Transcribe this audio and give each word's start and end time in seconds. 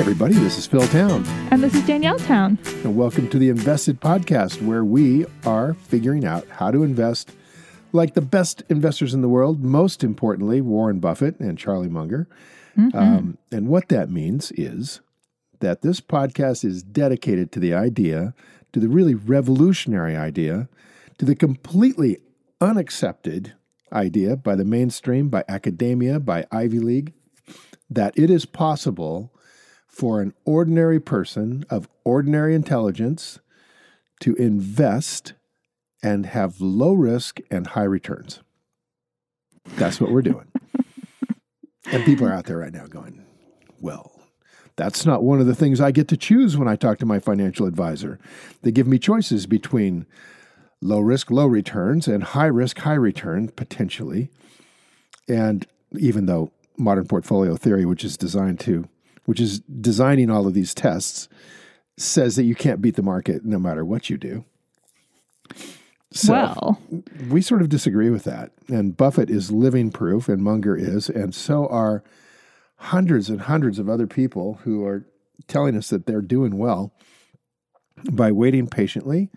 Hey, 0.00 0.04
everybody, 0.04 0.32
this 0.32 0.56
is 0.56 0.66
Phil 0.66 0.88
Town, 0.88 1.26
And 1.50 1.62
this 1.62 1.74
is 1.74 1.86
Danielle 1.86 2.18
Town. 2.18 2.58
and 2.84 2.96
welcome 2.96 3.28
to 3.28 3.38
the 3.38 3.50
Invested 3.50 4.00
Podcast, 4.00 4.62
where 4.62 4.82
we 4.82 5.26
are 5.44 5.74
figuring 5.74 6.24
out 6.24 6.48
how 6.48 6.70
to 6.70 6.82
invest 6.84 7.32
like 7.92 8.14
the 8.14 8.22
best 8.22 8.62
investors 8.70 9.12
in 9.12 9.20
the 9.20 9.28
world, 9.28 9.62
most 9.62 10.02
importantly, 10.02 10.62
Warren 10.62 11.00
Buffett 11.00 11.38
and 11.38 11.58
Charlie 11.58 11.90
Munger. 11.90 12.26
Um, 12.94 13.36
and 13.52 13.68
what 13.68 13.90
that 13.90 14.08
means 14.08 14.52
is 14.52 15.02
that 15.58 15.82
this 15.82 16.00
podcast 16.00 16.64
is 16.64 16.82
dedicated 16.82 17.52
to 17.52 17.60
the 17.60 17.74
idea, 17.74 18.32
to 18.72 18.80
the 18.80 18.88
really 18.88 19.14
revolutionary 19.14 20.16
idea, 20.16 20.70
to 21.18 21.26
the 21.26 21.36
completely 21.36 22.16
unaccepted 22.58 23.52
idea 23.92 24.34
by 24.34 24.54
the 24.54 24.64
mainstream, 24.64 25.28
by 25.28 25.44
academia, 25.46 26.18
by 26.18 26.46
Ivy 26.50 26.78
League, 26.78 27.12
that 27.90 28.18
it 28.18 28.30
is 28.30 28.46
possible 28.46 29.30
for 29.90 30.20
an 30.20 30.32
ordinary 30.44 31.00
person 31.00 31.64
of 31.68 31.88
ordinary 32.04 32.54
intelligence 32.54 33.40
to 34.20 34.34
invest 34.36 35.34
and 36.02 36.26
have 36.26 36.60
low 36.60 36.92
risk 36.92 37.40
and 37.50 37.66
high 37.68 37.84
returns. 37.84 38.40
That's 39.76 40.00
what 40.00 40.12
we're 40.12 40.22
doing. 40.22 40.46
and 41.92 42.04
people 42.04 42.26
are 42.26 42.32
out 42.32 42.46
there 42.46 42.58
right 42.58 42.72
now 42.72 42.86
going, 42.86 43.26
well, 43.80 44.12
that's 44.76 45.04
not 45.04 45.24
one 45.24 45.40
of 45.40 45.46
the 45.46 45.54
things 45.54 45.80
I 45.80 45.90
get 45.90 46.08
to 46.08 46.16
choose 46.16 46.56
when 46.56 46.68
I 46.68 46.76
talk 46.76 46.98
to 46.98 47.06
my 47.06 47.18
financial 47.18 47.66
advisor. 47.66 48.18
They 48.62 48.70
give 48.70 48.86
me 48.86 48.98
choices 48.98 49.46
between 49.46 50.06
low 50.80 51.00
risk, 51.00 51.30
low 51.30 51.46
returns 51.46 52.08
and 52.08 52.22
high 52.22 52.46
risk, 52.46 52.78
high 52.78 52.94
return 52.94 53.48
potentially. 53.48 54.30
And 55.28 55.66
even 55.98 56.26
though 56.26 56.52
modern 56.78 57.06
portfolio 57.06 57.56
theory, 57.56 57.84
which 57.84 58.04
is 58.04 58.16
designed 58.16 58.60
to, 58.60 58.88
which 59.30 59.38
is 59.38 59.60
designing 59.60 60.28
all 60.28 60.48
of 60.48 60.54
these 60.54 60.74
tests, 60.74 61.28
says 61.96 62.34
that 62.34 62.42
you 62.42 62.56
can't 62.56 62.82
beat 62.82 62.96
the 62.96 63.02
market 63.02 63.44
no 63.44 63.60
matter 63.60 63.84
what 63.84 64.10
you 64.10 64.18
do. 64.18 64.44
So 66.10 66.32
well, 66.32 66.82
we 67.28 67.40
sort 67.40 67.62
of 67.62 67.68
disagree 67.68 68.10
with 68.10 68.24
that. 68.24 68.50
And 68.66 68.96
Buffett 68.96 69.30
is 69.30 69.52
living 69.52 69.92
proof, 69.92 70.28
and 70.28 70.42
Munger 70.42 70.74
is, 70.74 71.08
and 71.08 71.32
so 71.32 71.68
are 71.68 72.02
hundreds 72.74 73.30
and 73.30 73.42
hundreds 73.42 73.78
of 73.78 73.88
other 73.88 74.08
people 74.08 74.54
who 74.64 74.84
are 74.84 75.06
telling 75.46 75.76
us 75.76 75.90
that 75.90 76.06
they're 76.06 76.20
doing 76.20 76.58
well 76.58 76.92
by 78.10 78.32
waiting 78.32 78.66
patiently 78.66 79.30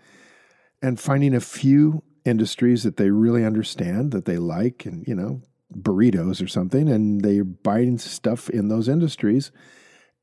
and 0.82 0.98
finding 0.98 1.36
a 1.36 1.40
few 1.40 2.02
industries 2.24 2.82
that 2.82 2.96
they 2.96 3.10
really 3.10 3.44
understand, 3.44 4.10
that 4.10 4.24
they 4.24 4.38
like, 4.38 4.86
and, 4.86 5.06
you 5.06 5.14
know, 5.14 5.40
burritos 5.72 6.42
or 6.42 6.48
something, 6.48 6.88
and 6.88 7.22
they're 7.22 7.44
buying 7.44 7.96
stuff 7.98 8.50
in 8.50 8.66
those 8.66 8.88
industries 8.88 9.52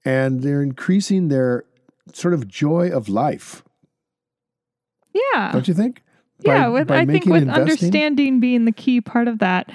and 0.05 0.41
they're 0.41 0.61
increasing 0.63 1.27
their 1.27 1.65
sort 2.13 2.33
of 2.33 2.47
joy 2.47 2.89
of 2.89 3.09
life. 3.09 3.63
yeah. 5.13 5.51
Don't 5.51 5.67
you 5.67 5.73
think? 5.73 6.01
By- 6.43 6.53
yeah, 6.55 6.67
with 6.69 6.87
by 6.87 6.99
I 6.99 7.05
think 7.05 7.25
with 7.25 7.43
investing- 7.43 7.61
understanding 7.61 8.39
being 8.39 8.65
the 8.65 8.71
key 8.71 8.99
part 9.01 9.27
of 9.27 9.39
that 9.39 9.71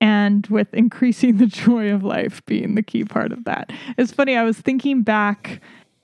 and 0.00 0.46
with 0.46 0.72
increasing 0.72 1.36
the 1.36 1.46
joy 1.64 1.92
of 1.92 2.02
life 2.02 2.44
being 2.46 2.74
the 2.74 2.82
key 2.82 3.04
part 3.04 3.32
of 3.32 3.44
that. 3.44 3.70
It's 3.98 4.12
funny, 4.12 4.36
I 4.36 4.44
was 4.44 4.58
thinking 4.58 5.02
back 5.02 5.60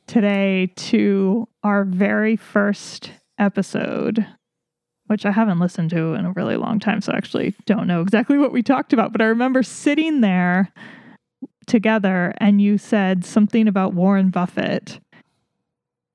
today 0.07 0.71
to 0.77 1.49
our 1.63 1.85
very 1.85 2.37
first 2.37 3.11
episode 3.39 4.27
which 5.07 5.27
I 5.27 5.31
haven't 5.33 5.59
listened 5.59 5.91
to 5.91 6.15
in 6.15 6.25
a 6.25 6.33
really 6.33 6.57
long 6.57 6.81
time, 6.81 7.03
so 7.03 7.13
I 7.13 7.17
actually 7.19 7.55
don't 7.67 7.87
know 7.87 8.01
exactly 8.01 8.39
what 8.39 8.53
we 8.53 8.63
talked 8.63 8.95
about. 8.95 9.13
But 9.13 9.21
I 9.21 9.27
remember 9.27 9.63
sitting 9.63 10.23
there 10.23 10.73
together 11.65 12.35
and 12.39 12.61
you 12.61 12.79
said 12.79 13.25
something 13.25 13.69
about 13.69 13.95
Warren 13.95 14.31
Buffett. 14.31 15.01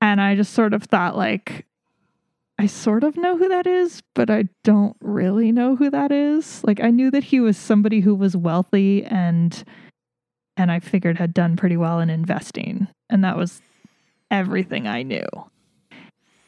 And 0.00 0.20
I 0.20 0.34
just 0.34 0.52
sort 0.54 0.72
of 0.72 0.84
thought, 0.84 1.16
like, 1.16 1.66
I 2.58 2.66
sort 2.66 3.04
of 3.04 3.16
know 3.16 3.36
who 3.36 3.48
that 3.48 3.66
is, 3.66 4.02
but 4.14 4.30
I 4.30 4.44
don't 4.64 4.96
really 5.00 5.52
know 5.52 5.76
who 5.76 5.90
that 5.90 6.12
is. 6.12 6.62
Like, 6.64 6.80
I 6.82 6.90
knew 6.90 7.10
that 7.10 7.24
he 7.24 7.40
was 7.40 7.56
somebody 7.56 8.00
who 8.00 8.14
was 8.14 8.36
wealthy 8.36 9.04
and 9.04 9.64
and 10.56 10.70
I 10.70 10.78
figured 10.78 11.16
had 11.16 11.32
done 11.32 11.56
pretty 11.56 11.78
well 11.78 12.00
in 12.00 12.10
investing. 12.10 12.86
And 13.08 13.24
that 13.24 13.36
was 13.38 13.62
everything 14.30 14.86
I 14.86 15.02
knew. 15.02 15.26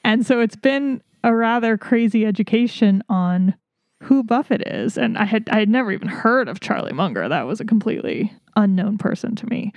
And 0.05 0.27
so 0.27 0.41
it's 0.41 0.57
been 0.57 1.03
a 1.25 1.35
rather 1.35 1.79
crazy 1.79 2.27
education 2.27 3.03
on 3.09 3.55
who 4.03 4.25
Buffett 4.25 4.63
is. 4.67 4.99
And 4.99 5.17
I 5.17 5.25
had 5.25 5.49
I 5.51 5.61
had 5.61 5.69
never 5.69 5.93
even 5.93 6.09
heard 6.09 6.49
of 6.49 6.61
Charlie 6.61 6.93
Munger. 6.93 7.29
That 7.29 7.47
was 7.47 7.61
a 7.61 7.65
completely 7.65 8.33
unknown 8.57 8.99
person 8.99 9.35
to 9.37 9.47
me. 9.47 9.73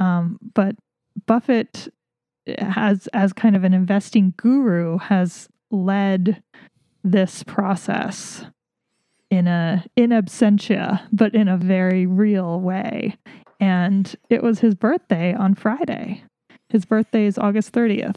Um, 0.00 0.38
but 0.54 0.76
Buffett 1.26 1.88
has 2.58 3.06
as 3.08 3.32
kind 3.32 3.56
of 3.56 3.64
an 3.64 3.74
investing 3.74 4.34
guru 4.36 4.98
has 4.98 5.48
led 5.70 6.42
this 7.02 7.42
process 7.42 8.44
in 9.30 9.46
a 9.46 9.84
in 9.96 10.10
absentia, 10.10 11.02
but 11.12 11.34
in 11.34 11.48
a 11.48 11.56
very 11.56 12.06
real 12.06 12.60
way. 12.60 13.16
And 13.60 14.14
it 14.30 14.42
was 14.42 14.60
his 14.60 14.74
birthday 14.74 15.34
on 15.34 15.54
Friday. 15.54 16.22
His 16.68 16.84
birthday 16.84 17.24
is 17.24 17.38
August 17.38 17.72
30th, 17.72 18.16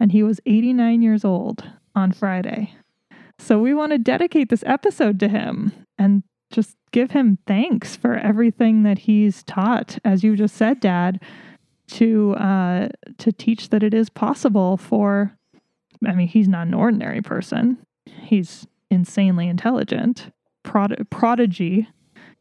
and 0.00 0.12
he 0.12 0.22
was 0.22 0.40
89 0.44 1.02
years 1.02 1.24
old 1.24 1.64
on 1.94 2.12
Friday. 2.12 2.74
So 3.42 3.58
we 3.58 3.74
want 3.74 3.90
to 3.90 3.98
dedicate 3.98 4.50
this 4.50 4.62
episode 4.66 5.18
to 5.18 5.28
him 5.28 5.72
and 5.98 6.22
just 6.52 6.76
give 6.92 7.10
him 7.10 7.38
thanks 7.44 7.96
for 7.96 8.14
everything 8.14 8.84
that 8.84 9.00
he's 9.00 9.42
taught, 9.42 9.98
as 10.04 10.22
you 10.22 10.36
just 10.36 10.54
said, 10.54 10.78
Dad, 10.78 11.20
to 11.88 12.34
uh, 12.34 12.88
to 13.18 13.32
teach 13.32 13.70
that 13.70 13.82
it 13.82 13.94
is 13.94 14.08
possible 14.08 14.76
for. 14.76 15.36
I 16.06 16.12
mean, 16.14 16.28
he's 16.28 16.46
not 16.46 16.68
an 16.68 16.74
ordinary 16.74 17.20
person. 17.20 17.78
He's 18.06 18.64
insanely 18.90 19.48
intelligent, 19.48 20.32
prod- 20.62 21.06
prodigy 21.10 21.88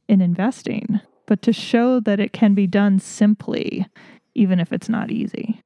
in 0.08 0.22
investing, 0.22 1.00
but 1.26 1.42
to 1.42 1.52
show 1.52 2.00
that 2.00 2.20
it 2.20 2.32
can 2.32 2.54
be 2.54 2.68
done 2.68 3.00
simply, 3.00 3.88
even 4.36 4.60
if 4.60 4.72
it's 4.72 4.90
not 4.90 5.10
easy. 5.10 5.64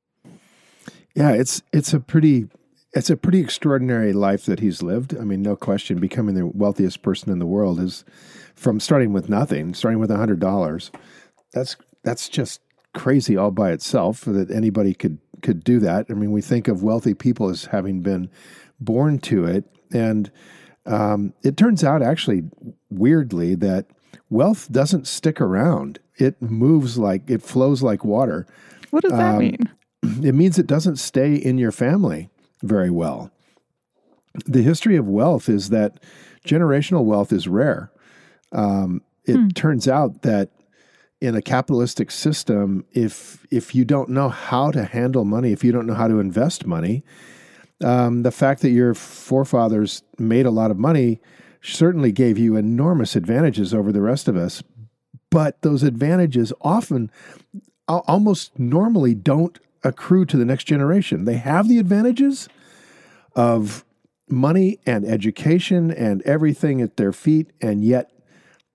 Yeah, 1.14 1.32
it's 1.32 1.62
it's 1.74 1.94
a 1.94 2.00
pretty 2.00 2.48
it's 2.96 3.10
a 3.10 3.18
pretty 3.18 3.42
extraordinary 3.42 4.14
life 4.14 4.46
that 4.46 4.60
he's 4.62 4.82
lived. 4.82 5.16
I 5.18 5.24
mean, 5.26 5.42
no 5.42 5.56
question, 5.56 6.00
becoming 6.00 6.34
the 6.36 6.48
wealthiest 6.48 7.02
person 7.02 7.32
in 7.32 7.40
the 7.40 7.46
world 7.46 7.80
is 7.80 8.06
from 8.56 8.80
starting 8.80 9.12
with 9.14 9.30
nothing, 9.30 9.74
starting 9.74 10.00
with 10.00 10.10
a 10.10 10.18
hundred 10.18 10.40
dollars. 10.40 10.92
That's 11.54 11.76
that's 12.04 12.30
just 12.30 12.62
crazy 12.94 13.36
all 13.36 13.52
by 13.52 13.72
itself 13.72 14.22
that 14.22 14.50
anybody 14.50 14.94
could 14.94 15.18
could 15.42 15.64
do 15.64 15.80
that. 15.80 16.06
I 16.10 16.14
mean, 16.14 16.32
we 16.32 16.42
think 16.42 16.68
of 16.68 16.84
wealthy 16.84 17.14
people 17.14 17.50
as 17.50 17.66
having 17.66 18.02
been 18.02 18.30
born 18.80 19.20
to 19.20 19.46
it, 19.46 19.66
and 19.94 20.32
um, 20.86 21.34
it 21.44 21.58
turns 21.58 21.84
out 21.84 22.02
actually 22.02 22.44
weirdly 22.90 23.56
that 23.56 23.88
wealth 24.30 24.72
doesn't 24.72 25.08
stick 25.08 25.42
around. 25.42 26.00
It 26.18 26.42
moves 26.42 26.98
like 26.98 27.30
it 27.30 27.42
flows 27.42 27.84
like 27.84 28.06
water 28.06 28.48
What 28.92 29.04
does 29.04 29.12
that 29.12 29.34
Um, 29.36 29.40
mean? 29.40 29.58
it 30.24 30.34
means 30.34 30.58
it 30.58 30.68
doesn't 30.68 30.96
stay 30.98 31.36
in 31.36 31.58
your 31.58 31.74
family 31.74 32.30
very 32.64 32.90
well. 32.90 33.32
The 34.46 34.62
history 34.62 34.96
of 34.96 35.08
wealth 35.08 35.48
is 35.50 35.70
that 35.70 36.00
generational 36.46 37.04
wealth 37.04 37.32
is 37.32 37.48
rare. 37.48 37.92
Um, 38.52 39.02
it 39.26 39.56
turns 39.56 39.88
out 39.88 40.22
that 40.22 40.50
in 41.22 41.36
a 41.36 41.42
capitalistic 41.42 42.12
system, 42.12 42.86
if 42.92 43.46
if 43.50 43.74
you 43.74 43.86
don't 43.86 44.10
know 44.10 44.30
how 44.30 44.72
to 44.72 44.84
handle 44.84 45.26
money, 45.26 45.52
if 45.52 45.64
you 45.64 45.72
don't 45.72 45.88
know 45.88 45.94
how 45.94 46.08
to 46.08 46.20
invest 46.20 46.66
money, 46.66 47.04
um, 47.84 48.24
the 48.24 48.32
fact 48.32 48.62
that 48.62 48.70
your 48.70 48.94
forefathers 48.94 50.04
made 50.20 50.46
a 50.46 50.52
lot 50.52 50.72
of 50.72 50.78
money 50.78 51.20
certainly 51.62 52.12
gave 52.12 52.38
you 52.38 52.56
enormous 52.56 53.16
advantages 53.16 53.74
over 53.74 53.92
the 53.92 54.02
rest 54.02 54.28
of 54.28 54.36
us. 54.38 54.62
But 55.32 55.62
those 55.64 55.84
advantages 55.84 56.54
often, 56.62 57.12
almost 57.88 58.58
normally, 58.60 59.16
don't 59.16 59.58
accrue 59.86 60.26
to 60.26 60.36
the 60.36 60.44
next 60.44 60.66
generation. 60.66 61.24
They 61.24 61.38
have 61.38 61.70
the 61.70 61.80
advantages 61.80 62.50
of 63.36 63.86
money 64.28 64.80
and 64.86 65.06
education 65.06 65.92
and 65.92 66.22
everything 66.24 66.82
at 66.82 66.98
their 66.98 67.14
feet, 67.14 67.52
and 67.62 67.84
yet 67.84 68.12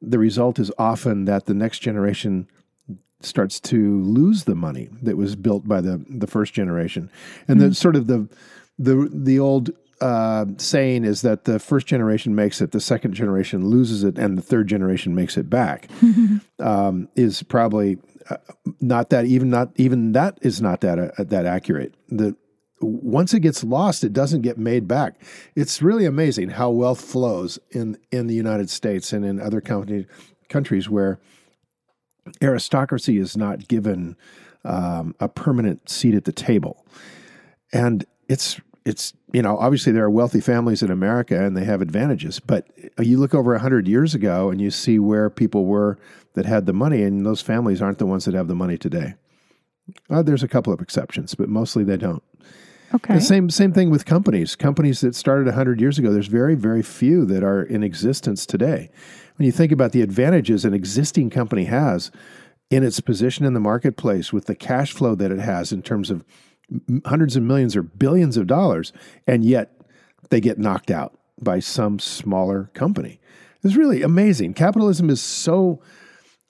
the 0.01 0.19
result 0.19 0.59
is 0.59 0.71
often 0.79 1.25
that 1.27 1.47
the 1.47 1.55
next 1.55 1.81
generation 1.81 2.49
starts 3.21 3.61
to 3.61 4.01
lose 4.03 4.45
the 4.45 4.55
money 4.55 4.89
that 5.03 5.17
was 5.17 5.37
built 5.37 5.69
by 5.69 5.81
the 5.81 6.03
the 6.09 6.27
first 6.27 6.55
generation, 6.55 7.11
and 7.49 7.59
mm-hmm. 7.59 7.71
the 7.71 7.75
sort 7.75 7.97
of 7.97 8.07
the 8.07 8.29
the 8.79 9.11
the 9.13 9.39
old 9.39 9.71
uh, 10.01 10.47
saying 10.57 11.05
is 11.05 11.21
that 11.23 11.45
the 11.45 11.59
first 11.59 11.87
generation 11.87 12.35
makes 12.35 12.63
it, 12.63 12.73
the 12.73 12.81
second 12.81 13.13
generation 13.13 13.67
loses 13.67 14.03
it, 14.03 14.17
and 14.17 14.39
the 14.39 14.43
third 14.43 14.67
generation 14.67 15.15
makes 15.15 15.37
it 15.37 15.51
back. 15.51 15.89
um, 16.59 17.09
is 17.17 17.43
probably 17.43 17.99
not 18.81 19.11
that 19.11 19.27
even 19.27 19.51
not 19.51 19.73
even 19.77 20.13
that 20.13 20.39
is 20.43 20.61
not 20.61 20.81
that 20.81 20.99
uh, 20.99 21.25
that 21.25 21.47
accurate. 21.47 21.95
The 22.09 22.37
once 22.81 23.35
it 23.35 23.41
gets 23.41 23.63
lost, 23.63 24.05
it 24.05 24.13
doesn't 24.13 24.41
get 24.41 24.57
made 24.57 24.89
back. 24.89 25.23
It's 25.55 25.83
really 25.83 26.07
amazing 26.07 26.51
how 26.51 26.71
wealth 26.71 27.01
flows 27.01 27.59
in 27.71 27.99
in 28.11 28.27
the 28.27 28.35
United 28.35 28.71
States 28.71 29.13
and 29.13 29.25
in 29.25 29.41
other 29.41 29.61
company, 29.61 30.07
countries 30.49 30.89
where 30.89 31.21
aristocracy 32.43 33.19
is 33.19 33.37
not 33.37 33.69
given 33.69 34.17
um, 34.65 35.15
a 35.21 35.29
permanent 35.29 35.89
seat 35.89 36.15
at 36.15 36.25
the 36.25 36.33
table. 36.33 36.85
And 37.73 38.05
it's 38.29 38.61
it's 38.85 39.13
you 39.33 39.43
know 39.43 39.59
obviously 39.59 39.93
there 39.93 40.05
are 40.05 40.11
wealthy 40.11 40.41
families 40.41 40.83
in 40.83 40.91
America 40.91 41.45
and 41.45 41.57
they 41.57 41.65
have 41.65 41.83
advantages, 41.83 42.41
but 42.41 42.67
you 42.99 43.19
look 43.19 43.35
over 43.35 43.57
hundred 43.59 43.89
years 43.89 44.15
ago 44.15 44.51
and 44.51 44.61
you 44.61 44.71
see 44.71 44.99
where 44.99 45.29
people 45.29 45.67
were 45.67 45.99
that 46.35 46.47
had 46.47 46.67
the 46.67 46.73
money, 46.73 47.03
and 47.03 47.25
those 47.27 47.43
families 47.43 47.83
aren't 47.83 47.99
the 47.99 48.07
ones 48.07 48.25
that 48.25 48.35
have 48.35 48.49
the 48.49 48.55
money 48.55 48.79
today. 48.79 49.15
Uh, 50.09 50.23
there's 50.23 50.43
a 50.43 50.49
couple 50.49 50.73
of 50.73 50.81
exceptions, 50.81 51.35
but 51.35 51.49
mostly 51.49 51.85
they 51.85 51.97
don't. 51.97 52.23
Okay. 52.93 53.15
The 53.15 53.21
same 53.21 53.51
same 53.51 53.73
thing 53.73 53.91
with 53.91 54.05
companies. 54.05 54.57
Companies 54.57 55.01
that 55.01 55.15
started 55.15 55.47
100 55.47 55.81
years 55.81 55.99
ago, 55.99 56.13
there's 56.13 56.27
very 56.27 56.57
very 56.57 56.83
few 56.83 57.25
that 57.27 57.45
are 57.45 57.63
in 57.63 57.85
existence 57.85 58.45
today 58.45 58.91
when 59.41 59.47
you 59.47 59.53
think 59.53 59.73
about 59.73 59.93
the 59.93 60.03
advantages 60.03 60.67
an 60.67 60.75
existing 60.75 61.31
company 61.31 61.65
has 61.65 62.11
in 62.69 62.85
its 62.85 63.01
position 63.01 63.47
in 63.47 63.55
the 63.55 63.61
marketplace 63.61 64.35
with 64.35 64.45
the 64.45 64.55
cash 64.55 64.93
flow 64.93 65.15
that 65.15 65.33
it 65.33 65.39
has 65.39 65.73
in 65.73 65.81
terms 65.81 66.11
of 66.11 66.23
hundreds 67.07 67.37
of 67.37 67.43
millions 67.43 67.75
or 67.75 67.83
billions 67.83 68.37
of 68.37 68.47
dollars, 68.47 68.93
and 69.27 69.43
yet 69.43 69.81
they 70.29 70.43
get 70.43 70.59
knocked 70.59 70.91
out 70.91 71.19
by 71.41 71.59
some 71.59 71.99
smaller 71.99 72.71
company. 72.75 73.19
It's 73.65 73.77
really 73.77 74.03
amazing. 74.03 74.53
Capitalism 74.53 75.09
is 75.09 75.23
so 75.23 75.81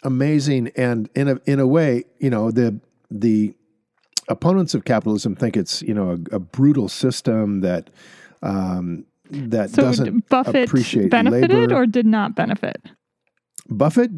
amazing, 0.02 0.70
and 0.76 1.08
in 1.14 1.28
a 1.28 1.40
in 1.46 1.60
a 1.60 1.66
way, 1.66 2.04
you 2.18 2.30
know 2.30 2.50
the 2.50 2.78
the 3.10 3.54
opponents 4.28 4.74
of 4.74 4.84
capitalism 4.84 5.34
think 5.34 5.56
it's 5.56 5.82
you 5.82 5.94
know 5.94 6.10
a, 6.32 6.36
a 6.36 6.38
brutal 6.38 6.88
system 6.88 7.60
that 7.60 7.90
um, 8.42 9.04
that 9.30 9.70
so 9.70 9.82
doesn't 9.82 10.28
Buffett 10.28 10.68
appreciate 10.68 11.10
benefited 11.10 11.50
labor. 11.50 11.74
or 11.74 11.86
did 11.86 12.06
not 12.06 12.34
benefit. 12.34 12.82
Buffett, 13.68 14.10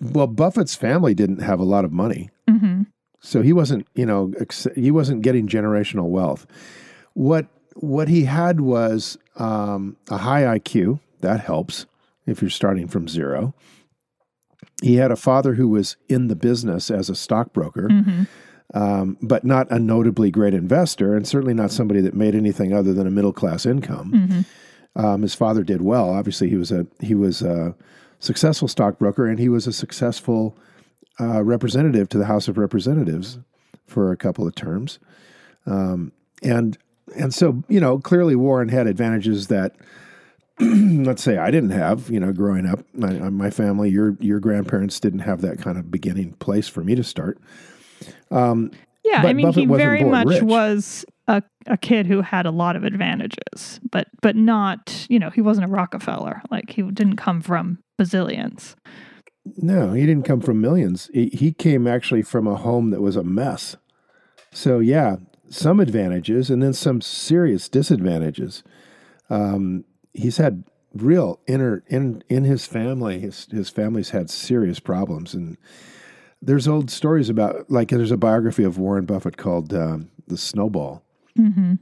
well, 0.00 0.26
Buffett's 0.26 0.74
family 0.74 1.14
didn't 1.14 1.40
have 1.40 1.58
a 1.58 1.64
lot 1.64 1.84
of 1.84 1.92
money, 1.92 2.28
mm-hmm. 2.48 2.82
so 3.20 3.40
he 3.40 3.52
wasn't, 3.52 3.86
you 3.94 4.04
know, 4.04 4.32
he 4.74 4.90
wasn't 4.90 5.22
getting 5.22 5.48
generational 5.48 6.08
wealth. 6.08 6.46
What 7.14 7.46
what 7.76 8.08
he 8.08 8.24
had 8.24 8.60
was 8.60 9.16
um, 9.36 9.96
a 10.10 10.18
high 10.18 10.42
IQ. 10.58 11.00
That 11.20 11.40
helps 11.40 11.86
if 12.26 12.42
you're 12.42 12.50
starting 12.50 12.88
from 12.88 13.08
zero. 13.08 13.54
He 14.82 14.96
had 14.96 15.10
a 15.10 15.16
father 15.16 15.54
who 15.54 15.68
was 15.68 15.96
in 16.08 16.28
the 16.28 16.36
business 16.36 16.90
as 16.90 17.10
a 17.10 17.14
stockbroker. 17.14 17.88
Mm-hmm 17.88 18.22
um, 18.74 19.16
but 19.20 19.44
not 19.44 19.70
a 19.70 19.78
notably 19.78 20.30
great 20.30 20.54
investor, 20.54 21.16
and 21.16 21.26
certainly 21.26 21.54
not 21.54 21.70
somebody 21.70 22.00
that 22.00 22.14
made 22.14 22.34
anything 22.34 22.72
other 22.72 22.92
than 22.92 23.06
a 23.06 23.10
middle 23.10 23.32
class 23.32 23.66
income. 23.66 24.12
Mm-hmm. 24.12 25.04
Um, 25.04 25.22
his 25.22 25.34
father 25.34 25.62
did 25.62 25.82
well. 25.82 26.10
Obviously, 26.10 26.48
he 26.48 26.56
was 26.56 26.70
a 26.70 26.86
he 27.00 27.14
was 27.14 27.42
a 27.42 27.74
successful 28.20 28.68
stockbroker, 28.68 29.26
and 29.26 29.38
he 29.38 29.48
was 29.48 29.66
a 29.66 29.72
successful 29.72 30.56
uh, 31.18 31.42
representative 31.42 32.08
to 32.10 32.18
the 32.18 32.26
House 32.26 32.48
of 32.48 32.58
Representatives 32.58 33.38
for 33.86 34.12
a 34.12 34.16
couple 34.16 34.46
of 34.46 34.54
terms. 34.54 34.98
Um, 35.66 36.12
and 36.42 36.78
and 37.16 37.34
so 37.34 37.62
you 37.68 37.80
know, 37.80 37.98
clearly 37.98 38.36
Warren 38.36 38.68
had 38.68 38.86
advantages 38.86 39.48
that. 39.48 39.74
let's 41.04 41.22
say 41.22 41.38
I 41.38 41.50
didn't 41.50 41.70
have, 41.70 42.10
you 42.10 42.20
know, 42.20 42.32
growing 42.32 42.66
up, 42.66 42.80
my, 42.92 43.12
my 43.30 43.50
family, 43.50 43.90
your 43.90 44.16
your 44.20 44.40
grandparents 44.40 45.00
didn't 45.00 45.20
have 45.20 45.40
that 45.40 45.58
kind 45.58 45.78
of 45.78 45.90
beginning 45.90 46.32
place 46.34 46.68
for 46.68 46.82
me 46.82 46.94
to 46.94 47.04
start. 47.04 47.38
Um, 48.30 48.70
yeah, 49.04 49.22
I 49.22 49.32
mean, 49.32 49.46
Buffett 49.46 49.62
he 49.62 49.66
very 49.66 50.04
much 50.04 50.28
rich. 50.28 50.42
was 50.42 51.04
a, 51.26 51.42
a 51.66 51.76
kid 51.76 52.06
who 52.06 52.20
had 52.20 52.44
a 52.44 52.50
lot 52.50 52.76
of 52.76 52.84
advantages, 52.84 53.80
but 53.90 54.08
but 54.20 54.36
not, 54.36 55.06
you 55.08 55.18
know, 55.18 55.30
he 55.30 55.40
wasn't 55.40 55.66
a 55.66 55.70
Rockefeller. 55.70 56.42
Like 56.50 56.70
he 56.70 56.82
didn't 56.82 57.16
come 57.16 57.40
from 57.40 57.78
bazillions. 57.98 58.74
No, 59.56 59.94
he 59.94 60.04
didn't 60.04 60.24
come 60.24 60.40
from 60.40 60.60
millions. 60.60 61.08
He, 61.14 61.28
he 61.30 61.52
came 61.52 61.86
actually 61.86 62.22
from 62.22 62.46
a 62.46 62.56
home 62.56 62.90
that 62.90 63.00
was 63.00 63.16
a 63.16 63.24
mess. 63.24 63.76
So 64.52 64.78
yeah, 64.80 65.16
some 65.48 65.80
advantages 65.80 66.50
and 66.50 66.62
then 66.62 66.74
some 66.74 67.00
serious 67.00 67.68
disadvantages. 67.68 68.62
Um, 69.30 69.84
he's 70.14 70.36
had 70.36 70.64
real 70.94 71.40
inner 71.46 71.82
in 71.86 72.22
in 72.28 72.44
his 72.44 72.66
family. 72.66 73.20
His 73.20 73.46
his 73.50 73.70
family's 73.70 74.10
had 74.10 74.30
serious 74.30 74.80
problems 74.80 75.34
and 75.34 75.56
there's 76.42 76.66
old 76.66 76.90
stories 76.90 77.28
about, 77.28 77.70
like, 77.70 77.88
there's 77.88 78.10
a 78.10 78.16
biography 78.16 78.64
of 78.64 78.78
Warren 78.78 79.04
Buffett 79.04 79.36
called 79.36 79.74
um, 79.74 80.10
The 80.26 80.38
Snowball, 80.38 81.02
mm-hmm. 81.38 81.74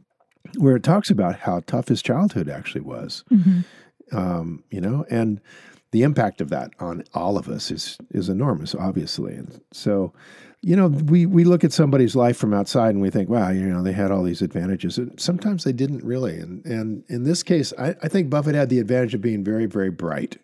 where 0.56 0.76
it 0.76 0.82
talks 0.82 1.10
about 1.10 1.40
how 1.40 1.60
tough 1.66 1.88
his 1.88 2.02
childhood 2.02 2.48
actually 2.48 2.80
was. 2.80 3.24
Mm-hmm. 3.30 3.60
Um, 4.10 4.64
you 4.70 4.80
know, 4.80 5.04
and 5.10 5.40
the 5.90 6.02
impact 6.02 6.40
of 6.40 6.48
that 6.48 6.72
on 6.80 7.04
all 7.14 7.36
of 7.36 7.48
us 7.48 7.70
is 7.70 7.98
is 8.10 8.30
enormous, 8.30 8.74
obviously. 8.74 9.34
And 9.34 9.60
so, 9.70 10.14
you 10.60 10.74
know, 10.74 10.88
we 10.88 11.24
we 11.26 11.44
look 11.44 11.62
at 11.62 11.72
somebody's 11.72 12.16
life 12.16 12.36
from 12.36 12.52
outside 12.52 12.90
and 12.90 13.00
we 13.00 13.10
think, 13.10 13.28
wow, 13.28 13.50
you 13.50 13.62
know, 13.62 13.82
they 13.82 13.92
had 13.92 14.10
all 14.10 14.22
these 14.22 14.42
advantages. 14.42 14.98
And 14.98 15.18
sometimes 15.20 15.64
they 15.64 15.72
didn't 15.72 16.04
really. 16.04 16.38
And 16.38 16.64
and 16.66 17.04
in 17.08 17.24
this 17.24 17.42
case, 17.42 17.72
I, 17.78 17.94
I 18.02 18.08
think 18.08 18.28
Buffett 18.28 18.54
had 18.54 18.68
the 18.68 18.80
advantage 18.80 19.14
of 19.14 19.20
being 19.20 19.44
very, 19.44 19.66
very 19.66 19.90
bright 19.90 20.38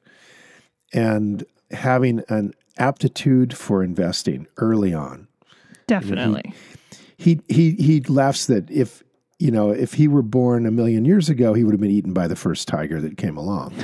and 0.92 1.44
having 1.72 2.22
an 2.28 2.54
aptitude 2.78 3.56
for 3.56 3.82
investing 3.82 4.46
early 4.58 4.94
on. 4.94 5.26
Definitely. 5.86 6.54
he, 7.16 7.40
he 7.48 7.72
he 7.72 7.72
he 7.72 8.00
laughs 8.02 8.46
that 8.46 8.70
if 8.70 9.02
you 9.38 9.50
know 9.50 9.70
if 9.70 9.94
he 9.94 10.06
were 10.06 10.22
born 10.22 10.64
a 10.64 10.70
million 10.70 11.04
years 11.04 11.28
ago, 11.28 11.54
he 11.54 11.64
would 11.64 11.72
have 11.72 11.80
been 11.80 11.90
eaten 11.90 12.12
by 12.12 12.28
the 12.28 12.36
first 12.36 12.68
tiger 12.68 13.00
that 13.00 13.16
came 13.16 13.36
along. 13.36 13.74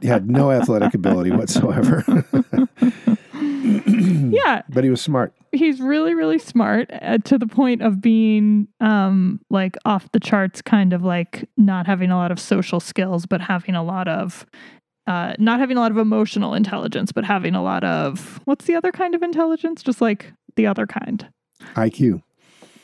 he 0.00 0.08
had 0.08 0.28
no 0.28 0.50
athletic 0.50 0.92
ability 0.92 1.30
whatsoever. 1.30 2.04
yeah, 4.32 4.62
but 4.68 4.84
he 4.84 4.90
was 4.90 5.00
smart. 5.00 5.32
He's 5.52 5.80
really 5.80 6.14
really 6.14 6.38
smart 6.38 6.90
uh, 6.92 7.18
to 7.18 7.38
the 7.38 7.46
point 7.46 7.82
of 7.82 8.00
being 8.00 8.68
um 8.80 9.40
like 9.50 9.76
off 9.84 10.10
the 10.12 10.20
charts 10.20 10.60
kind 10.60 10.92
of 10.92 11.02
like 11.02 11.48
not 11.56 11.86
having 11.86 12.10
a 12.10 12.16
lot 12.16 12.30
of 12.30 12.38
social 12.38 12.80
skills 12.80 13.26
but 13.26 13.40
having 13.40 13.74
a 13.74 13.82
lot 13.82 14.08
of 14.08 14.46
uh, 15.06 15.34
not 15.38 15.60
having 15.60 15.76
a 15.76 15.80
lot 15.80 15.92
of 15.92 15.98
emotional 15.98 16.54
intelligence, 16.54 17.12
but 17.12 17.24
having 17.24 17.54
a 17.54 17.62
lot 17.62 17.84
of 17.84 18.40
what's 18.44 18.64
the 18.64 18.74
other 18.74 18.90
kind 18.90 19.14
of 19.14 19.22
intelligence? 19.22 19.82
Just 19.82 20.00
like 20.00 20.32
the 20.56 20.66
other 20.66 20.86
kind. 20.86 21.28
IQ. 21.74 22.22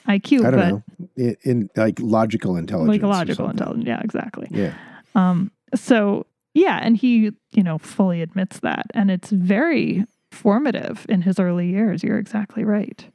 IQ. 0.07 0.45
I 0.45 0.51
don't 0.51 0.69
know. 0.69 0.83
In, 1.17 1.37
in, 1.43 1.71
like 1.77 1.99
logical 2.01 2.57
intelligence. 2.57 3.03
Like 3.03 3.11
logical 3.11 3.51
intelligence. 3.51 3.87
Yeah, 3.87 4.01
exactly. 4.03 4.49
Yeah. 4.51 4.75
Um. 5.15 5.51
So 5.75 6.27
yeah, 6.55 6.79
and 6.83 6.97
he 6.97 7.33
you 7.53 7.63
know 7.63 7.79
fully 7.79 8.23
admits 8.23 8.61
that, 8.61 8.87
and 8.95 9.11
it's 9.11 9.31
very 9.31 10.05
formative 10.33 11.07
in 11.09 11.23
his 11.23 11.39
early 11.39 11.69
years. 11.69 12.03
You're 12.03 12.19
exactly 12.19 12.65
right, 12.65 13.07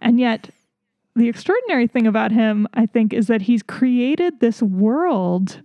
and 0.00 0.18
yet. 0.18 0.50
The 1.16 1.28
extraordinary 1.28 1.86
thing 1.86 2.08
about 2.08 2.32
him, 2.32 2.66
I 2.74 2.86
think, 2.86 3.12
is 3.12 3.28
that 3.28 3.42
he's 3.42 3.62
created 3.62 4.40
this 4.40 4.60
world 4.60 5.62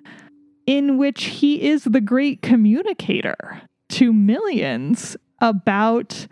in 0.68 1.00
which 1.00 1.24
he 1.24 1.64
is 1.64 1.86
the 1.86 2.00
great 2.00 2.44
communicator 2.44 3.64
to 3.90 4.14
millions 4.14 5.18
about 5.42 6.28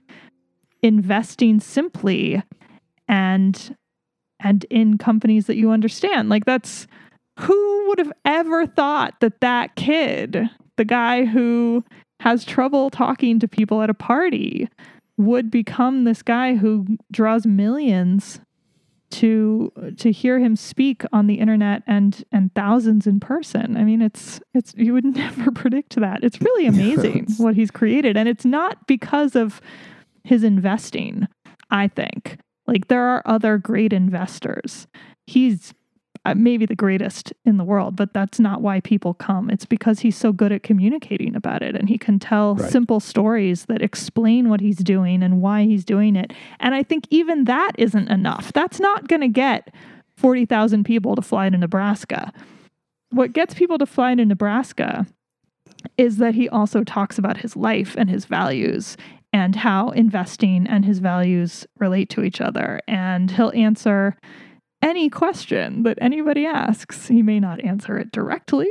investing 0.83 1.59
simply 1.59 2.43
and 3.07 3.75
and 4.39 4.65
in 4.69 4.97
companies 4.99 5.47
that 5.47 5.55
you 5.55 5.71
understand 5.71 6.29
like 6.29 6.45
that's 6.45 6.85
who 7.39 7.87
would 7.87 7.97
have 7.97 8.13
ever 8.25 8.67
thought 8.67 9.19
that 9.21 9.41
that 9.41 9.75
kid 9.75 10.47
the 10.75 10.85
guy 10.85 11.25
who 11.25 11.83
has 12.19 12.43
trouble 12.43 12.89
talking 12.89 13.39
to 13.39 13.47
people 13.47 13.81
at 13.81 13.89
a 13.89 13.93
party 13.93 14.69
would 15.17 15.49
become 15.49 16.03
this 16.03 16.21
guy 16.21 16.55
who 16.55 16.85
draws 17.11 17.45
millions 17.45 18.39
to 19.09 19.71
to 19.97 20.11
hear 20.11 20.37
him 20.39 20.55
speak 20.55 21.03
on 21.13 21.27
the 21.27 21.35
internet 21.35 21.81
and 21.87 22.23
and 22.31 22.53
thousands 22.53 23.07
in 23.07 23.19
person. 23.19 23.77
I 23.77 23.83
mean, 23.83 24.01
it's 24.01 24.41
it's 24.53 24.73
you 24.75 24.93
would 24.93 25.05
never 25.15 25.51
predict 25.51 25.95
that. 25.95 26.23
It's 26.23 26.41
really 26.41 26.67
amazing 26.67 27.27
what 27.37 27.55
he's 27.55 27.71
created, 27.71 28.17
and 28.17 28.27
it's 28.27 28.45
not 28.45 28.85
because 28.87 29.35
of 29.35 29.61
his 30.23 30.43
investing. 30.43 31.27
I 31.69 31.87
think 31.87 32.37
like 32.65 32.87
there 32.87 33.03
are 33.03 33.21
other 33.25 33.57
great 33.57 33.93
investors. 33.93 34.87
He's 35.25 35.73
Uh, 36.31 36.35
maybe 36.35 36.65
the 36.65 36.75
greatest 36.75 37.31
in 37.45 37.57
the 37.57 37.63
world, 37.63 37.95
but 37.95 38.13
that's 38.13 38.39
not 38.39 38.61
why 38.61 38.79
people 38.81 39.13
come. 39.13 39.49
It's 39.49 39.65
because 39.65 39.99
he's 39.99 40.17
so 40.17 40.31
good 40.33 40.51
at 40.51 40.61
communicating 40.63 41.35
about 41.35 41.61
it 41.61 41.75
and 41.75 41.87
he 41.87 41.97
can 41.97 42.19
tell 42.19 42.55
Right. 42.55 42.69
simple 42.69 42.99
stories 42.99 43.65
that 43.65 43.81
explain 43.81 44.49
what 44.49 44.59
he's 44.59 44.77
doing 44.77 45.23
and 45.23 45.41
why 45.41 45.63
he's 45.63 45.85
doing 45.85 46.15
it. 46.15 46.33
And 46.59 46.75
I 46.75 46.83
think 46.83 47.05
even 47.09 47.45
that 47.45 47.71
isn't 47.77 48.09
enough. 48.09 48.51
That's 48.53 48.79
not 48.79 49.07
going 49.07 49.21
to 49.21 49.27
get 49.27 49.73
40,000 50.17 50.83
people 50.83 51.15
to 51.15 51.21
fly 51.21 51.49
to 51.49 51.57
Nebraska. 51.57 52.33
What 53.11 53.33
gets 53.33 53.53
people 53.53 53.77
to 53.77 53.85
fly 53.85 54.15
to 54.15 54.25
Nebraska 54.25 55.05
is 55.97 56.17
that 56.17 56.35
he 56.35 56.49
also 56.49 56.83
talks 56.83 57.17
about 57.17 57.37
his 57.37 57.55
life 57.55 57.95
and 57.97 58.09
his 58.09 58.25
values 58.25 58.97
and 59.33 59.55
how 59.57 59.89
investing 59.89 60.65
and 60.67 60.85
his 60.85 60.99
values 60.99 61.67
relate 61.79 62.09
to 62.09 62.23
each 62.23 62.41
other. 62.41 62.81
And 62.87 63.31
he'll 63.31 63.51
answer 63.53 64.17
any 64.81 65.09
question 65.09 65.83
that 65.83 65.97
anybody 66.01 66.45
asks. 66.45 67.07
He 67.07 67.21
may 67.21 67.39
not 67.39 67.63
answer 67.63 67.97
it 67.97 68.11
directly, 68.11 68.69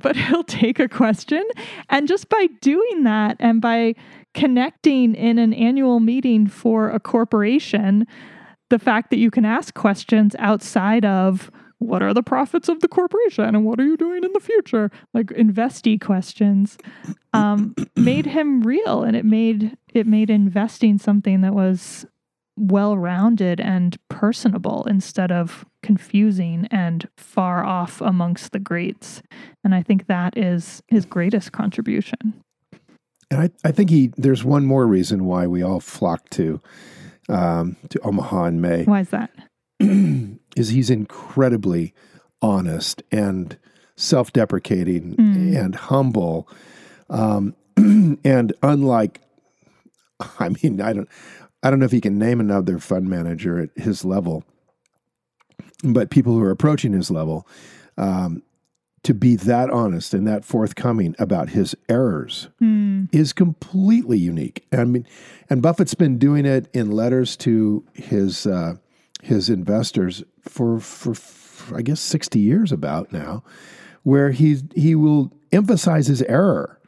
but 0.00 0.16
he'll 0.16 0.44
take 0.44 0.78
a 0.78 0.88
question. 0.88 1.44
And 1.88 2.08
just 2.08 2.28
by 2.28 2.48
doing 2.60 3.04
that 3.04 3.36
and 3.38 3.60
by 3.60 3.94
connecting 4.34 5.14
in 5.14 5.38
an 5.38 5.52
annual 5.52 6.00
meeting 6.00 6.46
for 6.46 6.90
a 6.90 6.98
corporation, 6.98 8.06
the 8.70 8.78
fact 8.78 9.10
that 9.10 9.18
you 9.18 9.30
can 9.30 9.44
ask 9.44 9.74
questions 9.74 10.34
outside 10.38 11.04
of 11.04 11.50
what 11.78 12.02
are 12.02 12.14
the 12.14 12.22
profits 12.22 12.68
of 12.68 12.80
the 12.80 12.88
corporation 12.88 13.44
and 13.44 13.64
what 13.64 13.80
are 13.80 13.84
you 13.84 13.96
doing 13.96 14.22
in 14.22 14.32
the 14.32 14.40
future 14.40 14.90
like 15.14 15.26
investee 15.26 16.00
questions 16.00 16.78
um, 17.32 17.74
made 17.96 18.24
him 18.24 18.62
real 18.62 19.02
and 19.02 19.16
it 19.16 19.24
made 19.24 19.76
it 19.92 20.06
made 20.06 20.30
investing 20.30 20.96
something 20.96 21.40
that 21.40 21.52
was 21.52 22.06
well 22.62 22.96
rounded 22.96 23.60
and 23.60 23.96
personable 24.08 24.84
instead 24.84 25.32
of 25.32 25.64
confusing 25.82 26.68
and 26.70 27.08
far 27.16 27.64
off 27.64 28.00
amongst 28.00 28.52
the 28.52 28.60
greats. 28.60 29.20
And 29.64 29.74
i 29.74 29.82
think 29.82 30.06
that 30.06 30.36
is 30.38 30.82
his 30.88 31.04
greatest 31.04 31.50
contribution. 31.52 32.34
And 33.30 33.40
I, 33.40 33.50
I 33.68 33.72
think 33.72 33.90
he 33.90 34.12
there's 34.16 34.44
one 34.44 34.64
more 34.66 34.86
reason 34.86 35.24
why 35.24 35.46
we 35.46 35.62
all 35.62 35.80
flock 35.80 36.28
to 36.30 36.60
um, 37.28 37.76
to 37.88 37.98
Omaha 38.00 38.44
in 38.46 38.60
May. 38.60 38.84
Why 38.84 39.00
is 39.00 39.08
that? 39.10 39.30
Is 40.56 40.68
he's 40.68 40.90
incredibly 40.90 41.94
honest 42.42 43.02
and 43.10 43.56
self-deprecating 43.96 45.16
Mm. 45.16 45.56
and 45.64 45.74
humble. 45.74 46.46
Um, 47.08 47.54
and 48.24 48.52
unlike 48.62 49.20
I 50.38 50.50
mean 50.50 50.80
I 50.80 50.92
don't 50.92 51.08
I 51.62 51.70
don't 51.70 51.78
know 51.78 51.84
if 51.86 51.92
he 51.92 52.00
can 52.00 52.18
name 52.18 52.40
another 52.40 52.78
fund 52.78 53.08
manager 53.08 53.60
at 53.60 53.70
his 53.82 54.04
level 54.04 54.44
but 55.84 56.10
people 56.10 56.32
who 56.34 56.42
are 56.42 56.50
approaching 56.50 56.92
his 56.92 57.10
level 57.10 57.46
um, 57.98 58.42
to 59.02 59.12
be 59.14 59.34
that 59.34 59.68
honest 59.70 60.14
and 60.14 60.26
that 60.28 60.44
forthcoming 60.44 61.14
about 61.18 61.50
his 61.50 61.74
errors 61.88 62.48
Hmm. 62.60 63.04
is 63.12 63.32
completely 63.32 64.16
unique. 64.18 64.64
I 64.72 64.84
mean, 64.84 65.06
and 65.50 65.60
Buffett's 65.60 65.94
been 65.94 66.18
doing 66.18 66.46
it 66.46 66.68
in 66.72 66.92
letters 66.92 67.36
to 67.38 67.84
his 67.94 68.46
uh, 68.46 68.76
his 69.22 69.50
investors 69.50 70.22
for, 70.48 70.78
for 70.78 71.14
for 71.14 71.76
I 71.76 71.82
guess 71.82 72.00
sixty 72.00 72.38
years 72.38 72.70
about 72.70 73.12
now, 73.12 73.42
where 74.04 74.30
he 74.30 74.58
he 74.74 74.94
will 74.94 75.32
emphasize 75.50 76.06
his 76.06 76.22
error. 76.22 76.78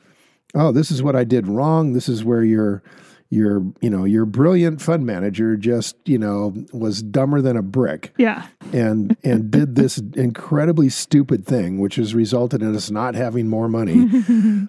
Oh, 0.54 0.70
this 0.70 0.92
is 0.92 1.02
what 1.02 1.16
I 1.16 1.24
did 1.24 1.48
wrong. 1.48 1.94
This 1.94 2.08
is 2.08 2.22
where 2.24 2.44
your 2.44 2.82
your 3.34 3.62
you 3.80 3.90
know 3.90 4.04
your 4.04 4.24
brilliant 4.24 4.80
fund 4.80 5.04
manager 5.04 5.56
just 5.56 5.96
you 6.04 6.18
know 6.18 6.54
was 6.72 7.02
dumber 7.02 7.40
than 7.40 7.56
a 7.56 7.62
brick 7.62 8.14
yeah 8.16 8.46
and 8.72 9.16
and 9.22 9.50
did 9.50 9.76
this 9.76 9.98
incredibly 10.14 10.88
stupid 10.88 11.46
thing, 11.46 11.78
which 11.78 11.96
has 11.96 12.14
resulted 12.14 12.62
in 12.62 12.74
us 12.74 12.90
not 12.90 13.14
having 13.14 13.48
more 13.48 13.68
money. 13.68 14.08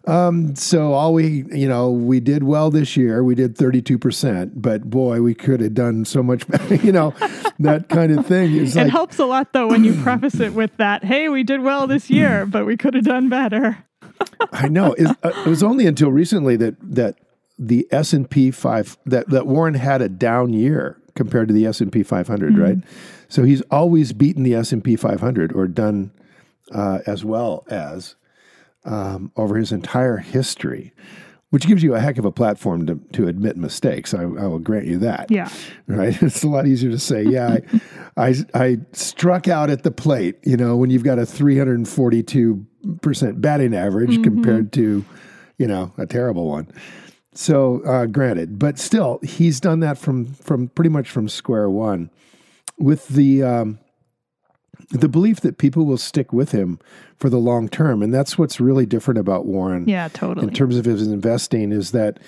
um, 0.08 0.56
so 0.56 0.94
all 0.94 1.14
we, 1.14 1.46
you 1.52 1.68
know, 1.68 1.92
we 1.92 2.20
did 2.20 2.44
well 2.44 2.70
this 2.70 2.96
year. 2.96 3.24
We 3.24 3.36
did 3.36 3.58
thirty 3.58 3.82
two 3.82 3.98
percent, 3.98 4.62
but 4.62 4.90
boy, 4.90 5.22
we 5.22 5.34
could 5.34 5.60
have 5.62 5.74
done 5.74 6.06
so 6.06 6.22
much 6.22 6.48
better. 6.48 6.76
You 6.76 6.92
know, 6.92 7.14
that 7.60 7.90
kind 7.90 8.18
of 8.18 8.26
thing 8.26 8.54
is 8.56 8.76
it 8.76 8.84
like 8.84 8.92
helps 8.92 9.20
a 9.20 9.26
lot 9.26 9.54
though 9.54 9.68
when 9.68 9.84
you 9.84 9.94
preface 10.02 10.40
it 10.40 10.54
with 10.54 10.76
that 10.78 11.04
hey 11.04 11.30
we 11.30 11.44
did 11.44 11.62
well 11.62 11.88
this 11.88 12.10
year 12.10 12.46
but 12.46 12.66
we 12.66 12.76
could 12.76 12.94
have 12.94 13.04
done 13.04 13.30
better 13.30 13.86
I 14.52 14.68
know. 14.68 14.94
It, 14.94 15.08
uh, 15.08 15.30
it 15.30 15.48
was 15.48 15.64
only 15.64 15.86
until 15.86 16.12
recently 16.12 16.56
that 16.58 16.76
that 16.82 17.18
the 17.58 17.88
S 17.92 18.14
and 18.14 18.30
P 18.30 18.52
five 18.52 18.98
that 19.06 19.30
that 19.30 19.48
Warren 19.48 19.76
had 19.76 20.02
a 20.02 20.10
down 20.10 20.54
year 20.54 21.02
compared 21.16 21.48
to 21.48 21.54
the 21.54 21.66
S 21.66 21.82
and 21.82 21.92
P 21.92 22.04
five 22.04 22.28
right? 22.58 22.78
So 23.28 23.44
he's 23.44 23.62
always 23.72 24.14
beaten 24.14 24.44
the 24.44 24.56
S 24.56 24.72
and 24.72 24.84
P 24.84 24.96
five 24.96 25.22
hundred 25.22 25.54
or 25.54 25.68
done 25.68 26.12
uh, 26.74 27.00
as 27.06 27.24
well 27.24 27.64
as 27.70 28.16
um, 28.84 29.32
over 29.36 29.56
his 29.56 29.72
entire 29.72 30.18
history, 30.18 30.94
which 31.50 31.68
gives 31.68 31.82
you 31.84 31.96
a 31.96 32.00
heck 32.00 32.18
of 32.18 32.26
a 32.26 32.32
platform 32.32 32.86
to 32.88 33.00
to 33.14 33.28
admit 33.28 33.58
mistakes. 33.58 34.14
I, 34.14 34.22
I 34.22 34.48
will 34.48 34.60
grant 34.60 34.86
you 34.86 35.00
that. 35.00 35.32
yeah 35.32 35.50
Right. 35.88 36.22
It's 36.22 36.44
a 36.44 36.48
lot 36.48 36.68
easier 36.68 36.92
to 36.92 37.00
say, 37.00 37.24
yeah, 37.24 37.58
I, 37.58 37.62
I, 38.30 38.36
I 38.54 38.78
struck 38.92 39.48
out 39.48 39.70
at 39.70 39.84
the 39.84 39.92
plate, 39.92 40.38
you 40.44 40.58
know, 40.58 40.76
when 40.76 40.90
you've 40.90 41.04
got 41.04 41.20
a 41.20 41.24
342% 41.24 42.66
batting 43.42 43.76
average 43.76 44.22
compared 44.24 44.74
to, 44.74 45.06
you 45.58 45.68
know, 45.68 45.94
a 45.98 46.06
terrible 46.06 46.48
one. 46.48 46.68
So, 47.36 47.82
uh, 47.84 48.06
granted, 48.06 48.58
but 48.58 48.80
still, 48.80 49.20
he's 49.22 49.60
done 49.60 49.82
that 49.82 49.98
from, 49.98 50.26
from 50.26 50.70
pretty 50.70 50.90
much 50.90 51.10
from 51.10 51.28
square 51.28 51.70
one 51.70 52.10
with 52.78 53.10
the, 53.10 53.44
um, 53.44 53.80
the 54.90 55.10
belief 55.10 55.42
that 55.42 55.58
people 55.58 55.86
will 55.86 55.98
stick 55.98 56.32
with 56.32 56.52
him 56.52 56.80
for 57.18 57.30
the 57.30 57.38
long 57.38 57.68
term. 57.68 58.02
And 58.02 58.14
that's 58.14 58.38
what's 58.38 58.60
really 58.60 58.86
different 58.86 59.18
about 59.20 59.46
Warren 59.46 59.88
yeah 59.88 60.08
totally 60.08 60.48
in 60.48 60.54
terms 60.54 60.78
of 60.78 60.86
his 60.86 61.06
investing 61.08 61.72
is 61.72 61.92
that 61.92 62.20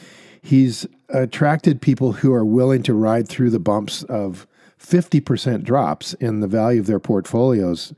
he's 0.41 0.85
attracted 1.09 1.81
people 1.81 2.13
who 2.13 2.33
are 2.33 2.45
willing 2.45 2.83
to 2.83 2.93
ride 2.93 3.27
through 3.27 3.49
the 3.49 3.59
bumps 3.59 4.03
of 4.03 4.45
50% 4.79 5.63
drops 5.63 6.13
in 6.15 6.41
the 6.41 6.47
value 6.47 6.79
of 6.79 6.87
their 6.87 6.99
portfolios 6.99 7.93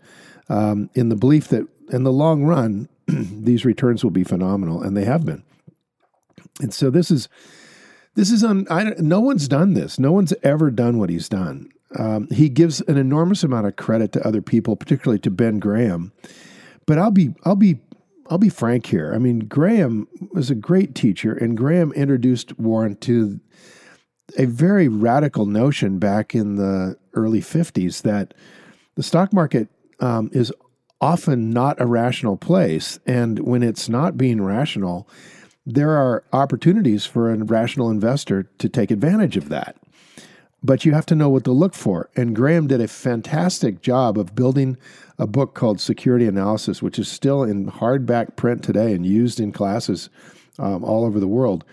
um, 0.48 0.90
in 0.94 1.10
the 1.10 1.16
belief 1.16 1.48
that 1.50 1.68
in 1.92 2.04
the 2.04 2.12
long 2.12 2.44
run, 2.44 2.88
these 3.08 3.66
returns 3.66 4.04
will 4.04 4.12
be 4.12 4.24
phenomenal, 4.24 4.82
and 4.82 4.96
they 4.96 5.06
have 5.06 5.26
been. 5.26 5.44
And 6.60 6.74
so 6.74 6.90
this 6.90 7.10
is 7.12 7.30
this 8.16 8.32
is 8.32 8.44
on. 8.44 8.68
I 8.70 8.94
no 8.98 9.20
one's 9.20 9.48
done 9.48 9.74
this. 9.74 10.00
No 10.00 10.12
one's 10.12 10.34
ever 10.44 10.72
done 10.72 10.98
what 10.98 11.10
he's 11.10 11.30
done. 11.30 11.70
Um, 11.98 12.28
he 12.30 12.50
gives 12.50 12.82
an 12.82 12.98
enormous 12.98 13.44
amount 13.44 13.68
of 13.68 13.76
credit 13.76 14.12
to 14.14 14.28
other 14.28 14.42
people, 14.42 14.76
particularly 14.76 15.20
to 15.20 15.32
Ben 15.32 15.60
Graham. 15.60 16.12
But 16.86 16.98
I'll 16.98 17.12
be 17.12 17.34
I'll 17.46 17.56
be 17.56 17.80
I'll 18.30 18.38
be 18.38 18.50
frank 18.50 18.88
here. 18.88 19.12
I 19.14 19.18
mean, 19.18 19.40
Graham 19.40 20.08
was 20.34 20.50
a 20.50 20.56
great 20.56 20.94
teacher, 20.96 21.34
and 21.34 21.58
Graham 21.58 21.92
introduced 21.94 22.58
Warren 22.60 22.96
to 22.98 23.40
a 24.38 24.46
very 24.46 24.88
radical 24.88 25.46
notion 25.46 25.98
back 25.98 26.36
in 26.36 26.56
the 26.56 26.98
early 27.14 27.42
50s 27.42 28.04
that 28.04 28.36
the 28.96 29.02
stock 29.02 29.34
market 29.34 29.70
um, 30.00 30.30
is 30.34 30.54
often 31.02 31.50
not 31.50 31.82
a 31.82 31.86
rational 31.86 32.38
place. 32.38 33.00
And 33.08 33.40
when 33.40 33.64
it's 33.64 33.90
not 33.90 34.18
being 34.18 34.44
rational, 34.44 35.10
there 35.76 35.92
are 35.92 36.24
opportunities 36.34 37.06
for 37.06 37.32
a 37.32 37.38
rational 37.38 37.90
investor 37.90 38.44
to 38.58 38.70
take 38.70 38.92
advantage 38.92 39.38
of 39.38 39.50
that. 39.50 39.76
But 40.62 40.84
you 40.84 40.94
have 40.94 41.06
to 41.08 41.16
know 41.16 41.30
what 41.30 41.46
to 41.46 41.52
look 41.52 41.74
for. 41.74 42.10
And 42.16 42.36
Graham 42.36 42.68
did 42.68 42.82
a 42.82 42.88
fantastic 42.88 43.82
job 43.82 44.18
of 44.18 44.36
building 44.36 44.78
a 45.18 45.26
book 45.26 45.54
called 45.54 45.80
Security 45.80 46.28
Analysis, 46.28 46.82
which 46.82 47.00
is 47.00 47.08
still 47.08 47.44
in 47.44 47.72
hardback 47.72 48.36
print 48.36 48.64
today 48.64 48.94
and 48.94 49.06
used 49.06 49.40
in 49.40 49.54
classes 49.54 50.10
um, 50.58 50.84
all 50.84 51.06
over 51.06 51.20
the 51.20 51.28
world 51.28 51.64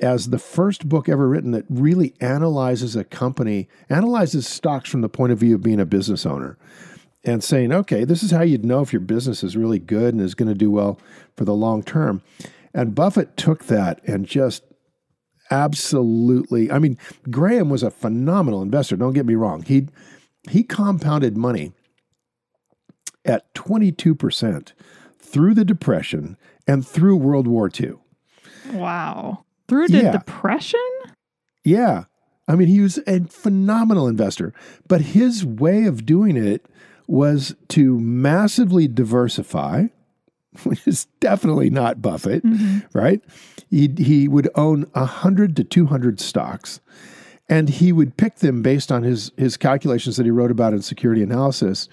as 0.00 0.30
the 0.30 0.38
first 0.38 0.88
book 0.88 1.08
ever 1.08 1.28
written 1.28 1.52
that 1.52 1.64
really 1.68 2.14
analyzes 2.20 2.96
a 2.96 3.04
company, 3.04 3.68
analyzes 3.88 4.46
stocks 4.46 4.90
from 4.90 5.00
the 5.00 5.08
point 5.08 5.32
of 5.32 5.38
view 5.38 5.54
of 5.54 5.62
being 5.62 5.80
a 5.80 5.86
business 5.86 6.26
owner 6.26 6.58
and 7.24 7.42
saying, 7.42 7.72
okay, 7.72 8.04
this 8.04 8.22
is 8.22 8.30
how 8.30 8.42
you'd 8.42 8.64
know 8.64 8.80
if 8.80 8.92
your 8.92 9.00
business 9.00 9.42
is 9.42 9.56
really 9.56 9.78
good 9.78 10.12
and 10.12 10.22
is 10.22 10.34
going 10.34 10.48
to 10.48 10.54
do 10.54 10.70
well 10.70 10.98
for 11.36 11.44
the 11.44 11.54
long 11.54 11.82
term. 11.82 12.22
And 12.74 12.94
Buffett 12.94 13.36
took 13.36 13.64
that 13.66 14.00
and 14.04 14.26
just 14.26 14.64
absolutely, 15.50 16.70
I 16.70 16.78
mean, 16.78 16.98
Graham 17.30 17.70
was 17.70 17.82
a 17.82 17.90
phenomenal 17.90 18.62
investor. 18.62 18.96
Don't 18.96 19.12
get 19.12 19.26
me 19.26 19.34
wrong. 19.36 19.62
He, 19.62 19.88
he 20.50 20.62
compounded 20.64 21.36
money 21.36 21.72
at 23.24 23.52
22% 23.54 24.72
through 25.18 25.54
the 25.54 25.64
Depression 25.64 26.36
and 26.66 26.86
through 26.86 27.16
World 27.16 27.46
War 27.46 27.70
II. 27.80 27.94
wow 28.72 29.44
through 29.68 29.88
the 29.88 30.02
Yeah. 30.02 30.12
depression 30.12 30.80
Yeah. 31.64 32.04
I 32.46 32.56
mean, 32.56 32.68
he 32.68 32.80
was 32.80 32.98
a 33.06 33.20
phenomenal 33.24 34.06
investor, 34.06 34.52
but 34.86 35.00
his 35.00 35.44
way 35.46 35.84
of 35.84 36.04
doing 36.04 36.36
it 36.36 36.66
was 37.06 37.54
to 37.68 37.98
massively 37.98 38.86
diversify, 38.86 39.86
which 40.62 40.86
is 40.86 41.06
definitely 41.20 41.70
not 41.70 42.00
Buffett, 42.00 42.42
right? 42.92 43.20
He, 43.70 43.92
he 43.96 44.28
would 44.28 44.48
own 44.54 44.86
100 44.92 45.56
to 45.56 45.64
200 45.64 46.20
stocks, 46.20 46.80
and 47.48 47.68
he 47.68 47.92
would 47.92 48.16
pick 48.16 48.36
them 48.36 48.62
based 48.62 48.92
on 48.92 49.02
his, 49.02 49.32
his 49.36 49.56
calculations 49.56 50.16
that 50.16 50.24
he 50.24 50.30
wrote 50.30 50.50
about 50.50 50.72
in 50.72 50.82
security 50.82 51.22
analysis 51.22 51.88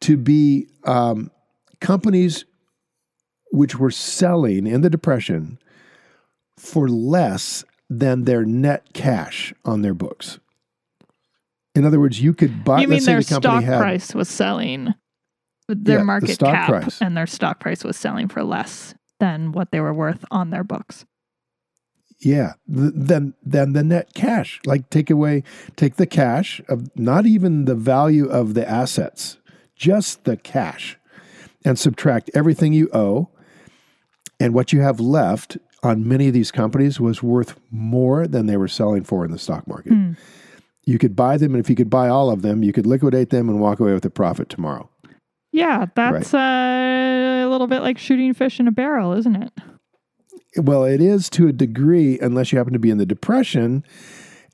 to 0.00 0.16
be 0.16 0.68
um, 0.84 1.30
companies 1.80 2.44
which 3.50 3.78
were 3.78 3.90
selling 3.90 4.66
in 4.66 4.82
the 4.82 4.90
Depression 4.90 5.58
for 6.56 6.88
less 6.88 7.64
than 7.90 8.24
their 8.24 8.44
net 8.44 8.92
cash 8.92 9.54
on 9.64 9.82
their 9.82 9.94
books. 9.94 10.38
In 11.74 11.84
other 11.84 12.00
words, 12.00 12.20
you 12.20 12.34
could 12.34 12.64
buy. 12.64 12.80
You 12.80 12.88
mean 12.88 13.04
their 13.04 13.18
the 13.18 13.36
stock 13.36 13.62
had, 13.62 13.78
price 13.78 14.14
was 14.14 14.28
selling 14.28 14.94
their 15.68 15.98
Yeah, 15.98 16.04
market 16.04 16.30
stock 16.30 16.54
cap 16.54 16.68
price. 16.68 17.00
and 17.00 17.16
their 17.16 17.26
stock 17.26 17.60
price 17.60 17.84
was 17.84 17.96
selling 17.96 18.28
for 18.28 18.42
less 18.42 18.94
than 19.20 19.52
what 19.52 19.70
they 19.70 19.80
were 19.80 19.94
worth 19.94 20.24
on 20.30 20.50
their 20.50 20.64
books. 20.64 21.04
Yeah, 22.20 22.54
th- 22.72 22.92
then 22.94 23.34
then 23.44 23.74
the 23.74 23.84
net 23.84 24.12
cash, 24.14 24.60
like 24.66 24.90
take 24.90 25.08
away, 25.10 25.44
take 25.76 25.96
the 25.96 26.06
cash 26.06 26.60
of 26.68 26.88
not 26.96 27.26
even 27.26 27.64
the 27.66 27.76
value 27.76 28.26
of 28.28 28.54
the 28.54 28.68
assets, 28.68 29.38
just 29.76 30.24
the 30.24 30.36
cash, 30.36 30.98
and 31.64 31.78
subtract 31.78 32.30
everything 32.34 32.72
you 32.72 32.88
owe, 32.92 33.28
and 34.40 34.52
what 34.52 34.72
you 34.72 34.80
have 34.80 34.98
left 34.98 35.58
on 35.84 36.08
many 36.08 36.26
of 36.26 36.34
these 36.34 36.50
companies 36.50 36.98
was 36.98 37.22
worth 37.22 37.56
more 37.70 38.26
than 38.26 38.46
they 38.46 38.56
were 38.56 38.66
selling 38.66 39.04
for 39.04 39.24
in 39.24 39.30
the 39.30 39.38
stock 39.38 39.68
market. 39.68 39.92
Hmm. 39.92 40.12
You 40.84 40.98
could 40.98 41.14
buy 41.14 41.36
them, 41.36 41.54
and 41.54 41.60
if 41.62 41.70
you 41.70 41.76
could 41.76 41.90
buy 41.90 42.08
all 42.08 42.30
of 42.30 42.42
them, 42.42 42.64
you 42.64 42.72
could 42.72 42.86
liquidate 42.86 43.30
them 43.30 43.48
and 43.48 43.60
walk 43.60 43.78
away 43.78 43.92
with 43.92 44.04
a 44.06 44.10
profit 44.10 44.48
tomorrow. 44.48 44.90
Yeah, 45.52 45.86
that's 45.94 46.34
uh, 46.34 47.44
a 47.44 47.48
little 47.48 47.66
bit 47.66 47.80
like 47.80 47.98
shooting 47.98 48.34
fish 48.34 48.60
in 48.60 48.68
a 48.68 48.72
barrel, 48.72 49.12
isn't 49.14 49.36
it? 49.36 49.52
Well, 50.56 50.84
it 50.84 51.00
is 51.00 51.30
to 51.30 51.48
a 51.48 51.52
degree, 51.52 52.18
unless 52.20 52.52
you 52.52 52.58
happen 52.58 52.72
to 52.72 52.78
be 52.78 52.90
in 52.90 52.98
the 52.98 53.06
depression 53.06 53.84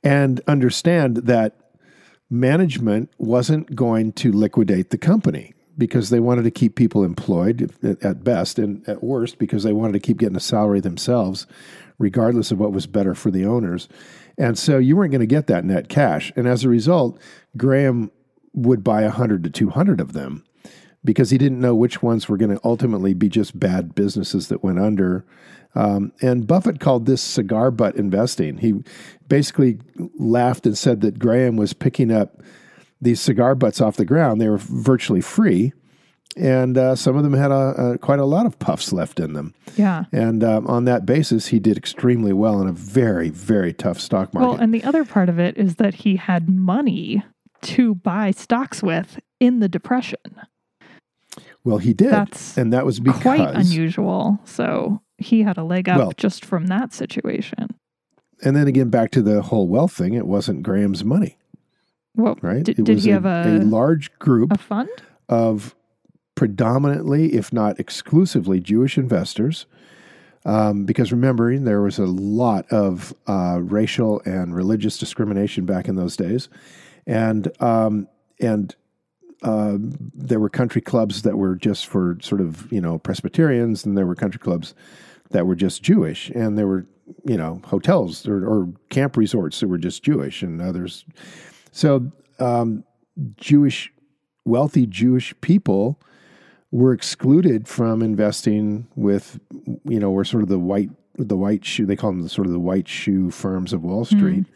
and 0.03 0.41
understand 0.47 1.19
that 1.19 1.57
management 2.31 3.11
wasn't 3.19 3.75
going 3.75 4.13
to 4.13 4.33
liquidate 4.33 4.91
the 4.91 4.99
company 4.99 5.55
because 5.77 6.11
they 6.11 6.21
wanted 6.21 6.45
to 6.45 6.51
keep 6.51 6.77
people 6.77 7.03
employed 7.05 7.73
at- 7.83 8.03
at 8.05 8.25
best 8.25 8.59
and 8.59 8.89
at 8.89 9.03
worst 9.03 9.39
because 9.39 9.65
they 9.65 9.73
wanted 9.73 9.93
to 9.93 9.99
keep 10.01 10.19
getting 10.19 10.37
a 10.37 10.41
salary 10.41 10.81
themselves, 10.81 11.47
regardless 11.99 12.51
of 12.51 12.59
what 12.59 12.73
was 12.73 12.87
better 12.87 13.15
for 13.15 13.31
the 13.31 13.45
owners. 13.45 13.89
And 14.39 14.57
so 14.57 14.79
you 14.79 14.97
weren't 14.97 15.11
going 15.13 15.21
to 15.21 15.27
get 15.27 15.47
that 15.49 15.65
net 15.65 15.89
cash. 15.89 16.33
And 16.37 16.47
as 16.47 16.65
a 16.65 16.69
result, 16.69 17.21
Graham 17.57 18.11
would 18.53 18.85
buy 18.85 19.03
100 19.03 19.43
to 19.45 19.51
200 19.51 20.01
of 20.01 20.13
them 20.13 20.45
because 21.05 21.31
he 21.31 21.39
didn't 21.39 21.61
know 21.61 21.75
which 21.75 22.03
ones 22.03 22.29
were 22.29 22.37
going 22.37 22.51
to 22.51 22.61
ultimately 22.65 23.15
be 23.15 23.29
just 23.29 23.59
bad 23.59 23.95
businesses 23.95 24.49
that 24.49 24.65
went 24.65 24.79
under. 24.79 25.25
Um, 25.75 26.13
and 26.23 26.47
Buffett 26.47 26.81
called 26.81 27.07
this 27.07 27.21
cigar 27.21 27.71
butt 27.71 27.97
investing. 27.97 28.59
He 28.59 28.83
basically 29.29 29.79
laughed 30.19 30.67
and 30.67 30.79
said 30.79 31.01
that 31.03 31.19
Graham 31.19 31.57
was 31.57 31.73
picking 31.73 32.11
up 32.13 32.41
these 33.01 33.21
cigar 33.21 33.55
butts 33.55 33.81
off 33.81 33.97
the 33.97 34.05
ground. 34.05 34.41
They 34.41 34.49
were 34.49 34.59
virtually 34.59 35.21
free. 35.21 35.73
And 36.37 36.77
uh, 36.77 36.97
some 36.97 37.17
of 37.17 37.23
them 37.23 37.35
had 37.35 37.53
a, 37.53 37.93
a, 37.93 37.99
quite 37.99 38.19
a 38.19 38.25
lot 38.25 38.47
of 38.47 38.59
puffs 38.59 38.93
left 38.93 39.21
in 39.21 39.35
them. 39.35 39.55
Yeah. 39.77 40.05
And 40.11 40.43
um, 40.43 40.67
on 40.67 40.85
that 40.85 41.07
basis, 41.07 41.49
he 41.49 41.61
did 41.61 41.77
extremely 41.77 42.33
well 42.33 42.61
in 42.61 42.67
a 42.67 42.73
very, 42.73 43.29
very 43.29 43.73
tough 43.73 44.01
stock 44.01 44.35
market. 44.35 44.49
Well, 44.49 44.59
and 44.59 44.75
the 44.75 44.83
other 44.83 45.05
part 45.05 45.29
of 45.29 45.39
it 45.39 45.57
is 45.57 45.77
that 45.77 45.95
he 45.95 46.17
had 46.17 46.49
money 46.49 47.23
to 47.63 47.95
buy 47.95 48.33
stocks 48.33 48.83
with 48.83 49.21
in 49.39 49.61
the 49.61 49.69
depression. 49.69 50.19
Well, 51.65 51.79
he 51.79 51.93
did. 51.95 52.11
That's 52.11 52.57
and 52.59 52.73
that 52.73 52.85
was 52.85 53.01
because 53.01 53.23
Quite 53.23 53.55
unusual. 53.55 54.39
So 54.45 55.01
he 55.19 55.43
had 55.43 55.57
a 55.57 55.65
leg 55.65 55.89
up 55.89 55.99
Well- 55.99 56.13
just 56.17 56.45
from 56.45 56.67
that 56.67 56.93
situation. 56.93 57.69
And 58.43 58.55
then 58.55 58.67
again, 58.67 58.91
back 58.91 59.11
to 59.13 59.23
the 59.23 59.41
whole 59.43 59.69
wealth 59.69 59.93
thing, 59.93 60.13
it 60.15 60.27
wasn't 60.27 60.63
Graham's 60.63 61.05
money, 61.05 61.39
Well, 62.17 62.37
right? 62.43 62.65
did, 62.65 62.79
it 62.81 62.85
did 62.85 62.95
was 62.97 63.05
he 63.05 63.11
a, 63.11 63.15
have 63.15 63.25
a, 63.25 63.59
a 63.59 63.65
large 63.65 64.13
group 64.19 64.53
a 64.53 64.59
fund? 64.59 64.91
of 65.29 65.75
predominantly, 66.35 67.33
if 67.35 67.53
not 67.53 67.79
exclusively, 67.81 68.61
Jewish 68.61 68.99
investors. 68.99 69.67
Um, 70.45 70.85
because 70.85 71.11
remembering 71.11 71.65
there 71.65 71.81
was 71.81 71.99
a 71.99 72.05
lot 72.05 72.71
of 72.71 73.15
uh, 73.27 73.61
racial 73.63 74.21
and 74.27 74.55
religious 74.55 74.99
discrimination 74.99 75.65
back 75.65 75.89
in 75.89 75.95
those 75.97 76.17
days, 76.19 76.51
and 77.07 77.51
um, 77.63 78.09
and 78.39 78.77
uh, 79.45 79.77
there 79.79 80.41
were 80.41 80.49
country 80.49 80.81
clubs 80.81 81.23
that 81.23 81.37
were 81.37 81.55
just 81.55 81.87
for 81.87 82.17
sort 82.23 82.41
of 82.41 82.71
you 82.73 82.81
know 82.81 82.99
Presbyterians, 82.99 83.85
and 83.85 83.97
there 83.97 84.07
were 84.07 84.15
country 84.15 84.41
clubs 84.41 84.75
that 85.31 85.47
were 85.47 85.55
just 85.55 85.83
Jewish, 85.83 86.31
and 86.31 86.59
there 86.59 86.67
were 86.67 86.87
you 87.25 87.37
know 87.37 87.61
hotels 87.67 88.27
or, 88.27 88.47
or 88.47 88.73
camp 88.89 89.17
resorts 89.17 89.61
that 89.61 89.69
were 89.69 89.79
just 89.79 90.03
Jewish, 90.03 90.43
and 90.43 90.63
others. 90.63 91.05
So 91.73 92.11
um, 92.39 92.85
Jewish, 93.37 93.93
wealthy 94.47 94.87
Jewish 94.87 95.35
people 95.43 96.01
were 96.71 96.95
excluded 96.95 97.69
from 97.69 98.03
investing 98.03 98.89
with 98.97 99.39
you 99.85 100.01
know 100.01 100.11
were 100.11 100.25
sort 100.25 100.43
of 100.43 100.49
the 100.49 100.59
white 100.59 100.91
the 101.17 101.37
white 101.37 101.67
shoe 101.67 101.85
they 101.85 101.97
call 101.97 102.11
them 102.11 102.23
the 102.23 102.31
sort 102.31 102.47
of 102.47 102.53
the 102.53 102.59
white 102.59 102.89
shoe 102.89 103.31
firms 103.31 103.75
of 103.75 103.85
Wall 103.85 104.07
Street, 104.07 104.47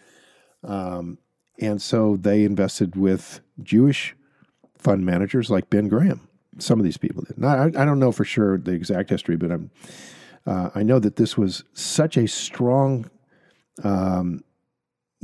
um, 0.65 1.19
and 1.61 1.83
so 1.83 2.17
they 2.17 2.45
invested 2.45 2.97
with 2.97 3.43
Jewish 3.63 4.15
fund 4.79 5.05
managers 5.05 5.51
like 5.51 5.71
Ben 5.71 5.89
Graham. 5.89 6.29
Some 6.59 6.79
of 6.81 6.85
these 6.85 6.97
people 6.97 7.23
did. 7.25 7.39
Not, 7.39 7.59
I, 7.77 7.83
I 7.83 7.85
don't 7.85 7.99
know 8.01 8.13
for 8.13 8.25
sure 8.25 8.59
the 8.59 8.73
exact 8.73 9.11
history, 9.11 9.37
but 9.37 9.51
I'm 9.53 9.71
uh, 10.47 10.71
I 10.75 10.83
know 10.83 10.99
that 10.99 11.17
this 11.17 11.37
was 11.37 11.63
such 11.75 12.17
a 12.17 12.27
strong 12.27 13.11
um, 13.85 14.43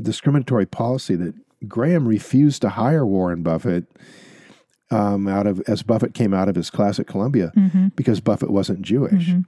discriminatory 0.01 0.67
policy 0.67 1.17
that 1.17 1.35
Graham 1.67 2.07
refused 2.07 2.63
to 2.63 2.69
hire 2.71 3.07
Warren 3.07 3.43
Buffett 3.43 3.87
um, 4.91 5.27
out 5.27 5.47
of 5.47 5.61
as 5.67 5.83
Buffett 5.83 6.15
came 6.15 6.35
out 6.35 6.49
of 6.49 6.57
his 6.57 6.71
class 6.71 6.99
at 7.01 7.07
Columbia 7.07 7.53
Mm-hmm. 7.57 7.89
because 7.97 8.21
Buffett 8.21 8.51
wasn't 8.51 8.83
Jewish, 8.83 9.29
Mhm. 9.31 9.45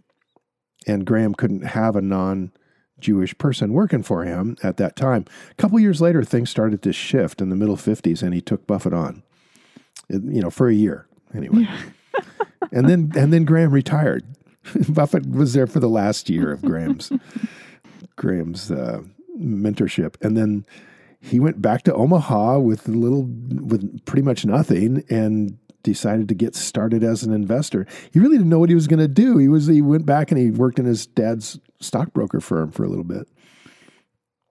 and 0.86 1.04
Graham 1.04 1.34
couldn't 1.34 1.64
have 1.66 1.94
a 1.94 2.00
non-Jewish 2.02 3.36
person 3.38 3.72
working 3.74 4.02
for 4.02 4.24
him 4.24 4.56
at 4.62 4.78
that 4.78 4.96
time. 4.96 5.24
A 5.50 5.54
couple 5.54 5.78
years 5.78 6.00
later, 6.00 6.24
things 6.24 6.48
started 6.50 6.82
to 6.82 6.92
shift 6.92 7.40
in 7.42 7.50
the 7.50 7.56
middle 7.56 7.76
'50s, 7.76 8.22
and 8.22 8.32
he 8.34 8.40
took 8.40 8.66
Buffett 8.66 8.94
on, 8.94 9.22
you 10.08 10.40
know, 10.40 10.50
for 10.50 10.68
a 10.68 10.74
year 10.74 11.06
anyway, 11.34 11.66
and 12.72 12.88
then 12.88 13.12
and 13.16 13.32
then 13.32 13.44
Graham 13.44 13.70
retired. 13.70 14.24
Buffett 14.88 15.28
was 15.28 15.52
there 15.52 15.66
for 15.66 15.80
the 15.80 15.88
last 15.88 16.28
year 16.28 16.52
of 16.52 16.62
Graham's 16.62 17.12
Graham's 18.16 18.70
uh, 18.70 19.02
mentorship, 19.38 20.14
and 20.22 20.36
then 20.36 20.64
he 21.20 21.40
went 21.40 21.60
back 21.60 21.82
to 21.84 21.94
Omaha 21.94 22.58
with 22.58 22.88
a 22.88 22.92
little, 22.92 23.24
with 23.24 24.04
pretty 24.04 24.22
much 24.22 24.44
nothing, 24.44 25.04
and 25.10 25.58
decided 25.82 26.28
to 26.28 26.34
get 26.34 26.54
started 26.54 27.04
as 27.04 27.22
an 27.22 27.32
investor. 27.32 27.86
He 28.12 28.18
really 28.18 28.36
didn't 28.36 28.50
know 28.50 28.58
what 28.58 28.68
he 28.68 28.74
was 28.74 28.86
going 28.86 29.00
to 29.00 29.08
do. 29.08 29.38
He 29.38 29.48
was 29.48 29.66
he 29.66 29.82
went 29.82 30.06
back 30.06 30.30
and 30.30 30.40
he 30.40 30.50
worked 30.50 30.78
in 30.78 30.84
his 30.84 31.06
dad's 31.06 31.60
stockbroker 31.80 32.40
firm 32.40 32.72
for 32.72 32.84
a 32.84 32.88
little 32.88 33.04
bit. 33.04 33.28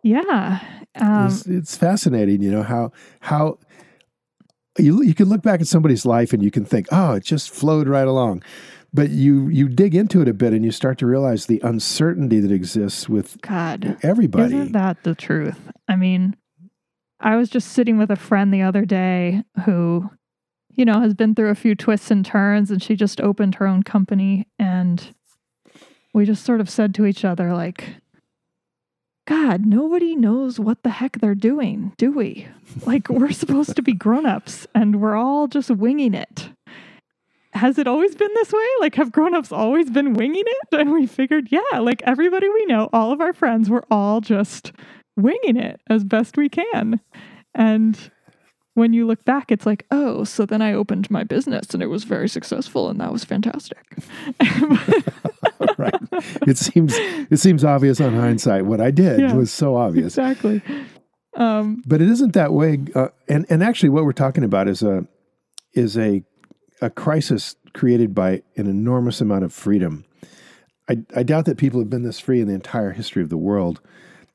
Yeah. 0.01 0.59
Um, 0.95 1.27
it's, 1.27 1.45
it's 1.45 1.75
fascinating, 1.75 2.41
you 2.41 2.51
know 2.51 2.63
how 2.63 2.91
how 3.19 3.59
you 4.77 5.03
you 5.03 5.13
can 5.13 5.29
look 5.29 5.41
back 5.41 5.61
at 5.61 5.67
somebody's 5.67 6.05
life 6.05 6.33
and 6.33 6.43
you 6.43 6.51
can 6.51 6.65
think, 6.65 6.87
oh, 6.91 7.13
it 7.13 7.23
just 7.23 7.49
flowed 7.49 7.87
right 7.87 8.07
along. 8.07 8.43
But 8.93 9.09
you 9.09 9.49
you 9.49 9.67
dig 9.67 9.95
into 9.95 10.21
it 10.21 10.27
a 10.27 10.33
bit 10.33 10.53
and 10.53 10.63
you 10.63 10.71
start 10.71 10.97
to 10.99 11.05
realize 11.05 11.45
the 11.45 11.59
uncertainty 11.63 12.39
that 12.39 12.51
exists 12.51 13.09
with 13.09 13.41
God. 13.41 13.97
everybody. 14.03 14.55
Isn't 14.55 14.71
that 14.71 15.03
the 15.03 15.15
truth? 15.15 15.59
I 15.87 15.95
mean, 15.95 16.35
I 17.19 17.35
was 17.35 17.49
just 17.49 17.71
sitting 17.71 17.97
with 17.97 18.11
a 18.11 18.15
friend 18.15 18.53
the 18.53 18.61
other 18.61 18.85
day 18.85 19.43
who, 19.65 20.09
you 20.69 20.85
know, 20.85 21.01
has 21.01 21.13
been 21.13 21.35
through 21.35 21.49
a 21.49 21.55
few 21.55 21.75
twists 21.75 22.11
and 22.11 22.25
turns 22.25 22.71
and 22.71 22.81
she 22.81 22.95
just 22.95 23.19
opened 23.19 23.55
her 23.55 23.67
own 23.67 23.83
company 23.83 24.47
and 24.59 25.13
we 26.13 26.25
just 26.25 26.45
sort 26.45 26.61
of 26.61 26.69
said 26.69 26.95
to 26.95 27.05
each 27.05 27.25
other 27.25 27.53
like 27.53 27.97
God, 29.25 29.65
nobody 29.65 30.15
knows 30.15 30.59
what 30.59 30.83
the 30.83 30.91
heck 30.91 31.19
they're 31.19 31.33
doing, 31.33 31.93
do 31.97 32.11
we? 32.11 32.47
Like 32.85 33.09
we're 33.09 33.31
supposed 33.33 33.75
to 33.75 33.81
be 33.81 33.93
grown-ups 33.93 34.67
and 34.75 35.01
we're 35.01 35.15
all 35.15 35.47
just 35.47 35.71
winging 35.71 36.13
it. 36.13 36.49
Has 37.53 37.77
it 37.79 37.87
always 37.87 38.15
been 38.15 38.33
this 38.35 38.51
way? 38.51 38.67
Like 38.81 38.95
have 38.95 39.11
grown-ups 39.11 39.51
always 39.51 39.89
been 39.89 40.13
winging 40.13 40.43
it? 40.45 40.79
And 40.79 40.91
we 40.91 41.07
figured, 41.07 41.47
yeah, 41.51 41.79
like 41.79 42.01
everybody 42.03 42.49
we 42.49 42.65
know, 42.65 42.89
all 42.93 43.11
of 43.11 43.21
our 43.21 43.33
friends, 43.33 43.69
we're 43.69 43.85
all 43.89 44.21
just 44.21 44.73
winging 45.15 45.57
it 45.57 45.79
as 45.89 46.03
best 46.03 46.37
we 46.37 46.49
can. 46.49 46.99
And 47.55 48.11
when 48.75 48.91
you 48.93 49.07
look 49.07 49.23
back, 49.23 49.51
it's 49.51 49.65
like, 49.65 49.85
oh, 49.89 50.25
so 50.25 50.45
then 50.45 50.61
I 50.61 50.73
opened 50.73 51.09
my 51.09 51.23
business 51.23 51.73
and 51.73 51.81
it 51.81 51.87
was 51.87 52.03
very 52.03 52.27
successful 52.27 52.89
and 52.89 52.99
that 52.99 53.11
was 53.11 53.23
fantastic. 53.23 53.83
right. 55.91 56.23
It 56.47 56.57
seems 56.57 56.93
it 56.95 57.37
seems 57.39 57.63
obvious 57.63 57.99
on 58.01 58.13
hindsight. 58.15 58.65
What 58.65 58.81
I 58.81 58.91
did 58.91 59.19
Yeah. 59.19 59.33
was 59.33 59.51
so 59.51 59.75
obvious. 59.75 60.17
exactly. 60.17 60.61
Um, 61.35 61.83
but 61.85 62.01
it 62.01 62.09
isn't 62.09 62.33
that 62.33 62.53
way. 62.53 62.79
Uh, 62.93 63.09
and 63.27 63.45
and 63.49 63.63
actually, 63.63 63.89
what 63.89 64.05
we're 64.05 64.13
talking 64.13 64.43
about 64.43 64.67
is 64.67 64.81
a 64.83 65.05
is 65.73 65.97
a 65.97 66.23
a 66.81 66.89
crisis 66.89 67.55
created 67.73 68.13
by 68.15 68.41
an 68.55 68.67
enormous 68.67 69.19
amount 69.21 69.43
of 69.43 69.51
freedom. 69.53 70.05
I, 70.89 70.99
I 71.15 71.23
doubt 71.23 71.45
that 71.45 71.57
people 71.57 71.79
have 71.79 71.89
been 71.89 72.03
this 72.03 72.19
free 72.19 72.39
in 72.41 72.47
the 72.47 72.53
entire 72.53 72.91
history 72.91 73.21
of 73.23 73.29
the 73.29 73.37
world 73.37 73.81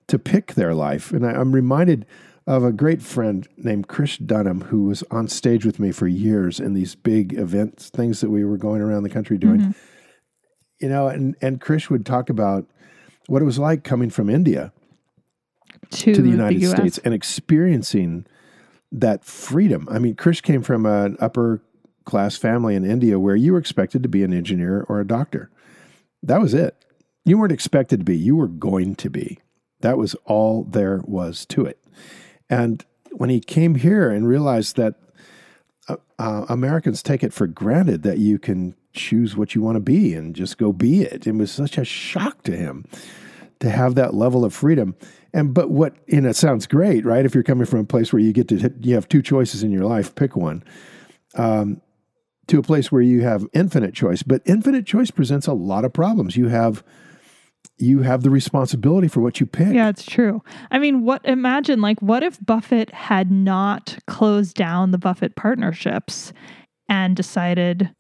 to 0.09 0.19
pick 0.19 0.55
their 0.55 0.75
life. 0.75 1.13
And 1.13 1.25
I, 1.25 1.31
I'm 1.33 1.53
reminded 1.53 2.05
of 2.47 2.65
a 2.65 2.73
great 2.73 3.01
friend 3.01 3.47
named 3.57 3.87
Chris 3.87 4.17
Dunham, 4.17 4.63
who 4.63 4.85
was 4.85 5.05
on 5.11 5.29
stage 5.29 5.65
with 5.65 5.79
me 5.79 5.93
for 5.93 6.09
years 6.09 6.59
in 6.59 6.75
these 6.75 6.95
big 6.97 7.33
events, 7.35 7.89
things 7.91 8.21
that 8.21 8.31
we 8.31 8.45
were 8.45 8.57
going 8.57 8.81
around 8.83 9.05
the 9.05 9.11
country 9.11 9.39
doing. 9.39 9.61
Mm-hmm. 9.61 9.71
You 10.81 10.89
know, 10.89 11.09
and, 11.09 11.37
and 11.41 11.61
Chris 11.61 11.91
would 11.91 12.07
talk 12.07 12.31
about 12.31 12.67
what 13.27 13.43
it 13.43 13.45
was 13.45 13.59
like 13.59 13.85
coming 13.85 14.11
from 14.11 14.29
India 14.29 14.73
to, 15.91 16.15
to 16.15 16.23
the 16.23 16.31
United 16.31 16.61
the 16.61 16.67
States 16.67 16.99
and 16.99 17.15
experiencing 17.15 18.27
that 18.91 19.25
freedom. 19.25 19.87
I 19.91 19.99
mean, 19.99 20.17
Chris 20.17 20.41
came 20.41 20.63
from 20.63 20.87
an 20.87 21.17
upper 21.21 21.63
class 22.05 22.37
family 22.37 22.75
in 22.75 22.85
India 22.85 23.19
where 23.19 23.37
you 23.37 23.53
were 23.53 23.59
expected 23.59 24.03
to 24.03 24.09
be 24.09 24.25
an 24.25 24.33
engineer 24.33 24.85
or 24.89 25.01
a 25.01 25.07
doctor. 25.07 25.51
That 26.23 26.41
was 26.41 26.55
it. 26.55 26.75
You 27.25 27.39
weren't 27.39 27.53
expected 27.53 28.01
to 28.01 28.05
be, 28.05 28.17
you 28.17 28.37
were 28.37 28.49
going 28.49 28.97
to 28.97 29.11
be. 29.11 29.39
That 29.81 29.99
was 29.99 30.15
all 30.25 30.65
there 30.65 31.03
was 31.05 31.47
to 31.47 31.65
it. 31.65 31.79
And 32.49 32.85
when 33.13 33.31
he 33.31 33.41
came 33.41 33.77
here 33.77 34.11
and 34.11 34.27
realized 34.27 34.77
that 34.77 34.95
uh, 35.89 35.97
uh, 36.19 36.47
Americans 36.49 37.03
take 37.03 37.23
it 37.23 37.33
for 37.33 37.47
granted 37.47 38.03
that 38.03 38.19
you 38.19 38.39
can 38.39 38.75
choose 38.93 39.37
what 39.37 39.55
you 39.55 39.63
want 39.63 39.77
to 39.77 39.81
be 39.81 40.15
and 40.15 40.35
just 40.35 40.59
go 40.59 40.73
be 40.73 41.03
it, 41.03 41.27
it 41.27 41.35
was 41.35 41.51
such 41.51 41.79
a 41.79 41.85
shock 41.85 42.43
to 42.43 42.57
him 42.57 42.85
to 43.61 43.71
have 43.71 43.95
that 43.95 44.15
level 44.15 44.45
of 44.45 44.53
freedom. 44.53 44.97
And 45.33 45.55
but 45.55 45.71
what 45.71 45.95
and 46.09 46.27
it 46.27 46.37
sounds 46.37 46.67
great, 46.67 47.05
right? 47.05 47.25
If 47.25 47.35
you're 47.35 47.45
coming 47.45 47.67
from 47.67 47.81
a 47.81 47.85
place 47.85 48.13
where 48.13 48.21
you 48.21 48.33
get 48.33 48.49
to 48.49 48.73
you 48.81 48.95
have 48.95 49.09
two 49.09 49.23
choices 49.23 49.63
in 49.63 49.71
your 49.71 49.85
life, 49.85 50.15
pick 50.15 50.35
one. 50.37 50.65
Um, 51.35 51.81
to 52.49 52.59
a 52.59 52.63
place 52.63 52.91
where 52.91 53.03
you 53.03 53.23
have 53.23 53.47
infinite 53.53 53.95
choice, 53.95 54.25
but 54.25 54.43
infinite 54.45 54.85
choice 54.85 55.13
presents 55.13 55.47
a 55.47 55.53
lot 55.53 55.85
of 55.85 55.93
problems. 55.93 56.37
You 56.37 56.49
have 56.49 56.83
you 57.79 58.03
have 58.03 58.23
the 58.23 58.31
responsibility 58.31 59.07
for 59.07 59.21
what 59.21 59.39
you 59.41 59.47
pick. 59.47 59.73
Yeah, 59.73 59.89
it's 59.89 60.05
true. 60.05 60.43
I 60.71 60.79
mean, 60.79 61.05
what 61.05 61.25
imagine 61.25 61.81
like 61.81 62.01
what 62.03 62.25
if 62.25 62.45
Buffett 62.45 62.93
had 62.93 63.31
not 63.31 63.99
closed 64.07 64.57
down 64.57 64.91
the 64.91 64.99
Buffett 64.99 65.37
partnerships 65.37 66.33
and 66.89 67.15
decided 67.15 67.95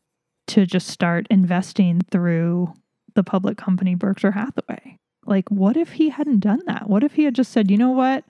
to 0.50 0.66
just 0.66 0.88
start 0.88 1.26
investing 1.30 2.00
through 2.10 2.72
the 3.14 3.24
public 3.24 3.56
company 3.56 3.94
Berkshire 3.94 4.32
Hathaway? 4.32 4.96
Like 5.26 5.50
what 5.50 5.76
if 5.76 5.92
he 5.92 6.08
hadn't 6.08 6.40
done 6.40 6.60
that? 6.66 6.88
What 6.88 7.04
if 7.04 7.14
he 7.14 7.24
had 7.24 7.34
just 7.34 7.52
said, 7.52 7.70
"You 7.70 7.76
know 7.76 7.90
what? 7.90 8.24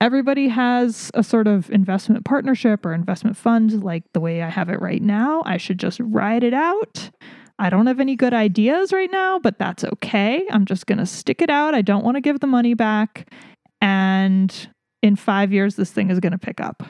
Everybody 0.00 0.48
has 0.48 1.10
a 1.14 1.22
sort 1.22 1.46
of 1.46 1.70
investment 1.70 2.24
partnership 2.24 2.84
or 2.84 2.92
investment 2.92 3.36
fund 3.36 3.82
like 3.82 4.04
the 4.12 4.20
way 4.20 4.42
I 4.42 4.50
have 4.50 4.68
it 4.68 4.80
right 4.80 5.02
now. 5.02 5.42
I 5.46 5.56
should 5.56 5.78
just 5.78 6.00
ride 6.00 6.44
it 6.44 6.54
out." 6.54 7.10
I 7.58 7.70
don't 7.70 7.86
have 7.86 8.00
any 8.00 8.16
good 8.16 8.34
ideas 8.34 8.92
right 8.92 9.10
now, 9.10 9.38
but 9.38 9.58
that's 9.58 9.82
okay. 9.82 10.46
I'm 10.50 10.66
just 10.66 10.86
going 10.86 10.98
to 10.98 11.06
stick 11.06 11.40
it 11.40 11.48
out. 11.48 11.74
I 11.74 11.80
don't 11.80 12.04
want 12.04 12.16
to 12.16 12.20
give 12.20 12.40
the 12.40 12.46
money 12.46 12.74
back. 12.74 13.32
And 13.80 14.54
in 15.02 15.16
five 15.16 15.52
years, 15.52 15.76
this 15.76 15.90
thing 15.90 16.10
is 16.10 16.20
going 16.20 16.32
to 16.32 16.38
pick 16.38 16.60
up. 16.60 16.82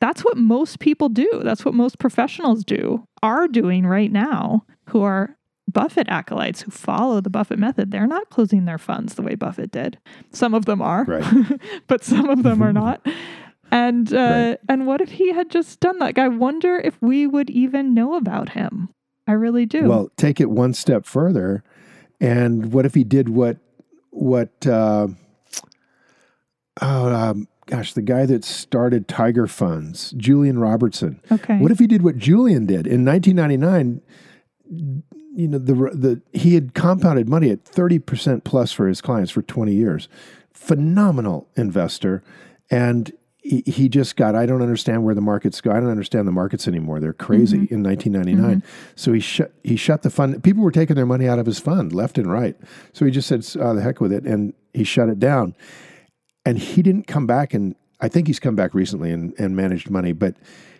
That's 0.00 0.24
what 0.24 0.36
most 0.36 0.78
people 0.78 1.08
do. 1.08 1.40
That's 1.42 1.64
what 1.64 1.74
most 1.74 1.98
professionals 1.98 2.64
do, 2.64 3.06
are 3.22 3.48
doing 3.48 3.86
right 3.86 4.12
now, 4.12 4.64
who 4.90 5.02
are 5.02 5.36
Buffett 5.68 6.08
acolytes 6.08 6.62
who 6.62 6.70
follow 6.70 7.20
the 7.20 7.30
Buffett 7.30 7.58
method. 7.58 7.90
They're 7.90 8.06
not 8.06 8.30
closing 8.30 8.64
their 8.64 8.78
funds 8.78 9.14
the 9.14 9.22
way 9.22 9.34
Buffett 9.34 9.72
did. 9.72 9.98
Some 10.32 10.54
of 10.54 10.64
them 10.64 10.80
are, 10.80 11.04
right. 11.04 11.60
but 11.86 12.04
some 12.04 12.28
of 12.28 12.42
them 12.42 12.62
are 12.62 12.72
not. 12.74 13.04
And 13.70 14.12
uh, 14.14 14.16
right. 14.16 14.58
and 14.68 14.86
what 14.86 15.00
if 15.00 15.10
he 15.10 15.32
had 15.32 15.50
just 15.50 15.80
done 15.80 15.98
that? 15.98 16.18
I 16.18 16.28
wonder 16.28 16.78
if 16.78 16.96
we 17.02 17.26
would 17.26 17.50
even 17.50 17.94
know 17.94 18.14
about 18.14 18.50
him. 18.50 18.90
I 19.26 19.32
really 19.32 19.66
do. 19.66 19.88
Well, 19.88 20.10
take 20.16 20.40
it 20.40 20.50
one 20.50 20.72
step 20.72 21.04
further, 21.04 21.64
and 22.20 22.72
what 22.72 22.86
if 22.86 22.94
he 22.94 23.02
did 23.02 23.28
what 23.28 23.58
what 24.10 24.66
uh, 24.66 25.08
oh 26.80 27.12
um, 27.12 27.48
gosh, 27.66 27.92
the 27.92 28.02
guy 28.02 28.26
that 28.26 28.44
started 28.44 29.08
Tiger 29.08 29.46
Funds, 29.46 30.12
Julian 30.16 30.58
Robertson. 30.58 31.20
Okay. 31.30 31.58
What 31.58 31.70
if 31.70 31.78
he 31.78 31.86
did 31.86 32.02
what 32.02 32.16
Julian 32.16 32.66
did 32.66 32.86
in 32.86 33.04
1999? 33.04 34.00
You 35.34 35.48
know, 35.48 35.58
the 35.58 35.74
the 35.74 36.22
he 36.32 36.54
had 36.54 36.74
compounded 36.74 37.28
money 37.28 37.50
at 37.50 37.64
30% 37.64 38.44
plus 38.44 38.72
for 38.72 38.88
his 38.88 39.00
clients 39.00 39.30
for 39.30 39.42
20 39.42 39.74
years. 39.74 40.08
Phenomenal 40.52 41.48
investor. 41.56 42.22
And 42.70 43.12
he, 43.48 43.88
just 43.88 44.16
got, 44.16 44.34
I 44.34 44.44
don't 44.44 44.60
understand 44.60 45.04
where 45.04 45.14
the 45.14 45.20
markets 45.20 45.60
go. 45.60 45.70
I 45.70 45.74
don't 45.74 45.90
understand 45.90 46.26
the 46.26 46.32
markets 46.32 46.66
anymore. 46.66 46.98
They're 46.98 47.12
crazy 47.12 47.58
mm-hmm. 47.58 47.74
in 47.74 47.82
1999. 47.84 48.60
Mm-hmm. 48.60 48.92
So 48.96 49.12
he 49.12 49.20
shut, 49.20 49.52
he 49.62 49.76
shut 49.76 50.02
the 50.02 50.10
fund. 50.10 50.42
People 50.42 50.64
were 50.64 50.72
taking 50.72 50.96
their 50.96 51.06
money 51.06 51.28
out 51.28 51.38
of 51.38 51.46
his 51.46 51.60
fund 51.60 51.92
left 51.92 52.18
and 52.18 52.30
right. 52.30 52.56
So 52.92 53.04
he 53.04 53.12
just 53.12 53.28
said, 53.28 53.46
oh, 53.62 53.74
the 53.74 53.82
heck 53.82 54.00
with 54.00 54.12
it. 54.12 54.24
And 54.24 54.52
he 54.74 54.82
shut 54.82 55.08
it 55.08 55.20
down. 55.20 55.54
And 56.46 56.58
he 56.58 56.80
didn't 56.80 57.06
come 57.06 57.26
back. 57.26 57.52
And 57.52 57.74
I 58.00 58.08
think 58.08 58.26
he's 58.26 58.40
come 58.40 58.56
back 58.56 58.72
recently 58.72 59.12
and, 59.12 59.34
and 59.38 59.54
managed 59.54 59.90
money, 59.90 60.12
but 60.12 60.36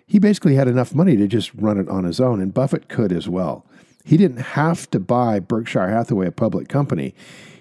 he 0.06 0.18
basically 0.18 0.54
had 0.54 0.68
enough 0.68 0.94
money 0.94 1.16
to 1.16 1.26
just 1.26 1.52
run 1.54 1.78
it 1.78 1.88
on 1.88 2.04
his 2.04 2.20
own. 2.20 2.40
And 2.40 2.54
Buffett 2.54 2.88
could 2.88 3.12
as 3.12 3.28
well. 3.28 3.66
He 4.04 4.16
didn't 4.16 4.38
have 4.38 4.88
to 4.92 5.00
buy 5.00 5.40
Berkshire 5.40 5.88
Hathaway, 5.88 6.28
a 6.28 6.32
public 6.32 6.68
company. 6.68 7.14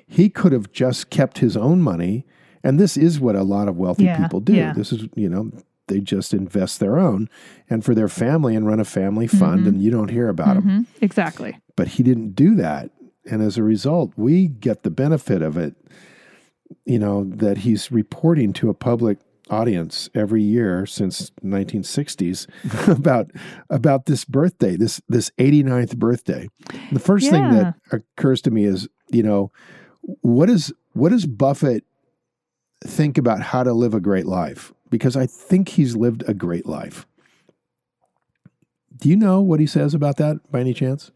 He 0.07 0.29
could 0.29 0.51
have 0.53 0.71
just 0.71 1.09
kept 1.09 1.39
his 1.39 1.57
own 1.57 1.81
money 1.81 2.25
and 2.65 2.79
this 2.79 2.97
is 2.97 3.19
what 3.19 3.35
a 3.35 3.43
lot 3.43 3.67
of 3.67 3.77
wealthy 3.77 4.05
yeah, 4.05 4.17
people 4.17 4.39
do. 4.39 4.53
Yeah. 4.53 4.73
This 4.73 4.91
is, 4.91 5.07
you 5.13 5.29
know, 5.29 5.51
they 5.87 5.99
just 5.99 6.33
invest 6.33 6.79
their 6.79 6.97
own 6.97 7.29
and 7.69 7.85
for 7.85 7.93
their 7.93 8.07
family 8.07 8.55
and 8.55 8.65
run 8.65 8.79
a 8.79 8.85
family 8.85 9.27
fund 9.27 9.59
mm-hmm. 9.59 9.69
and 9.69 9.83
you 9.83 9.91
don't 9.91 10.09
hear 10.09 10.29
about 10.29 10.57
mm-hmm. 10.57 10.67
them. 10.69 10.87
Exactly. 10.99 11.59
But 11.75 11.89
he 11.89 12.03
didn't 12.03 12.31
do 12.31 12.55
that. 12.55 12.89
And 13.29 13.43
as 13.43 13.59
a 13.59 13.63
result, 13.63 14.13
we 14.17 14.47
get 14.47 14.81
the 14.81 14.89
benefit 14.89 15.43
of 15.43 15.57
it, 15.57 15.75
you 16.86 16.99
know, 16.99 17.23
that 17.25 17.60
he's 17.60 17.91
reporting 17.91 18.54
to 18.54 18.69
a 18.69 18.73
public 18.73 19.17
audience 19.49 20.10
every 20.15 20.41
year 20.41 20.86
since 20.86 21.30
1960s 21.43 22.47
about 22.88 23.32
about 23.69 24.06
this 24.06 24.25
birthday, 24.25 24.75
this 24.75 25.01
this 25.08 25.32
89th 25.38 25.97
birthday. 25.97 26.47
The 26.91 26.99
first 26.99 27.25
yeah. 27.25 27.32
thing 27.32 27.49
that 27.51 27.75
occurs 27.91 28.41
to 28.43 28.51
me 28.51 28.65
is, 28.65 28.88
you 29.10 29.23
know, 29.23 29.51
what 30.21 30.49
is 30.49 30.73
what 30.93 31.12
is 31.12 31.25
Buffett 31.25 31.84
think 32.84 33.17
about 33.17 33.41
how 33.41 33.63
to 33.63 33.73
live 33.73 33.93
a 33.93 33.99
great 33.99 34.25
life 34.25 34.73
because 34.89 35.15
I 35.15 35.25
think 35.25 35.69
he's 35.69 35.95
lived 35.95 36.23
a 36.28 36.34
great 36.34 36.65
life. 36.65 37.06
Do 38.95 39.10
you 39.10 39.15
know 39.15 39.41
what 39.41 39.60
he 39.60 39.67
says 39.67 39.93
about 39.93 40.17
that 40.17 40.39
by 40.51 40.60
any 40.62 40.73
chance? 40.73 41.12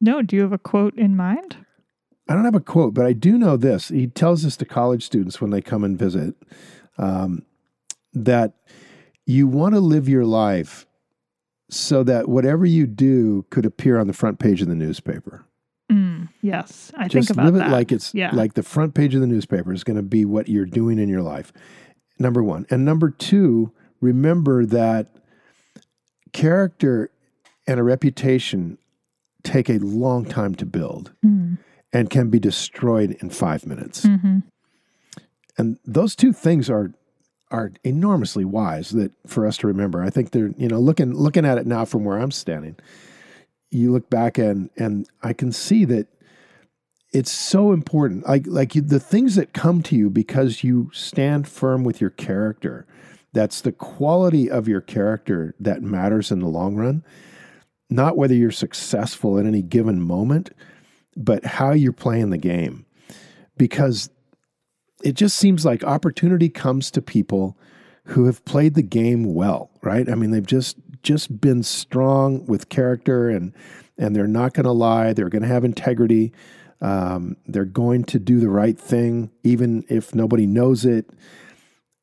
No. 0.00 0.22
Do 0.22 0.36
you 0.36 0.42
have 0.42 0.52
a 0.52 0.58
quote 0.58 0.96
in 0.96 1.16
mind? 1.16 1.56
I 2.28 2.34
don't 2.34 2.44
have 2.44 2.54
a 2.54 2.60
quote, 2.60 2.94
but 2.94 3.06
I 3.06 3.12
do 3.12 3.38
know 3.38 3.56
this. 3.56 3.88
He 3.88 4.06
tells 4.06 4.42
this 4.42 4.56
to 4.58 4.64
college 4.64 5.04
students 5.04 5.40
when 5.40 5.50
they 5.50 5.62
come 5.62 5.82
and 5.82 5.98
visit 5.98 6.34
um, 6.98 7.44
that 8.12 8.54
you 9.24 9.46
want 9.46 9.74
to 9.74 9.80
live 9.80 10.08
your 10.08 10.24
life 10.24 10.86
so 11.70 12.02
that 12.02 12.28
whatever 12.28 12.66
you 12.66 12.86
do 12.86 13.44
could 13.50 13.66
appear 13.66 13.98
on 13.98 14.06
the 14.06 14.12
front 14.12 14.38
page 14.38 14.62
of 14.62 14.68
the 14.68 14.74
newspaper. 14.74 15.44
Mm, 15.90 16.28
yes, 16.42 16.92
I 16.96 17.08
Just 17.08 17.28
think 17.28 17.38
about 17.38 17.46
live 17.46 17.54
it 17.56 17.58
that. 17.58 17.70
like 17.70 17.92
it's 17.92 18.14
yeah. 18.14 18.30
like 18.34 18.54
the 18.54 18.62
front 18.62 18.94
page 18.94 19.14
of 19.14 19.22
the 19.22 19.26
newspaper 19.26 19.72
is 19.72 19.84
going 19.84 19.96
to 19.96 20.02
be 20.02 20.24
what 20.24 20.48
you're 20.48 20.66
doing 20.66 20.98
in 20.98 21.08
your 21.08 21.22
life. 21.22 21.52
Number 22.18 22.42
one, 22.42 22.66
and 22.68 22.84
number 22.84 23.10
two, 23.10 23.72
remember 24.00 24.66
that 24.66 25.16
character 26.32 27.10
and 27.66 27.80
a 27.80 27.82
reputation 27.82 28.76
take 29.44 29.70
a 29.70 29.78
long 29.78 30.24
time 30.24 30.54
to 30.56 30.66
build 30.66 31.12
mm. 31.24 31.56
And 31.92 32.10
can 32.10 32.30
be 32.30 32.38
destroyed 32.38 33.16
in 33.20 33.30
five 33.30 33.66
minutes. 33.66 34.04
Mm-hmm. 34.04 34.38
And 35.56 35.78
those 35.84 36.14
two 36.14 36.32
things 36.32 36.70
are 36.70 36.92
are 37.50 37.72
enormously 37.82 38.44
wise 38.44 38.90
that 38.90 39.10
for 39.26 39.46
us 39.46 39.56
to 39.56 39.66
remember. 39.66 40.02
I 40.02 40.10
think 40.10 40.30
they're 40.30 40.52
you 40.56 40.68
know 40.68 40.78
looking 40.78 41.14
looking 41.14 41.44
at 41.44 41.58
it 41.58 41.66
now 41.66 41.84
from 41.84 42.04
where 42.04 42.18
I'm 42.18 42.30
standing 42.30 42.76
you 43.70 43.92
look 43.92 44.08
back 44.10 44.38
and 44.38 44.70
and 44.76 45.08
I 45.22 45.32
can 45.32 45.52
see 45.52 45.84
that 45.86 46.08
it's 47.12 47.30
so 47.30 47.72
important. 47.72 48.26
Like 48.26 48.46
like 48.46 48.74
you, 48.74 48.82
the 48.82 49.00
things 49.00 49.34
that 49.36 49.52
come 49.52 49.82
to 49.84 49.96
you 49.96 50.10
because 50.10 50.64
you 50.64 50.90
stand 50.92 51.48
firm 51.48 51.84
with 51.84 52.00
your 52.00 52.10
character. 52.10 52.86
That's 53.32 53.60
the 53.60 53.72
quality 53.72 54.50
of 54.50 54.68
your 54.68 54.80
character 54.80 55.54
that 55.60 55.82
matters 55.82 56.30
in 56.30 56.40
the 56.40 56.48
long 56.48 56.76
run. 56.76 57.04
Not 57.90 58.16
whether 58.16 58.34
you're 58.34 58.50
successful 58.50 59.38
at 59.38 59.46
any 59.46 59.62
given 59.62 60.00
moment, 60.00 60.50
but 61.18 61.44
how 61.44 61.72
you're 61.72 61.92
playing 61.92 62.30
the 62.30 62.38
game. 62.38 62.86
Because 63.56 64.08
it 65.02 65.14
just 65.14 65.36
seems 65.36 65.64
like 65.64 65.84
opportunity 65.84 66.48
comes 66.48 66.90
to 66.92 67.02
people 67.02 67.58
who 68.04 68.24
have 68.24 68.44
played 68.44 68.74
the 68.74 68.82
game 68.82 69.34
well, 69.34 69.70
right? 69.82 70.08
I 70.08 70.14
mean, 70.14 70.30
they've 70.30 70.46
just 70.46 70.76
just 71.02 71.40
been 71.40 71.62
strong 71.62 72.44
with 72.46 72.68
character 72.68 73.28
and 73.28 73.52
and 73.98 74.14
they're 74.14 74.26
not 74.28 74.54
going 74.54 74.64
to 74.64 74.72
lie. 74.72 75.12
They're 75.12 75.28
going 75.28 75.42
to 75.42 75.48
have 75.48 75.64
integrity. 75.64 76.32
Um, 76.80 77.36
they're 77.46 77.64
going 77.64 78.04
to 78.04 78.20
do 78.20 78.38
the 78.38 78.48
right 78.48 78.78
thing, 78.78 79.30
even 79.42 79.84
if 79.88 80.14
nobody 80.14 80.46
knows 80.46 80.84
it. 80.84 81.10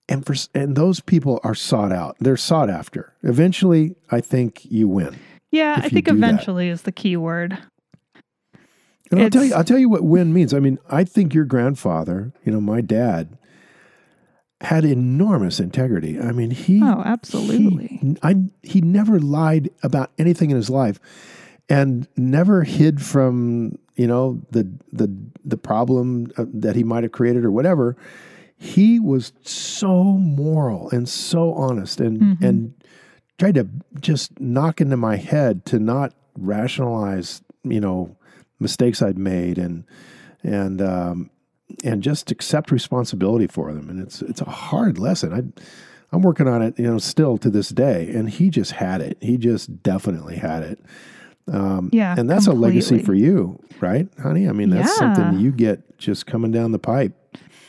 And 0.08 0.26
for 0.26 0.36
and 0.54 0.76
those 0.76 1.00
people 1.00 1.40
are 1.44 1.56
sought 1.56 1.92
out. 1.92 2.18
They're 2.20 2.38
sought 2.38 2.70
after. 2.70 3.14
Eventually, 3.24 3.96
I 4.12 4.22
think 4.22 4.66
you 4.66 4.88
win. 4.88 5.18
Yeah, 5.52 5.80
I 5.82 5.90
think 5.90 6.08
eventually 6.10 6.68
that. 6.68 6.74
is 6.74 6.82
the 6.84 6.92
key 6.92 7.16
word. 7.16 7.58
And 9.16 9.24
I'll 9.26 9.30
tell 9.30 9.44
you, 9.44 9.54
I'll 9.54 9.64
tell 9.64 9.78
you 9.80 9.90
what 9.90 10.04
win 10.04 10.34
means. 10.34 10.54
I 10.54 10.60
mean, 10.60 10.78
I 10.90 11.04
think 11.04 11.34
your 11.34 11.46
grandfather, 11.46 12.32
you 12.44 12.52
know, 12.52 12.62
my 12.62 12.82
dad, 12.82 13.38
had 14.62 14.86
enormous 14.86 15.60
integrity. 15.60 16.20
I 16.20 16.32
mean, 16.32 16.52
he 16.52 16.82
Oh, 16.82 17.02
absolutely. 17.06 17.88
He, 18.02 18.16
I, 18.24 18.36
he 18.64 18.82
never 18.82 19.20
lied 19.20 19.70
about 19.84 20.12
anything 20.18 20.50
in 20.50 20.56
his 20.56 20.70
life, 20.70 21.00
and 21.70 22.08
never 22.16 22.64
hid 22.64 23.02
from 23.02 23.78
you 23.96 24.08
know 24.08 24.42
the 24.52 24.68
the 24.92 25.14
the 25.44 25.58
problem 25.58 26.32
uh, 26.38 26.46
that 26.54 26.76
he 26.76 26.84
might 26.84 27.04
have 27.04 27.12
created 27.12 27.44
or 27.46 27.52
whatever. 27.52 27.96
He 28.58 29.00
was 29.00 29.34
so 29.42 30.04
moral 30.04 30.90
and 30.92 31.08
so 31.10 31.54
honest, 31.54 32.00
and 32.00 32.20
Mm-hmm. 32.22 32.46
and 32.46 32.74
tried 33.38 33.56
to 33.56 33.68
just 34.00 34.40
knock 34.40 34.80
into 34.80 34.96
my 34.96 35.18
head 35.18 35.66
to 35.66 35.78
not 35.80 36.14
rationalize 36.38 37.42
you 37.66 37.82
know 37.82 38.16
mistakes 38.60 39.02
I'd 39.02 39.18
made 39.18 39.58
and 39.58 39.84
and 40.44 40.82
um, 40.82 41.30
and 41.84 42.04
just 42.04 42.32
accept 42.32 42.72
responsibility 42.72 43.48
for 43.48 43.74
them. 43.74 43.90
And 43.90 44.02
it's 44.02 44.22
it's 44.22 44.42
a 44.42 44.46
hard 44.50 44.98
lesson. 44.98 45.34
I 45.34 45.62
I'm 46.16 46.22
working 46.22 46.48
on 46.48 46.62
it, 46.62 46.78
you 46.80 46.86
know, 46.86 46.98
still 46.98 47.38
to 47.40 47.50
this 47.50 47.70
day. 47.70 48.10
And 48.14 48.30
he 48.30 48.50
just 48.50 48.72
had 48.74 49.02
it. 49.02 49.18
He 49.22 49.38
just 49.38 49.84
definitely 49.84 50.38
had 50.38 50.64
it. 50.64 50.80
Um, 51.52 51.90
yeah. 51.92 52.16
And 52.18 52.30
that's 52.30 52.48
a 52.48 52.54
legacy 52.54 53.00
for 53.00 53.14
you, 53.14 53.60
right, 53.80 54.08
honey? 54.22 54.48
I 54.48 54.52
mean, 54.52 54.70
that's 54.72 54.96
something 54.96 55.24
Yeah. 55.26 55.32
that 55.32 55.40
you 55.40 55.52
get 55.52 55.98
just 55.98 56.26
coming 56.26 56.52
down 56.52 56.72
the 56.72 56.80
pipe 56.80 57.14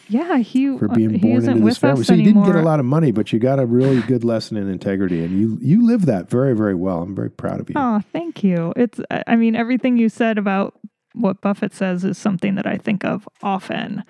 Yeah, 0.08 0.38
he 0.38 0.76
for 0.78 0.88
being 0.88 1.18
born 1.18 1.48
into 1.48 1.64
this 1.64 1.78
family. 1.78 2.04
So 2.04 2.14
you 2.14 2.22
anymore. 2.22 2.44
didn't 2.44 2.54
get 2.54 2.62
a 2.62 2.64
lot 2.64 2.78
of 2.78 2.86
money, 2.86 3.10
but 3.10 3.32
you 3.32 3.38
got 3.38 3.58
a 3.58 3.66
really 3.66 4.02
good 4.02 4.24
lesson 4.24 4.56
in 4.56 4.68
integrity, 4.68 5.24
and 5.24 5.38
you 5.38 5.58
you 5.60 5.86
live 5.86 6.06
that 6.06 6.30
very 6.30 6.54
very 6.54 6.74
well. 6.74 7.02
I'm 7.02 7.14
very 7.14 7.30
proud 7.30 7.60
of 7.60 7.68
you. 7.68 7.74
Oh, 7.76 8.00
thank 8.12 8.44
you. 8.44 8.72
It's 8.76 9.00
I 9.10 9.24
I 9.26 9.36
mean 9.36 9.56
everything 9.56 9.96
you 9.96 10.08
said 10.08 10.38
about 10.38 10.78
what 11.14 11.40
Buffett 11.40 11.74
says 11.74 12.04
is 12.04 12.18
something 12.18 12.54
that 12.56 12.66
I 12.66 12.76
think 12.76 13.04
of 13.04 13.26
often 13.42 14.04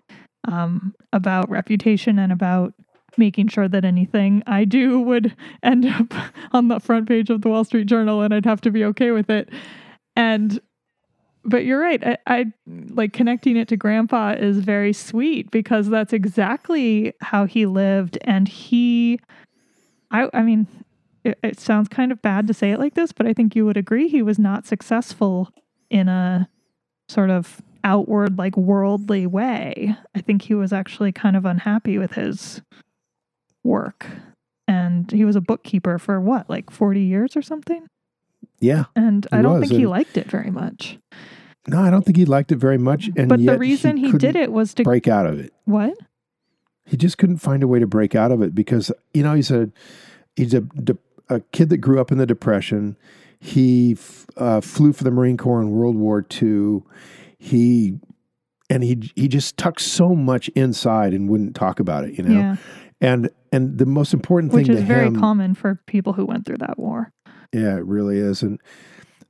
um, 0.47 0.95
about 1.13 1.49
reputation 1.49 2.19
and 2.19 2.33
about 2.33 2.75
making 3.17 3.49
sure 3.49 3.69
that 3.69 3.85
anything 3.85 4.43
I 4.47 4.65
do 4.65 5.01
would 5.01 5.35
end 5.63 5.87
up 5.87 6.13
on 6.53 6.69
the 6.69 6.81
front 6.81 7.09
page 7.09 7.31
of 7.31 7.43
the 7.43 7.49
Wall 7.49 7.65
Street 7.65 7.87
Journal 7.87 8.23
and 8.23 8.35
I'd 8.35 8.45
have 8.45 8.61
to 8.63 8.71
be 8.71 8.85
okay 8.85 9.11
with 9.13 9.31
it. 9.31 9.49
And 10.15 10.61
but 11.47 11.65
you're 11.65 11.81
right. 11.81 12.05
I, 12.05 12.19
I 12.27 12.45
like 12.67 13.13
connecting 13.13 13.57
it 13.57 13.69
to 13.69 13.77
grandpa 13.77 14.33
is 14.33 14.59
very 14.59 14.93
sweet 14.93 15.51
because 15.51 15.89
that's 15.89 16.13
exactly 16.13 17.15
how 17.21 17.47
he 17.47 17.67
lived 17.67 18.19
and 18.23 18.49
he 18.49 19.21
I 20.11 20.29
I 20.35 20.43
mean 20.43 20.67
it, 21.25 21.39
it 21.43 21.61
sounds 21.61 21.89
kind 21.89 22.13
of 22.13 22.23
bad 22.23 22.47
to 22.47 22.55
say 22.55 22.71
it 22.71 22.79
like 22.79 22.95
this, 22.95 23.13
but 23.13 23.27
I 23.27 23.33
think 23.33 23.57
you 23.57 23.67
would 23.67 23.77
agree 23.77 24.09
he 24.09 24.23
was 24.23 24.39
not 24.39 24.67
successful 24.67 25.51
in 25.91 26.09
a 26.09 26.49
sort 27.09 27.31
of 27.31 27.61
outward, 27.85 28.39
like 28.39 28.57
worldly 28.57 29.27
way. 29.27 29.97
I 30.15 30.21
think 30.21 30.43
he 30.43 30.55
was 30.55 30.73
actually 30.73 31.13
kind 31.13 31.37
of 31.37 31.45
unhappy 31.45 31.99
with 31.99 32.13
his 32.13 32.63
work. 33.65 34.07
And 34.69 35.11
he 35.11 35.25
was 35.25 35.37
a 35.37 35.41
bookkeeper 35.41 35.99
for 35.99 36.21
what, 36.21 36.51
like 36.51 36.71
40 36.71 37.01
years 37.01 37.37
or 37.37 37.43
something? 37.43 37.87
Yeah. 38.61 38.85
And 38.95 39.27
I 39.33 39.43
don't 39.43 39.61
was, 39.61 39.69
think 39.69 39.79
he 39.81 39.87
liked 39.87 40.17
it 40.17 40.31
very 40.31 40.51
much. 40.51 40.99
No, 41.69 41.81
I 41.81 41.91
don't 41.91 42.03
think 42.05 42.17
he 42.17 42.25
liked 42.25 42.53
it 42.53 42.57
very 42.57 42.79
much. 42.79 43.11
And 43.17 43.29
but 43.29 43.45
the 43.45 43.59
reason 43.59 43.97
he, 43.97 44.07
couldn't 44.13 44.21
did 44.21 44.37
it 44.37 44.53
was 44.53 44.73
to 44.75 44.85
break 44.85 45.09
out 45.09 45.27
of 45.27 45.39
it. 45.41 45.53
what? 45.65 45.95
he 46.89 46.97
just 46.97 47.19
couldn't 47.19 47.39
find 47.39 47.65
a 47.65 47.69
way 47.69 47.81
to 47.81 47.87
break 47.87 48.15
out 48.15 48.31
of 48.31 48.41
it 48.41 48.55
because 48.55 48.93
you 49.13 49.23
know 49.25 49.35
he's 49.35 49.51
a 49.51 49.69
he's 50.37 50.55
a 50.55 50.63
a 51.29 51.41
kid 51.51 51.69
that 51.71 51.79
grew 51.79 52.01
up 52.01 52.13
in 52.13 52.19
the 52.19 52.27
depression 52.27 52.97
he 53.41 53.93
f- 53.99 54.25
uh, 54.37 54.61
flew 54.61 54.93
for 54.93 55.03
the 55.03 55.11
marine 55.11 55.37
corps 55.37 55.61
in 55.61 55.73
world 55.73 55.97
war 55.97 56.25
ii 56.41 56.81
he 57.41 57.99
and 58.71 58.85
he 58.85 59.11
he 59.17 59.27
just 59.27 59.57
tucked 59.57 59.81
so 59.81 60.15
much 60.15 60.47
inside 60.51 61.13
and 61.13 61.29
wouldn't 61.29 61.57
talk 61.57 61.81
about 61.81 62.05
it 62.05 62.17
you 62.17 62.23
know 62.23 62.39
Yeah. 62.39 62.57
and 63.01 63.31
and 63.51 63.79
the 63.79 63.87
most 63.87 64.15
important 64.15 64.53
thing 64.53 64.61
Which 64.61 64.69
is 64.69 64.83
very 64.83 65.07
him 65.09 65.19
common 65.19 65.55
for 65.57 65.81
people 65.87 66.13
who 66.13 66.25
went 66.25 66.47
through 66.47 66.59
that 66.59 66.79
war. 66.79 67.13
Yeah 67.53 67.77
it 67.77 67.85
really 67.85 68.19
is 68.19 68.43
and 68.43 68.61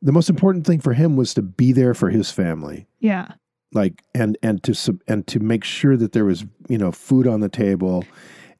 the 0.03 0.13
most 0.13 0.29
important 0.29 0.67
thing 0.67 0.81
for 0.81 0.93
him 0.93 1.17
was 1.17 1.33
to 1.35 1.43
be 1.43 1.73
there 1.73 1.95
for 1.95 2.11
his 2.11 2.31
family 2.31 2.87
Yeah. 3.01 3.29
like 3.73 4.03
and 4.15 4.37
and 4.43 4.63
to 4.65 4.75
sub- 4.75 5.03
and 5.09 5.27
to 5.29 5.41
make 5.41 5.65
sure 5.65 5.97
that 5.97 6.13
there 6.13 6.25
was 6.25 6.45
you 6.69 6.79
know 6.79 6.93
food 6.93 7.27
on 7.27 7.41
the 7.41 7.49
table 7.49 8.05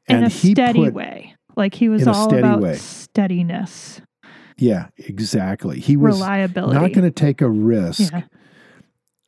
In 0.07 0.17
and 0.17 0.25
a 0.25 0.29
he 0.29 0.51
steady 0.51 0.85
put, 0.85 0.93
way. 0.93 1.35
Like 1.55 1.73
he 1.75 1.89
was 1.89 2.05
all 2.07 2.27
steady 2.29 2.39
about 2.47 2.61
way. 2.61 2.75
steadiness, 2.75 4.01
Yeah, 4.57 4.87
exactly. 4.97 5.79
He 5.79 5.97
was 5.97 6.15
reliability. 6.19 6.79
not 6.79 6.93
going 6.93 7.03
to 7.05 7.11
take 7.11 7.41
a 7.41 7.49
risk 7.49 8.11
Yeah. 8.11 8.21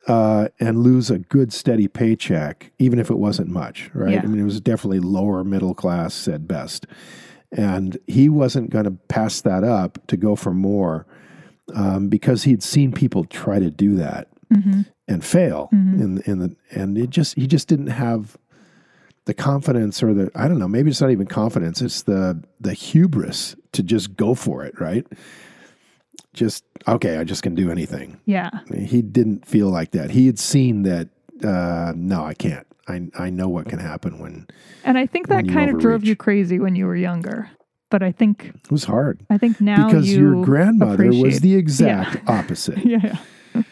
uh, 0.08 0.48
and 0.60 0.78
lose 0.78 1.10
a 1.10 1.18
good, 1.18 1.52
steady 1.52 1.88
paycheck, 1.88 2.72
even 2.78 2.98
if 2.98 3.10
it 3.10 3.18
wasn't 3.18 3.48
much, 3.48 3.90
right? 3.94 4.12
Yeah. 4.14 4.22
I 4.22 4.26
mean, 4.26 4.40
it 4.40 4.44
was 4.44 4.60
definitely 4.60 5.00
lower 5.00 5.42
middle 5.44 5.74
class 5.74 6.26
at 6.28 6.46
best. 6.48 6.86
And 7.52 7.98
he 8.06 8.28
wasn't 8.28 8.70
going 8.70 8.84
to 8.84 8.92
pass 9.08 9.40
that 9.40 9.64
up 9.64 9.98
to 10.06 10.16
go 10.16 10.36
for 10.36 10.52
more 10.54 11.06
um, 11.74 12.08
because 12.08 12.44
he'd 12.44 12.62
seen 12.62 12.92
people 12.92 13.24
try 13.24 13.58
to 13.58 13.70
do 13.70 13.94
that 13.96 14.28
Mhm. 14.52 14.86
and 15.08 15.24
fail 15.24 15.68
Mhm. 15.72 16.00
in 16.00 16.18
in 16.26 16.38
the 16.40 16.56
and 16.72 16.98
it 16.98 17.10
just 17.10 17.34
he 17.36 17.46
just 17.46 17.68
didn't 17.68 17.88
have 17.88 18.36
the 19.26 19.34
confidence 19.34 20.02
or 20.02 20.12
the 20.12 20.30
I 20.34 20.48
don't 20.48 20.58
know 20.58 20.66
maybe 20.66 20.90
it's 20.90 21.00
not 21.00 21.12
even 21.12 21.26
confidence 21.26 21.80
it's 21.80 22.02
the 22.02 22.42
the 22.60 22.72
hubris 22.72 23.54
to 23.72 23.82
just 23.84 24.16
go 24.16 24.34
for 24.34 24.64
it 24.64 24.80
right 24.80 25.06
just 26.32 26.64
okay 26.88 27.18
I 27.18 27.24
just 27.24 27.42
can 27.44 27.54
do 27.54 27.70
anything 27.70 28.18
Yeah. 28.26 28.50
he 28.74 29.02
didn't 29.02 29.46
feel 29.46 29.68
like 29.70 29.92
that 29.92 30.10
he 30.10 30.26
had 30.26 30.38
seen 30.38 30.82
that 30.82 31.08
uh, 31.44 31.92
no 31.96 32.24
I 32.24 32.34
can't 32.34 32.66
I 32.88 33.08
I 33.18 33.30
know 33.30 33.48
what 33.48 33.68
can 33.68 33.78
happen 33.78 34.18
when 34.18 34.46
And 34.84 34.98
I 34.98 35.06
think 35.06 35.28
that 35.28 35.48
kind 35.48 35.70
of 35.70 35.78
drove 35.78 36.04
you 36.04 36.16
crazy 36.16 36.58
when 36.58 36.74
you 36.74 36.86
were 36.86 36.96
younger. 36.96 37.50
But 37.90 38.02
I 38.04 38.12
think 38.12 38.52
it 38.54 38.70
was 38.70 38.84
hard 38.84 39.26
I 39.30 39.38
think 39.38 39.60
now 39.60 39.86
because 39.86 40.08
you 40.08 40.20
your 40.20 40.44
grandmother 40.44 41.08
was 41.08 41.40
the 41.40 41.56
exact 41.56 42.22
opposite 42.28 42.78
yeah, 42.84 43.16
yeah. 43.54 43.62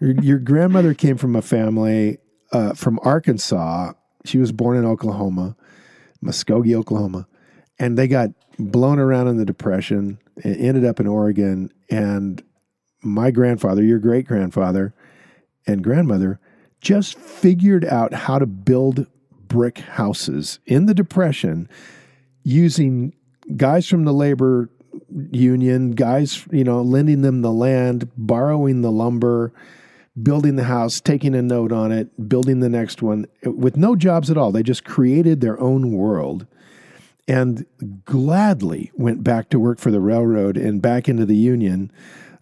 your, 0.00 0.14
your 0.22 0.38
grandmother 0.38 0.94
came 0.94 1.16
from 1.18 1.36
a 1.36 1.42
family 1.42 2.18
uh, 2.52 2.74
from 2.74 2.98
Arkansas. 3.02 3.92
She 4.24 4.38
was 4.38 4.52
born 4.52 4.76
in 4.76 4.84
Oklahoma, 4.84 5.56
Muskogee, 6.24 6.74
Oklahoma, 6.74 7.26
and 7.78 7.98
they 7.98 8.08
got 8.08 8.30
blown 8.58 8.98
around 8.98 9.28
in 9.28 9.36
the 9.36 9.44
Depression 9.44 10.18
and 10.42 10.56
ended 10.56 10.84
up 10.84 11.00
in 11.00 11.06
Oregon. 11.06 11.70
And 11.90 12.42
my 13.02 13.30
grandfather, 13.30 13.82
your 13.82 13.98
great 13.98 14.26
grandfather, 14.26 14.94
and 15.66 15.82
grandmother 15.82 16.40
just 16.80 17.18
figured 17.18 17.84
out 17.84 18.12
how 18.12 18.38
to 18.38 18.46
build 18.46 19.06
brick 19.48 19.78
houses 19.78 20.58
in 20.66 20.86
the 20.86 20.94
Depression 20.94 21.68
using 22.42 23.14
guys 23.56 23.88
from 23.88 24.04
the 24.04 24.12
labor 24.12 24.70
union, 25.30 25.92
guys, 25.92 26.46
you 26.50 26.64
know, 26.64 26.82
lending 26.82 27.22
them 27.22 27.42
the 27.42 27.52
land, 27.52 28.10
borrowing 28.16 28.82
the 28.82 28.90
lumber, 28.90 29.52
building 30.20 30.56
the 30.56 30.64
house, 30.64 31.00
taking 31.00 31.34
a 31.34 31.42
note 31.42 31.72
on 31.72 31.92
it, 31.92 32.28
building 32.28 32.60
the 32.60 32.68
next 32.68 33.02
one 33.02 33.26
eh, 33.44 33.50
with 33.50 33.76
no 33.76 33.94
jobs 33.96 34.30
at 34.30 34.36
all. 34.36 34.52
They 34.52 34.62
just 34.62 34.84
created 34.84 35.40
their 35.40 35.60
own 35.60 35.92
world 35.92 36.46
and 37.28 37.66
gladly 38.04 38.92
went 38.94 39.24
back 39.24 39.50
to 39.50 39.58
work 39.58 39.78
for 39.78 39.90
the 39.90 40.00
railroad 40.00 40.56
and 40.56 40.80
back 40.80 41.08
into 41.08 41.26
the 41.26 41.36
union 41.36 41.90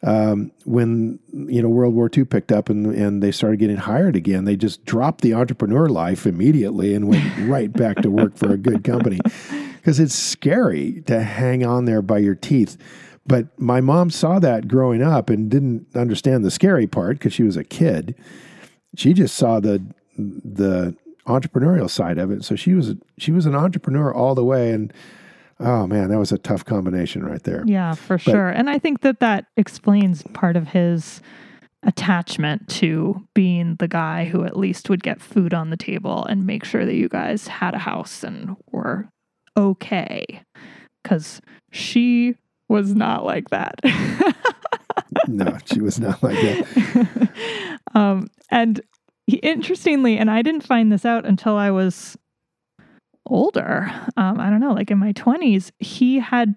um, 0.04 0.52
when 0.64 1.18
you 1.32 1.62
know 1.62 1.68
World 1.68 1.94
War 1.94 2.10
II 2.14 2.26
picked 2.26 2.52
up 2.52 2.68
and 2.68 2.94
and 2.94 3.22
they 3.22 3.32
started 3.32 3.58
getting 3.58 3.78
hired 3.78 4.14
again. 4.14 4.44
They 4.44 4.56
just 4.56 4.84
dropped 4.84 5.22
the 5.22 5.34
entrepreneur 5.34 5.88
life 5.88 6.26
immediately 6.26 6.94
and 6.94 7.08
went 7.08 7.24
right 7.48 7.72
back 7.72 7.96
to 8.02 8.10
work 8.10 8.36
for 8.36 8.52
a 8.52 8.58
good 8.58 8.84
company 8.84 9.18
because 9.76 9.98
it's 9.98 10.14
scary 10.14 11.02
to 11.06 11.22
hang 11.22 11.64
on 11.64 11.86
there 11.86 12.02
by 12.02 12.18
your 12.18 12.34
teeth. 12.34 12.76
But 13.26 13.58
my 13.58 13.80
mom 13.80 14.10
saw 14.10 14.38
that 14.40 14.68
growing 14.68 15.02
up 15.02 15.30
and 15.30 15.50
didn't 15.50 15.86
understand 15.94 16.44
the 16.44 16.50
scary 16.50 16.86
part 16.86 17.18
because 17.18 17.32
she 17.32 17.42
was 17.42 17.56
a 17.56 17.64
kid. 17.64 18.14
She 18.96 19.14
just 19.14 19.34
saw 19.36 19.58
the 19.58 19.82
the 20.18 20.94
entrepreneurial 21.26 21.88
side 21.88 22.18
of 22.18 22.30
it. 22.30 22.44
So 22.44 22.56
she 22.56 22.74
was 22.74 22.94
she 23.16 23.32
was 23.32 23.46
an 23.46 23.54
entrepreneur 23.54 24.12
all 24.12 24.34
the 24.34 24.44
way 24.44 24.70
and 24.70 24.92
oh 25.60 25.86
man, 25.86 26.10
that 26.10 26.18
was 26.18 26.32
a 26.32 26.38
tough 26.38 26.64
combination 26.64 27.24
right 27.24 27.42
there. 27.42 27.62
Yeah, 27.66 27.94
for 27.94 28.18
sure. 28.18 28.48
And 28.48 28.68
I 28.68 28.78
think 28.78 29.00
that 29.00 29.20
that 29.20 29.46
explains 29.56 30.22
part 30.32 30.56
of 30.56 30.68
his 30.68 31.20
attachment 31.82 32.68
to 32.68 33.26
being 33.34 33.76
the 33.76 33.88
guy 33.88 34.24
who 34.24 34.44
at 34.44 34.56
least 34.56 34.88
would 34.88 35.02
get 35.02 35.20
food 35.20 35.52
on 35.52 35.70
the 35.70 35.76
table 35.76 36.24
and 36.24 36.46
make 36.46 36.64
sure 36.64 36.86
that 36.86 36.94
you 36.94 37.08
guys 37.08 37.46
had 37.46 37.74
a 37.74 37.78
house 37.78 38.24
and 38.24 38.56
were 38.70 39.08
okay. 39.56 40.42
Because 41.02 41.40
she 41.70 42.36
was 42.68 42.94
not 42.94 43.24
like 43.24 43.50
that. 43.50 43.74
no, 45.28 45.58
she 45.66 45.80
was 45.80 46.00
not 46.00 46.22
like 46.22 46.40
that. 46.40 47.78
um, 47.94 48.28
and 48.50 48.80
he, 49.26 49.36
interestingly, 49.36 50.16
and 50.16 50.30
I 50.30 50.42
didn't 50.42 50.66
find 50.66 50.90
this 50.90 51.04
out 51.04 51.26
until 51.26 51.56
I 51.56 51.70
was 51.70 52.16
older. 53.26 53.90
Um, 54.16 54.40
I 54.40 54.50
don't 54.50 54.60
know, 54.60 54.72
like 54.72 54.90
in 54.90 54.98
my 54.98 55.12
20s, 55.12 55.70
he 55.78 56.18
had 56.18 56.54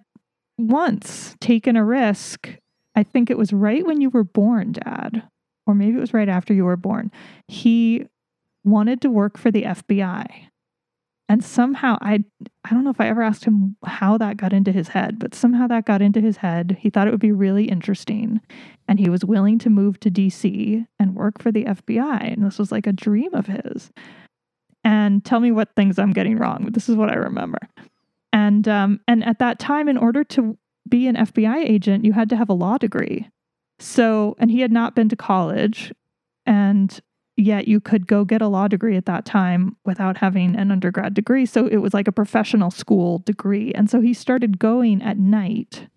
once 0.57 1.35
taken 1.39 1.75
a 1.75 1.85
risk. 1.85 2.49
I 2.95 3.03
think 3.03 3.29
it 3.29 3.37
was 3.37 3.53
right 3.53 3.85
when 3.85 4.01
you 4.01 4.09
were 4.09 4.23
born, 4.23 4.73
Dad, 4.73 5.23
or 5.65 5.75
maybe 5.75 5.97
it 5.97 6.01
was 6.01 6.13
right 6.13 6.29
after 6.29 6.53
you 6.53 6.65
were 6.65 6.77
born. 6.77 7.11
He 7.47 8.07
wanted 8.63 9.01
to 9.01 9.09
work 9.09 9.37
for 9.37 9.51
the 9.51 9.63
FBI. 9.63 10.27
And 11.29 11.43
somehow 11.43 11.97
I 12.01 12.23
I 12.63 12.69
don't 12.69 12.85
know 12.85 12.89
if 12.89 13.01
I 13.01 13.09
ever 13.09 13.21
asked 13.21 13.43
him 13.43 13.75
how 13.85 14.17
that 14.17 14.37
got 14.37 14.53
into 14.53 14.71
his 14.71 14.89
head, 14.89 15.19
but 15.19 15.35
somehow 15.35 15.67
that 15.67 15.85
got 15.85 16.01
into 16.01 16.21
his 16.21 16.37
head. 16.37 16.77
He 16.79 16.89
thought 16.89 17.07
it 17.07 17.11
would 17.11 17.19
be 17.19 17.33
really 17.33 17.65
interesting 17.65 18.39
and 18.87 18.97
he 18.97 19.09
was 19.09 19.25
willing 19.25 19.59
to 19.59 19.69
move 19.69 19.99
to 19.99 20.11
DC 20.11 20.85
and 20.97 21.15
work 21.15 21.41
for 21.41 21.51
the 21.51 21.65
FBI 21.65 22.33
and 22.33 22.45
this 22.45 22.57
was 22.57 22.71
like 22.71 22.87
a 22.87 22.93
dream 22.93 23.33
of 23.33 23.47
his. 23.47 23.91
And 24.87 25.25
tell 25.25 25.41
me 25.41 25.51
what 25.51 25.75
things 25.75 25.99
I'm 25.99 26.13
getting 26.13 26.37
wrong. 26.37 26.69
This 26.71 26.87
is 26.87 26.95
what 26.95 27.11
I 27.11 27.15
remember. 27.15 27.59
And 28.31 28.65
um 28.69 29.01
and 29.05 29.21
at 29.21 29.39
that 29.39 29.59
time 29.59 29.89
in 29.89 29.97
order 29.97 30.23
to 30.23 30.57
be 30.87 31.07
an 31.07 31.17
FBI 31.17 31.57
agent, 31.69 32.05
you 32.05 32.13
had 32.13 32.29
to 32.29 32.37
have 32.37 32.47
a 32.47 32.53
law 32.53 32.77
degree. 32.77 33.27
So, 33.79 34.37
and 34.39 34.49
he 34.49 34.61
had 34.61 34.71
not 34.71 34.95
been 34.95 35.09
to 35.09 35.17
college 35.17 35.93
and 36.45 37.01
yet 37.35 37.67
you 37.67 37.81
could 37.81 38.07
go 38.07 38.23
get 38.23 38.41
a 38.41 38.47
law 38.47 38.69
degree 38.69 38.95
at 38.95 39.05
that 39.07 39.25
time 39.25 39.75
without 39.83 40.15
having 40.15 40.55
an 40.55 40.71
undergrad 40.71 41.13
degree. 41.13 41.45
So 41.45 41.67
it 41.67 41.77
was 41.77 41.93
like 41.93 42.07
a 42.07 42.13
professional 42.13 42.71
school 42.71 43.19
degree. 43.19 43.73
And 43.73 43.89
so 43.89 43.99
he 43.99 44.13
started 44.13 44.57
going 44.57 45.01
at 45.01 45.19
night. 45.19 45.89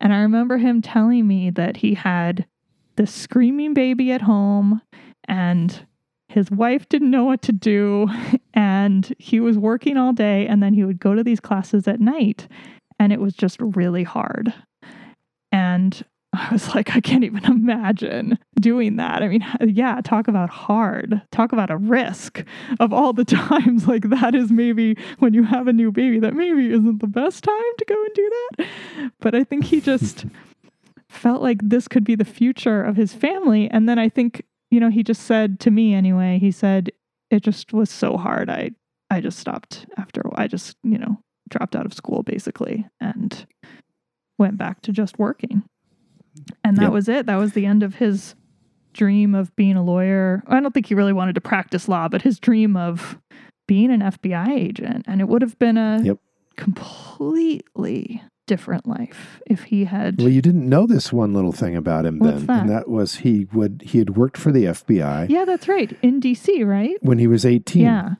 And 0.00 0.12
I 0.12 0.18
remember 0.18 0.58
him 0.58 0.82
telling 0.82 1.28
me 1.28 1.48
that 1.50 1.76
he 1.76 1.94
had 1.94 2.44
this 2.96 3.14
screaming 3.14 3.72
baby 3.72 4.10
at 4.10 4.22
home 4.22 4.82
and 5.28 5.86
his 6.32 6.50
wife 6.50 6.88
didn't 6.88 7.10
know 7.10 7.24
what 7.24 7.42
to 7.42 7.52
do. 7.52 8.08
And 8.54 9.14
he 9.18 9.40
was 9.40 9.56
working 9.56 9.96
all 9.96 10.12
day. 10.12 10.46
And 10.46 10.62
then 10.62 10.74
he 10.74 10.84
would 10.84 11.00
go 11.00 11.14
to 11.14 11.24
these 11.24 11.40
classes 11.40 11.88
at 11.88 12.00
night. 12.00 12.48
And 13.00 13.10
it 13.10 13.18
was 13.18 13.32
just 13.32 13.56
really 13.58 14.02
hard. 14.02 14.52
And 15.50 16.04
I 16.34 16.50
was 16.52 16.74
like, 16.74 16.94
I 16.94 17.00
can't 17.00 17.24
even 17.24 17.44
imagine 17.46 18.38
doing 18.60 18.96
that. 18.96 19.22
I 19.22 19.28
mean, 19.28 19.42
yeah, 19.66 20.02
talk 20.02 20.28
about 20.28 20.50
hard. 20.50 21.22
Talk 21.30 21.52
about 21.52 21.70
a 21.70 21.78
risk 21.78 22.44
of 22.78 22.92
all 22.92 23.14
the 23.14 23.24
times. 23.24 23.88
Like, 23.88 24.10
that 24.10 24.34
is 24.34 24.52
maybe 24.52 24.98
when 25.18 25.32
you 25.32 25.44
have 25.44 25.66
a 25.66 25.72
new 25.72 25.90
baby, 25.90 26.18
that 26.20 26.34
maybe 26.34 26.70
isn't 26.70 27.00
the 27.00 27.06
best 27.06 27.42
time 27.44 27.72
to 27.78 27.84
go 27.86 28.04
and 28.04 28.14
do 28.14 28.30
that. 28.30 29.12
But 29.20 29.34
I 29.34 29.44
think 29.44 29.64
he 29.64 29.80
just 29.80 30.26
felt 31.08 31.40
like 31.40 31.58
this 31.62 31.88
could 31.88 32.04
be 32.04 32.16
the 32.16 32.24
future 32.26 32.82
of 32.82 32.96
his 32.96 33.14
family. 33.14 33.70
And 33.70 33.88
then 33.88 33.98
I 33.98 34.10
think, 34.10 34.44
you 34.72 34.80
know, 34.80 34.88
he 34.90 35.02
just 35.02 35.24
said 35.24 35.60
to 35.60 35.70
me 35.70 35.92
anyway, 35.94 36.38
he 36.38 36.50
said, 36.50 36.90
it 37.30 37.42
just 37.42 37.74
was 37.74 37.90
so 37.90 38.16
hard. 38.16 38.48
I, 38.48 38.70
I 39.10 39.20
just 39.20 39.38
stopped 39.38 39.84
after 39.98 40.22
I 40.34 40.46
just, 40.46 40.78
you 40.82 40.96
know, 40.96 41.18
dropped 41.50 41.76
out 41.76 41.84
of 41.84 41.92
school 41.92 42.22
basically 42.22 42.86
and 42.98 43.46
went 44.38 44.56
back 44.56 44.80
to 44.82 44.92
just 44.92 45.18
working. 45.18 45.62
And 46.64 46.78
that 46.78 46.84
Yep. 46.84 46.92
was 46.92 47.08
it. 47.10 47.26
That 47.26 47.36
was 47.36 47.52
the 47.52 47.66
end 47.66 47.82
of 47.82 47.96
his 47.96 48.34
dream 48.94 49.34
of 49.34 49.54
being 49.56 49.76
a 49.76 49.84
lawyer. 49.84 50.42
I 50.46 50.58
don't 50.60 50.72
think 50.72 50.86
he 50.86 50.94
really 50.94 51.12
wanted 51.12 51.34
to 51.34 51.42
practice 51.42 51.86
law, 51.86 52.08
but 52.08 52.22
his 52.22 52.38
dream 52.40 52.74
of 52.74 53.18
being 53.68 53.90
an 53.90 54.00
FBI 54.00 54.48
agent. 54.58 55.04
And 55.06 55.20
it 55.20 55.28
would 55.28 55.42
have 55.42 55.58
been 55.58 55.76
a 55.76 56.00
Yep. 56.02 56.18
completely 56.56 58.22
different 58.46 58.86
life 58.86 59.40
if 59.46 59.64
he 59.64 59.84
had. 59.84 60.18
Well, 60.18 60.28
you 60.28 60.42
didn't 60.42 60.68
know 60.68 60.86
this 60.86 61.12
one 61.12 61.32
little 61.34 61.52
thing 61.52 61.76
about 61.76 62.04
him 62.06 62.18
What's 62.18 62.38
then, 62.38 62.46
that? 62.46 62.60
and 62.62 62.70
that 62.70 62.88
was 62.88 63.16
he 63.16 63.46
would 63.52 63.82
he 63.84 63.98
had 63.98 64.16
worked 64.16 64.36
for 64.36 64.50
the 64.52 64.64
FBI 64.64 65.28
yeah, 65.28 65.44
that's 65.44 65.68
right. 65.68 65.96
In 66.02 66.20
DC, 66.20 66.66
right? 66.66 66.96
when 67.02 67.18
he 67.18 67.26
was 67.26 67.44
eighteen. 67.46 67.82
Yeah. 67.84 68.10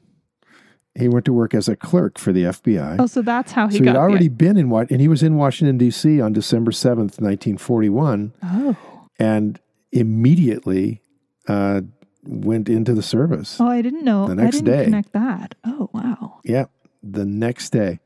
He 0.95 1.09
went 1.09 1.25
to 1.25 1.33
work 1.33 1.55
as 1.55 1.69
a 1.69 1.77
clerk 1.77 2.19
for 2.19 2.35
the 2.35 2.43
FBI. 2.43 2.97
Oh, 2.99 3.07
so 3.07 3.23
that's 3.23 3.53
how 3.53 3.67
he 3.69 3.79
so 3.79 3.85
got 3.85 3.91
he'd 3.93 3.95
the- 3.95 3.99
already 4.01 4.29
been 4.29 4.59
in 4.59 4.69
what, 4.69 4.91
and 4.91 5.01
he 5.01 5.09
was 5.09 5.23
in 5.23 5.37
Washington 5.37 5.79
D.C. 5.79 6.21
on 6.21 6.35
December 6.35 6.71
seventh, 6.71 7.19
nineteen 7.19 7.57
forty-one, 7.57 8.35
Oh. 8.43 8.77
and 9.19 9.59
immediately 9.91 11.01
uh, 11.49 11.81
went 12.25 12.69
into 12.69 12.93
the 12.95 13.03
service. 13.03 13.59
Oh, 13.59 13.69
I 13.69 13.81
didn't 13.81 14.05
know. 14.05 14.27
The 14.29 14.35
next 14.35 14.57
I 14.57 14.59
didn't 14.61 14.77
day. 14.79 14.85
connect 14.85 15.13
that. 15.13 15.55
Oh, 15.65 15.89
wow. 15.95 16.41
Yeah, 16.45 16.67
the 17.03 17.25
next 17.25 17.71
day, 17.71 17.99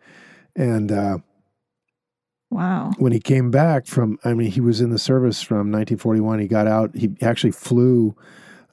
and 0.54 0.92
uh, 0.92 1.18
Wow. 2.50 2.92
when 2.98 3.12
he 3.12 3.20
came 3.20 3.50
back 3.50 3.86
from, 3.86 4.18
I 4.24 4.32
mean, 4.32 4.50
he 4.50 4.60
was 4.60 4.80
in 4.80 4.90
the 4.90 4.98
service 4.98 5.42
from 5.42 5.72
1941. 5.72 6.38
He 6.38 6.46
got 6.46 6.66
out. 6.66 6.94
He 6.94 7.10
actually 7.20 7.50
flew 7.50 8.16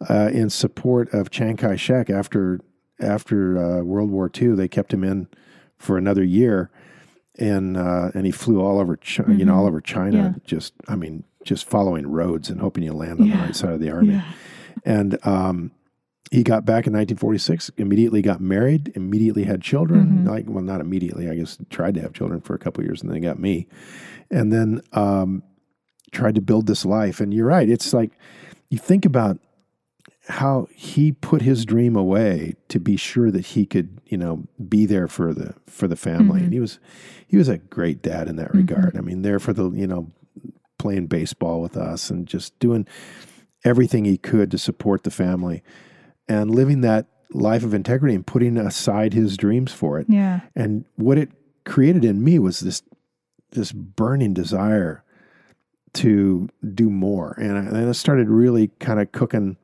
uh, 0.09 0.29
in 0.31 0.49
support 0.49 1.12
of 1.13 1.29
Chiang 1.31 1.57
Kai 1.57 1.75
Shek 1.75 2.09
after 2.09 2.59
after 2.99 3.57
uh, 3.57 3.83
World 3.83 4.12
War 4.12 4.29
II. 4.36 4.55
They 4.55 4.67
kept 4.67 4.93
him 4.93 5.03
in 5.03 5.27
for 5.77 5.97
another 5.97 6.23
year, 6.23 6.69
and 7.39 7.75
uh, 7.75 8.12
and 8.13 8.25
he 8.25 8.31
flew 8.31 8.62
all 8.62 8.79
over, 8.79 8.97
Chi- 8.97 9.23
you 9.33 9.45
know, 9.45 9.55
all 9.55 9.65
over 9.65 9.81
China. 9.81 10.36
Yeah. 10.36 10.41
Just, 10.45 10.73
I 10.88 10.95
mean, 10.95 11.23
just 11.43 11.67
following 11.67 12.07
roads 12.07 12.49
and 12.49 12.62
hoping 12.62 12.83
you 12.83 12.93
land 12.93 13.19
on 13.19 13.29
the 13.29 13.36
right 13.36 13.55
side 13.55 13.71
of 13.73 13.79
the 13.79 13.89
army. 13.89 14.13
Yeah. 14.13 14.31
And 14.86 15.17
um, 15.25 15.71
he 16.34 16.41
got 16.43 16.65
back 16.65 16.88
in 16.88 16.93
1946. 16.93 17.69
Immediately 17.78 18.22
got 18.24 18.41
married. 18.41 18.91
Immediately 18.96 19.43
had 19.43 19.62
children. 19.62 20.24
Mhm. 20.24 20.28
Like, 20.28 20.46
well, 20.48 20.63
not 20.63 20.82
immediately. 20.82 21.30
I 21.30 21.36
guess 21.36 21.60
tried 21.69 21.93
to 21.93 22.02
have 22.02 22.13
children 22.13 22.41
for 22.41 22.56
a 22.56 22.58
couple 22.58 22.82
of 22.82 22.88
years, 22.88 23.04
and 23.04 23.12
then 23.12 23.22
got 23.22 23.38
me. 23.39 23.67
And 24.32 24.52
then 24.52 24.82
um, 24.93 25.43
tried 26.12 26.34
to 26.36 26.41
build 26.41 26.65
this 26.65 26.86
life. 26.86 27.19
And 27.22 27.32
you're 27.34 27.46
right. 27.46 27.69
It's 27.69 27.93
like 27.93 28.12
you 28.69 28.80
think 28.80 29.06
about 29.06 29.38
how 30.28 30.67
he 30.74 31.12
put 31.12 31.41
his 31.43 31.65
dream 31.65 31.96
away 31.96 32.56
to 32.69 32.80
be 32.80 32.96
sure 32.96 33.30
that 33.30 33.46
he 33.48 33.65
could, 33.65 34.00
you 34.08 34.17
know, 34.17 34.48
be 34.69 34.86
there 34.88 35.08
for 35.08 35.34
the 35.34 35.54
for 35.67 35.88
the 35.88 35.96
family. 35.96 36.39
Mhm. 36.39 36.43
And 36.46 36.54
he 36.54 36.60
was 36.60 36.80
he 37.28 37.38
was 37.38 37.48
a 37.48 37.58
great 37.60 38.02
dad 38.02 38.28
in 38.28 38.38
that 38.38 38.54
Mhm. 38.54 38.58
regard. 38.58 38.98
I 38.98 39.02
mean, 39.02 39.22
there 39.22 39.38
for 39.39 39.54
the 39.54 39.69
you 39.69 39.86
know 39.86 40.10
playing 40.80 41.08
baseball 41.08 41.62
with 41.62 41.78
us 41.78 42.10
and 42.10 42.26
just 42.26 42.58
doing 42.60 42.88
everything 43.63 44.04
he 44.06 44.17
could 44.17 44.50
to 44.52 44.58
support 44.58 45.04
the 45.04 45.12
family 45.12 45.62
and 46.27 46.53
living 46.53 46.81
that 46.81 47.07
life 47.31 47.63
of 47.63 47.73
integrity 47.73 48.15
and 48.15 48.25
putting 48.25 48.57
aside 48.57 49.13
his 49.13 49.38
dreams 49.38 49.71
for 49.71 49.99
it. 49.99 50.07
Yeah. 50.09 50.41
And 50.55 50.86
what 50.95 51.17
it 51.17 51.31
created 51.65 52.05
in 52.05 52.23
me 52.23 52.39
was 52.39 52.59
this 52.59 52.81
this 53.51 53.71
burning 53.71 54.33
desire 54.33 55.03
to 55.93 56.49
do 56.73 56.89
more. 56.89 57.36
And 57.39 57.57
I, 57.57 57.62
and 57.62 57.89
I 57.89 57.91
started 57.91 58.27
really 58.27 58.69
kind 58.79 58.99
of 58.99 59.12
cooking 59.12 59.57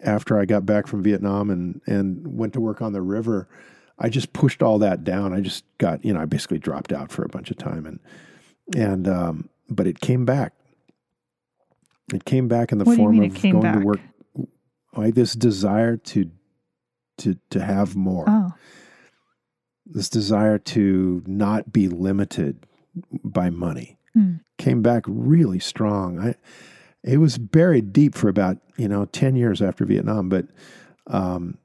after 0.00 0.38
I 0.38 0.44
got 0.44 0.66
back 0.66 0.86
from 0.86 1.02
Vietnam 1.02 1.50
and 1.50 1.80
and 1.86 2.38
went 2.38 2.52
to 2.54 2.60
work 2.60 2.82
on 2.82 2.92
the 2.92 3.02
river. 3.02 3.48
I 3.98 4.08
just 4.08 4.32
pushed 4.32 4.62
all 4.62 4.78
that 4.78 5.04
down. 5.04 5.34
I 5.34 5.40
just 5.40 5.64
got, 5.78 6.04
you 6.04 6.14
know, 6.14 6.20
I 6.20 6.24
basically 6.24 6.58
dropped 6.58 6.92
out 6.92 7.12
for 7.12 7.22
a 7.22 7.28
bunch 7.28 7.50
of 7.50 7.58
time 7.58 7.86
and 7.86 8.00
and 8.76 9.08
um 9.08 9.48
but 9.68 9.86
it 9.86 10.00
came 10.00 10.24
back. 10.24 10.52
It 12.12 12.24
came 12.24 12.48
back 12.48 12.72
in 12.72 12.78
the 12.78 12.84
What 12.84 12.96
form 12.96 13.20
of 13.20 13.40
going 13.40 13.60
back? 13.60 13.78
to 13.78 13.84
work 13.84 14.00
like 14.96 15.14
this 15.14 15.34
desire 15.34 15.96
to 15.96 16.30
to 17.18 17.36
to 17.50 17.62
have 17.62 17.94
more 17.96 18.24
Oh. 18.28 18.54
this 19.86 20.08
desire 20.08 20.58
to 20.58 21.22
not 21.26 21.72
be 21.72 21.88
limited 21.88 22.66
by 23.24 23.50
money 23.50 23.96
Hmm. 24.14 24.36
came 24.58 24.82
back 24.82 25.04
really 25.06 25.60
strong. 25.60 26.18
I, 26.18 26.34
it 27.04 27.18
was 27.18 27.38
buried 27.38 27.92
deep 27.92 28.14
for 28.16 28.28
about 28.28 28.58
you 28.76 28.88
know 28.88 29.04
ten 29.06 29.36
years 29.36 29.62
after 29.62 29.84
Vietnam, 29.84 30.28
but 30.28 30.46
um, 31.06 31.58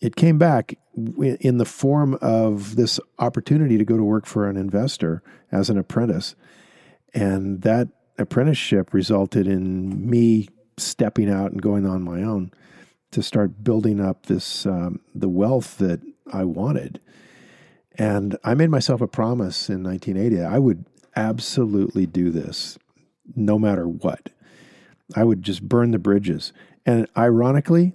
it 0.00 0.16
came 0.16 0.36
back 0.36 0.74
in 0.96 1.58
the 1.58 1.64
form 1.64 2.18
of 2.20 2.74
this 2.74 2.98
opportunity 3.20 3.78
to 3.78 3.84
go 3.84 3.96
to 3.96 4.02
work 4.02 4.26
for 4.26 4.48
an 4.48 4.56
investor 4.56 5.22
as 5.52 5.70
an 5.70 5.78
apprentice, 5.78 6.34
and 7.14 7.62
that 7.62 7.88
apprenticeship 8.18 8.92
resulted 8.92 9.46
in 9.46 10.10
me 10.10 10.48
stepping 10.80 11.30
out 11.30 11.52
and 11.52 11.62
going 11.62 11.86
on 11.86 12.02
my 12.02 12.22
own 12.22 12.50
to 13.12 13.22
start 13.22 13.64
building 13.64 14.00
up 14.00 14.26
this 14.26 14.66
um, 14.66 15.00
the 15.14 15.28
wealth 15.28 15.78
that 15.78 16.00
I 16.32 16.44
wanted. 16.44 17.00
And 17.96 18.36
I 18.44 18.54
made 18.54 18.70
myself 18.70 19.00
a 19.00 19.08
promise 19.08 19.68
in 19.68 19.82
1980 19.82 20.42
I 20.42 20.58
would 20.58 20.84
absolutely 21.16 22.06
do 22.06 22.30
this 22.30 22.78
no 23.34 23.58
matter 23.58 23.86
what. 23.86 24.30
I 25.14 25.24
would 25.24 25.42
just 25.42 25.68
burn 25.68 25.90
the 25.90 25.98
bridges. 25.98 26.52
And 26.86 27.08
ironically, 27.16 27.94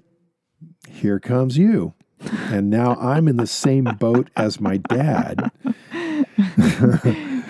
here 0.88 1.20
comes 1.20 1.58
you. 1.58 1.94
And 2.20 2.70
now 2.70 2.96
I'm 2.96 3.28
in 3.28 3.38
the 3.38 3.48
same 3.48 3.84
boat 3.84 4.30
as 4.36 4.60
my 4.60 4.78
dad, 4.78 5.52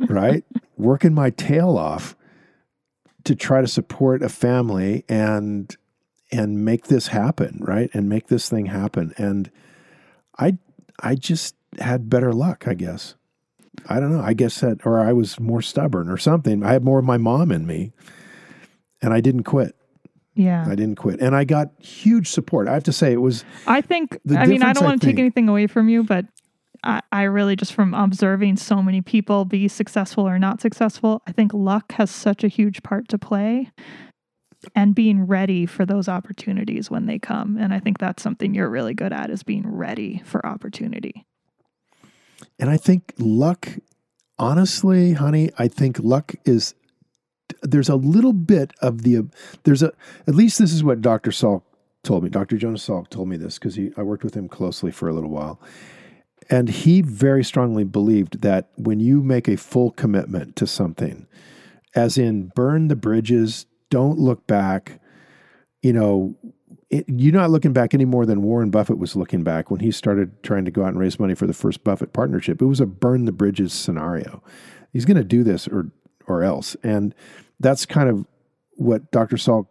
right? 0.00 0.44
Working 0.76 1.14
my 1.14 1.30
tail 1.30 1.76
off 1.76 2.16
to 3.30 3.36
try 3.36 3.60
to 3.60 3.68
support 3.68 4.24
a 4.24 4.28
family 4.28 5.04
and 5.08 5.76
and 6.32 6.64
make 6.64 6.88
this 6.88 7.06
happen, 7.06 7.58
right? 7.60 7.88
And 7.94 8.08
make 8.08 8.26
this 8.26 8.48
thing 8.48 8.66
happen. 8.66 9.14
And 9.16 9.52
I 10.36 10.58
I 10.98 11.14
just 11.14 11.54
had 11.78 12.10
better 12.10 12.32
luck, 12.32 12.64
I 12.66 12.74
guess. 12.74 13.14
I 13.88 14.00
don't 14.00 14.10
know. 14.10 14.20
I 14.20 14.34
guess 14.34 14.60
that, 14.62 14.84
or 14.84 14.98
I 14.98 15.12
was 15.12 15.38
more 15.38 15.62
stubborn 15.62 16.08
or 16.08 16.16
something. 16.16 16.64
I 16.64 16.72
had 16.72 16.82
more 16.82 16.98
of 16.98 17.04
my 17.04 17.18
mom 17.18 17.52
in 17.52 17.68
me, 17.68 17.92
and 19.00 19.14
I 19.14 19.20
didn't 19.20 19.44
quit. 19.44 19.76
Yeah. 20.34 20.64
I 20.66 20.74
didn't 20.74 20.96
quit, 20.96 21.20
and 21.20 21.36
I 21.36 21.44
got 21.44 21.70
huge 21.78 22.26
support. 22.26 22.66
I 22.66 22.74
have 22.74 22.82
to 22.84 22.92
say, 22.92 23.12
it 23.12 23.20
was 23.20 23.44
I 23.68 23.80
think, 23.80 24.18
I 24.28 24.46
mean, 24.46 24.64
I 24.64 24.72
don't 24.72 24.84
want 24.84 25.00
to 25.02 25.06
take 25.06 25.20
anything 25.20 25.48
away 25.48 25.68
from 25.68 25.88
you, 25.88 26.02
but 26.02 26.26
I, 26.82 27.02
I 27.12 27.22
really 27.24 27.56
just 27.56 27.72
from 27.72 27.94
observing 27.94 28.56
so 28.56 28.82
many 28.82 29.02
people 29.02 29.44
be 29.44 29.68
successful 29.68 30.26
or 30.26 30.38
not 30.38 30.60
successful, 30.60 31.22
I 31.26 31.32
think 31.32 31.52
luck 31.52 31.92
has 31.92 32.10
such 32.10 32.42
a 32.44 32.48
huge 32.48 32.82
part 32.82 33.08
to 33.08 33.18
play. 33.18 33.70
and 34.74 34.94
being 34.94 35.26
ready 35.26 35.64
for 35.66 35.86
those 35.86 36.08
opportunities 36.08 36.90
when 36.90 37.06
they 37.06 37.18
come. 37.18 37.56
And 37.56 37.72
I 37.72 37.80
think 37.80 37.98
that's 37.98 38.22
something 38.22 38.54
you're 38.54 38.68
really 38.68 38.94
good 38.94 39.12
at 39.12 39.30
is 39.30 39.42
being 39.42 39.66
ready 39.66 40.22
for 40.24 40.44
opportunity. 40.44 41.24
And 42.58 42.68
I 42.68 42.76
think 42.76 43.14
luck, 43.18 43.68
honestly, 44.38 45.14
honey, 45.14 45.50
I 45.58 45.68
think 45.68 45.98
luck 46.00 46.34
is 46.44 46.74
there's 47.62 47.88
a 47.88 47.96
little 47.96 48.32
bit 48.32 48.72
of 48.80 49.02
the 49.02 49.28
there's 49.64 49.82
a 49.82 49.92
at 50.26 50.34
least 50.34 50.58
this 50.58 50.72
is 50.72 50.84
what 50.84 51.00
Dr. 51.00 51.30
Salk 51.30 51.62
told 52.04 52.22
me. 52.22 52.30
Dr. 52.30 52.56
Jonas 52.56 52.86
Salk 52.86 53.08
told 53.08 53.28
me 53.28 53.36
this 53.36 53.58
because 53.58 53.74
he 53.74 53.90
I 53.96 54.02
worked 54.02 54.24
with 54.24 54.34
him 54.34 54.48
closely 54.48 54.90
for 54.90 55.08
a 55.08 55.12
little 55.12 55.30
while. 55.30 55.58
And 56.50 56.68
he 56.68 57.00
very 57.00 57.44
strongly 57.44 57.84
believed 57.84 58.42
that 58.42 58.70
when 58.76 58.98
you 58.98 59.22
make 59.22 59.48
a 59.48 59.56
full 59.56 59.92
commitment 59.92 60.56
to 60.56 60.66
something, 60.66 61.26
as 61.94 62.18
in 62.18 62.48
burn 62.54 62.88
the 62.88 62.96
bridges, 62.96 63.66
don't 63.88 64.18
look 64.18 64.46
back, 64.48 65.00
you 65.80 65.92
know, 65.92 66.36
it, 66.90 67.04
you're 67.08 67.32
not 67.32 67.50
looking 67.50 67.72
back 67.72 67.94
any 67.94 68.04
more 68.04 68.26
than 68.26 68.42
Warren 68.42 68.70
Buffett 68.70 68.98
was 68.98 69.14
looking 69.14 69.44
back 69.44 69.70
when 69.70 69.78
he 69.78 69.92
started 69.92 70.42
trying 70.42 70.64
to 70.64 70.72
go 70.72 70.82
out 70.82 70.88
and 70.88 70.98
raise 70.98 71.20
money 71.20 71.34
for 71.34 71.46
the 71.46 71.54
first 71.54 71.84
Buffett 71.84 72.12
partnership. 72.12 72.60
It 72.60 72.66
was 72.66 72.80
a 72.80 72.86
burn 72.86 73.26
the 73.26 73.32
bridges 73.32 73.72
scenario. 73.72 74.42
He's 74.92 75.04
going 75.04 75.16
to 75.16 75.24
do 75.24 75.44
this 75.44 75.68
or 75.68 75.92
or 76.26 76.42
else. 76.42 76.76
And 76.82 77.14
that's 77.58 77.86
kind 77.86 78.08
of 78.08 78.26
what 78.80 79.10
Dr. 79.10 79.36
Salk 79.36 79.66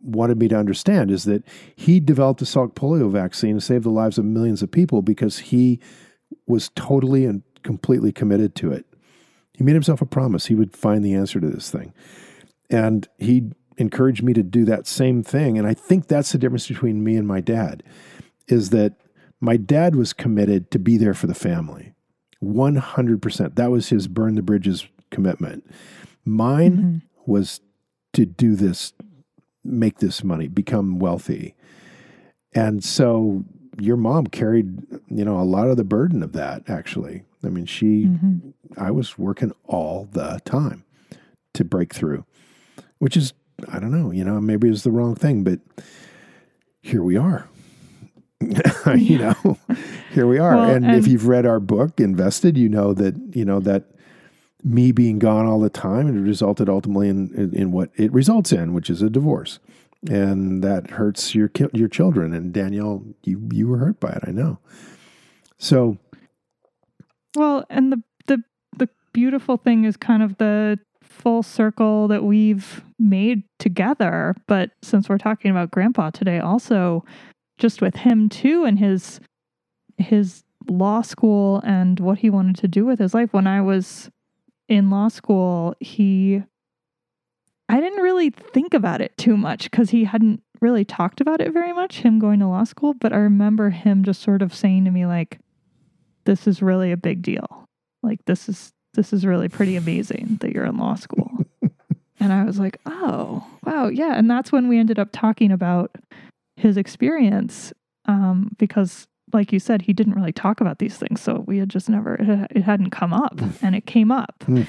wanted 0.00 0.38
me 0.38 0.48
to 0.48 0.56
understand 0.56 1.10
is 1.10 1.24
that 1.24 1.44
he 1.76 2.00
developed 2.00 2.40
the 2.40 2.46
Salk 2.46 2.74
polio 2.74 3.10
vaccine 3.10 3.50
and 3.50 3.62
saved 3.62 3.84
the 3.84 3.90
lives 3.90 4.16
of 4.16 4.24
millions 4.24 4.62
of 4.62 4.70
people 4.70 5.02
because 5.02 5.38
he 5.38 5.78
was 6.46 6.70
totally 6.74 7.26
and 7.26 7.42
completely 7.62 8.10
committed 8.10 8.54
to 8.54 8.72
it. 8.72 8.86
He 9.52 9.62
made 9.64 9.74
himself 9.74 10.00
a 10.00 10.06
promise 10.06 10.46
he 10.46 10.54
would 10.54 10.74
find 10.74 11.04
the 11.04 11.12
answer 11.12 11.40
to 11.40 11.46
this 11.46 11.70
thing. 11.70 11.92
And 12.70 13.06
he 13.18 13.50
encouraged 13.76 14.22
me 14.22 14.32
to 14.32 14.42
do 14.42 14.64
that 14.64 14.86
same 14.86 15.22
thing. 15.22 15.58
And 15.58 15.66
I 15.66 15.74
think 15.74 16.06
that's 16.06 16.32
the 16.32 16.38
difference 16.38 16.68
between 16.68 17.04
me 17.04 17.16
and 17.16 17.28
my 17.28 17.42
dad 17.42 17.82
is 18.48 18.70
that 18.70 18.94
my 19.42 19.58
dad 19.58 19.94
was 19.94 20.14
committed 20.14 20.70
to 20.70 20.78
be 20.78 20.96
there 20.96 21.12
for 21.14 21.26
the 21.26 21.34
family. 21.34 21.92
100%. 22.42 23.56
That 23.56 23.70
was 23.70 23.90
his 23.90 24.08
burn 24.08 24.36
the 24.36 24.42
bridges 24.42 24.86
commitment. 25.10 25.70
Mine 26.24 26.76
mm-hmm. 26.76 27.30
was 27.30 27.60
to 28.12 28.26
do 28.26 28.56
this, 28.56 28.92
make 29.64 29.98
this 29.98 30.24
money, 30.24 30.48
become 30.48 30.98
wealthy. 30.98 31.54
And 32.52 32.82
so 32.82 33.44
your 33.78 33.96
mom 33.96 34.26
carried, 34.26 34.82
you 35.08 35.24
know, 35.24 35.38
a 35.38 35.42
lot 35.42 35.68
of 35.68 35.76
the 35.76 35.84
burden 35.84 36.22
of 36.22 36.32
that 36.32 36.68
actually. 36.68 37.22
I 37.44 37.48
mean, 37.48 37.66
she, 37.66 38.06
mm-hmm. 38.06 38.50
I 38.76 38.90
was 38.90 39.18
working 39.18 39.52
all 39.64 40.08
the 40.12 40.40
time 40.44 40.84
to 41.54 41.64
break 41.64 41.94
through, 41.94 42.24
which 42.98 43.16
is, 43.16 43.32
I 43.68 43.78
don't 43.78 43.92
know, 43.92 44.10
you 44.10 44.24
know, 44.24 44.40
maybe 44.40 44.68
it's 44.68 44.82
the 44.82 44.90
wrong 44.90 45.14
thing, 45.14 45.44
but 45.44 45.60
here 46.82 47.02
we 47.02 47.16
are. 47.16 47.48
you 48.96 49.18
know, 49.18 49.58
here 50.12 50.26
we 50.26 50.38
are. 50.38 50.56
Well, 50.56 50.70
and, 50.70 50.84
and 50.84 50.96
if 50.96 51.06
you've 51.06 51.26
read 51.26 51.46
our 51.46 51.60
book, 51.60 52.00
Invested, 52.00 52.56
you 52.56 52.68
know 52.68 52.94
that, 52.94 53.14
you 53.36 53.44
know, 53.44 53.60
that 53.60 53.84
me 54.64 54.92
being 54.92 55.18
gone 55.18 55.46
all 55.46 55.60
the 55.60 55.70
time 55.70 56.06
and 56.06 56.16
it 56.18 56.28
resulted 56.28 56.68
ultimately 56.68 57.08
in, 57.08 57.32
in, 57.34 57.54
in 57.54 57.72
what 57.72 57.90
it 57.96 58.12
results 58.12 58.52
in, 58.52 58.72
which 58.72 58.90
is 58.90 59.02
a 59.02 59.10
divorce. 59.10 59.58
And 60.08 60.64
that 60.64 60.90
hurts 60.90 61.34
your 61.34 61.50
your 61.74 61.88
children. 61.88 62.32
And 62.32 62.54
Danielle, 62.54 63.04
you 63.22 63.48
you 63.52 63.68
were 63.68 63.78
hurt 63.78 64.00
by 64.00 64.10
it, 64.10 64.22
I 64.26 64.30
know. 64.30 64.58
So, 65.58 65.98
well, 67.36 67.66
and 67.68 67.92
the 67.92 68.02
the 68.26 68.42
the 68.78 68.88
beautiful 69.12 69.58
thing 69.58 69.84
is 69.84 69.98
kind 69.98 70.22
of 70.22 70.38
the 70.38 70.78
full 71.02 71.42
circle 71.42 72.08
that 72.08 72.24
we've 72.24 72.82
made 72.98 73.42
together. 73.58 74.34
But 74.46 74.70
since 74.80 75.08
we're 75.10 75.18
talking 75.18 75.50
about 75.50 75.70
Grandpa 75.70 76.10
today, 76.10 76.38
also 76.38 77.04
just 77.58 77.82
with 77.82 77.96
him 77.96 78.30
too, 78.30 78.64
and 78.64 78.78
his 78.78 79.20
his 79.98 80.44
law 80.68 81.02
school 81.02 81.60
and 81.64 82.00
what 82.00 82.18
he 82.18 82.30
wanted 82.30 82.56
to 82.56 82.68
do 82.68 82.86
with 82.86 82.98
his 82.98 83.12
life. 83.12 83.32
When 83.32 83.46
I 83.46 83.60
was 83.60 84.10
in 84.70 84.88
law 84.88 85.08
school, 85.08 85.74
he 85.80 86.42
I 87.68 87.80
didn't 87.80 88.02
really 88.02 88.30
think 88.30 88.72
about 88.72 89.00
it 89.00 89.16
too 89.18 89.36
much 89.36 89.70
because 89.70 89.90
he 89.90 90.04
hadn't 90.04 90.42
really 90.60 90.84
talked 90.84 91.20
about 91.20 91.40
it 91.40 91.52
very 91.52 91.72
much, 91.72 92.00
him 92.00 92.18
going 92.18 92.40
to 92.40 92.46
law 92.46 92.64
school. 92.64 92.94
But 92.94 93.12
I 93.12 93.18
remember 93.18 93.70
him 93.70 94.02
just 94.02 94.22
sort 94.22 94.42
of 94.42 94.54
saying 94.54 94.86
to 94.86 94.90
me, 94.90 95.06
like, 95.06 95.38
this 96.24 96.46
is 96.46 96.62
really 96.62 96.90
a 96.90 96.96
big 96.96 97.22
deal. 97.22 97.68
Like, 98.02 98.24
this 98.24 98.48
is 98.48 98.72
this 98.94 99.12
is 99.12 99.24
really 99.24 99.48
pretty 99.48 99.76
amazing 99.76 100.38
that 100.40 100.52
you're 100.52 100.64
in 100.64 100.76
law 100.76 100.94
school. 100.94 101.30
and 102.20 102.32
I 102.32 102.44
was 102.44 102.58
like, 102.58 102.78
oh, 102.86 103.46
wow, 103.64 103.86
yeah. 103.88 104.16
And 104.16 104.28
that's 104.28 104.50
when 104.50 104.68
we 104.68 104.78
ended 104.78 104.98
up 104.98 105.10
talking 105.12 105.52
about 105.52 105.94
his 106.56 106.76
experience 106.76 107.72
um, 108.06 108.50
because 108.58 109.06
like 109.32 109.52
you 109.52 109.58
said, 109.58 109.82
he 109.82 109.92
didn't 109.92 110.14
really 110.14 110.32
talk 110.32 110.60
about 110.60 110.78
these 110.78 110.96
things. 110.96 111.20
So 111.20 111.44
we 111.46 111.58
had 111.58 111.68
just 111.68 111.88
never, 111.88 112.16
it, 112.50 112.62
hadn't 112.62 112.90
come 112.90 113.12
up 113.12 113.36
mm. 113.36 113.52
and 113.62 113.74
it 113.74 113.86
came 113.86 114.10
up. 114.10 114.44
Mm. 114.46 114.66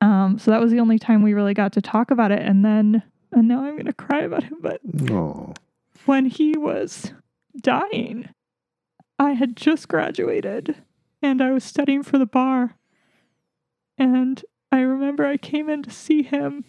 Um, 0.00 0.38
so 0.38 0.50
that 0.50 0.60
was 0.60 0.70
the 0.70 0.80
only 0.80 0.98
time 0.98 1.22
we 1.22 1.34
really 1.34 1.54
got 1.54 1.72
to 1.74 1.82
talk 1.82 2.10
about 2.10 2.32
it. 2.32 2.40
And 2.40 2.64
then, 2.64 3.02
and 3.32 3.48
now 3.48 3.64
I'm 3.64 3.74
going 3.74 3.86
to 3.86 3.92
cry 3.92 4.20
about 4.20 4.44
him. 4.44 4.58
But 4.60 4.80
Aww. 4.86 5.56
when 6.06 6.26
he 6.26 6.56
was 6.56 7.12
dying, 7.60 8.28
I 9.18 9.32
had 9.32 9.56
just 9.56 9.88
graduated 9.88 10.76
and 11.22 11.42
I 11.42 11.50
was 11.50 11.64
studying 11.64 12.02
for 12.02 12.18
the 12.18 12.26
bar. 12.26 12.76
And 13.98 14.42
I 14.72 14.80
remember 14.80 15.26
I 15.26 15.36
came 15.36 15.68
in 15.68 15.82
to 15.82 15.90
see 15.90 16.22
him 16.22 16.64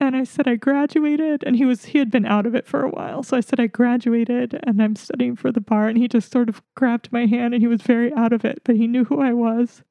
and 0.00 0.16
I 0.16 0.24
said 0.24 0.48
I 0.48 0.56
graduated 0.56 1.44
and 1.44 1.56
he 1.56 1.66
was 1.66 1.84
he 1.86 1.98
had 1.98 2.10
been 2.10 2.24
out 2.24 2.46
of 2.46 2.54
it 2.54 2.66
for 2.66 2.82
a 2.82 2.88
while. 2.88 3.22
So 3.22 3.36
I 3.36 3.40
said 3.40 3.60
I 3.60 3.66
graduated 3.66 4.58
and 4.62 4.82
I'm 4.82 4.96
studying 4.96 5.36
for 5.36 5.52
the 5.52 5.60
bar 5.60 5.88
and 5.88 5.98
he 5.98 6.08
just 6.08 6.32
sort 6.32 6.48
of 6.48 6.62
grabbed 6.74 7.12
my 7.12 7.26
hand 7.26 7.52
and 7.52 7.62
he 7.62 7.66
was 7.66 7.82
very 7.82 8.12
out 8.14 8.32
of 8.32 8.44
it, 8.44 8.62
but 8.64 8.76
he 8.76 8.86
knew 8.86 9.04
who 9.04 9.20
I 9.20 9.32
was. 9.32 9.82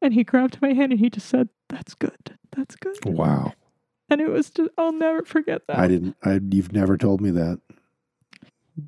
And 0.00 0.14
he 0.14 0.24
grabbed 0.24 0.60
my 0.62 0.72
hand 0.72 0.92
and 0.92 1.00
he 1.00 1.10
just 1.10 1.28
said, 1.28 1.48
"That's 1.68 1.94
good. 1.94 2.38
That's 2.56 2.76
good." 2.76 2.98
Wow. 3.04 3.52
And 4.08 4.20
it 4.20 4.28
was 4.28 4.50
just 4.50 4.70
I'll 4.78 4.92
never 4.92 5.24
forget 5.24 5.66
that. 5.66 5.78
I 5.78 5.88
didn't 5.88 6.16
I 6.24 6.40
you've 6.50 6.72
never 6.72 6.96
told 6.96 7.20
me 7.20 7.30
that. 7.32 7.60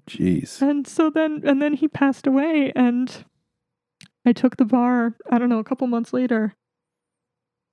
Jeez. 0.08 0.62
And 0.62 0.86
so 0.86 1.10
then 1.10 1.42
and 1.44 1.60
then 1.60 1.74
he 1.74 1.86
passed 1.86 2.26
away 2.26 2.72
and 2.74 3.24
I 4.24 4.32
took 4.32 4.56
the 4.56 4.64
bar, 4.64 5.14
I 5.30 5.38
don't 5.38 5.48
know, 5.48 5.58
a 5.58 5.64
couple 5.64 5.86
months 5.86 6.12
later 6.12 6.54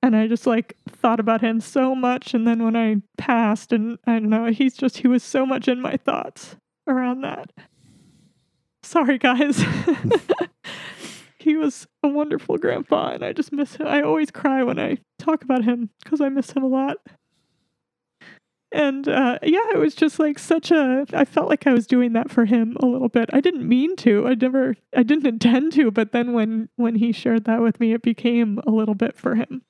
and 0.03 0.17
I 0.17 0.27
just 0.27 0.45
like 0.45 0.75
thought 0.89 1.21
about 1.21 1.39
him 1.39 1.61
so 1.61 1.95
much. 1.95 2.33
And 2.33 2.45
then 2.45 2.61
when 2.61 2.75
I 2.75 2.97
passed, 3.17 3.71
and 3.71 3.97
I 4.05 4.19
don't 4.19 4.29
know, 4.29 4.47
he's 4.47 4.75
just, 4.75 4.97
he 4.97 5.07
was 5.07 5.23
so 5.23 5.45
much 5.45 5.69
in 5.69 5.81
my 5.81 5.95
thoughts 5.95 6.57
around 6.85 7.21
that. 7.21 7.51
Sorry, 8.83 9.17
guys. 9.17 9.63
he 11.39 11.55
was 11.55 11.87
a 12.03 12.09
wonderful 12.09 12.57
grandpa, 12.57 13.13
and 13.13 13.23
I 13.23 13.31
just 13.31 13.53
miss 13.53 13.77
him. 13.77 13.87
I 13.87 14.01
always 14.01 14.29
cry 14.29 14.61
when 14.61 14.77
I 14.77 14.97
talk 15.19 15.41
about 15.41 15.63
him 15.63 15.89
because 16.03 16.19
I 16.19 16.27
miss 16.27 16.51
him 16.51 16.63
a 16.63 16.67
lot. 16.67 16.97
And 18.73 19.07
uh, 19.07 19.39
yeah, 19.41 19.69
it 19.73 19.77
was 19.77 19.95
just 19.95 20.19
like 20.19 20.37
such 20.37 20.69
a. 20.69 21.05
I 21.13 21.23
felt 21.23 21.47
like 21.47 21.65
I 21.65 21.71
was 21.71 21.87
doing 21.87 22.11
that 22.13 22.29
for 22.29 22.43
him 22.43 22.75
a 22.81 22.85
little 22.85 23.07
bit. 23.07 23.29
I 23.31 23.39
didn't 23.39 23.69
mean 23.69 23.95
to. 23.97 24.27
I 24.27 24.33
never. 24.33 24.75
I 24.93 25.03
didn't 25.03 25.27
intend 25.27 25.71
to. 25.73 25.91
But 25.91 26.11
then 26.11 26.33
when 26.33 26.67
when 26.75 26.95
he 26.95 27.13
shared 27.13 27.45
that 27.45 27.61
with 27.61 27.79
me, 27.79 27.93
it 27.93 28.01
became 28.01 28.59
a 28.67 28.71
little 28.71 28.95
bit 28.95 29.15
for 29.15 29.35
him. 29.35 29.61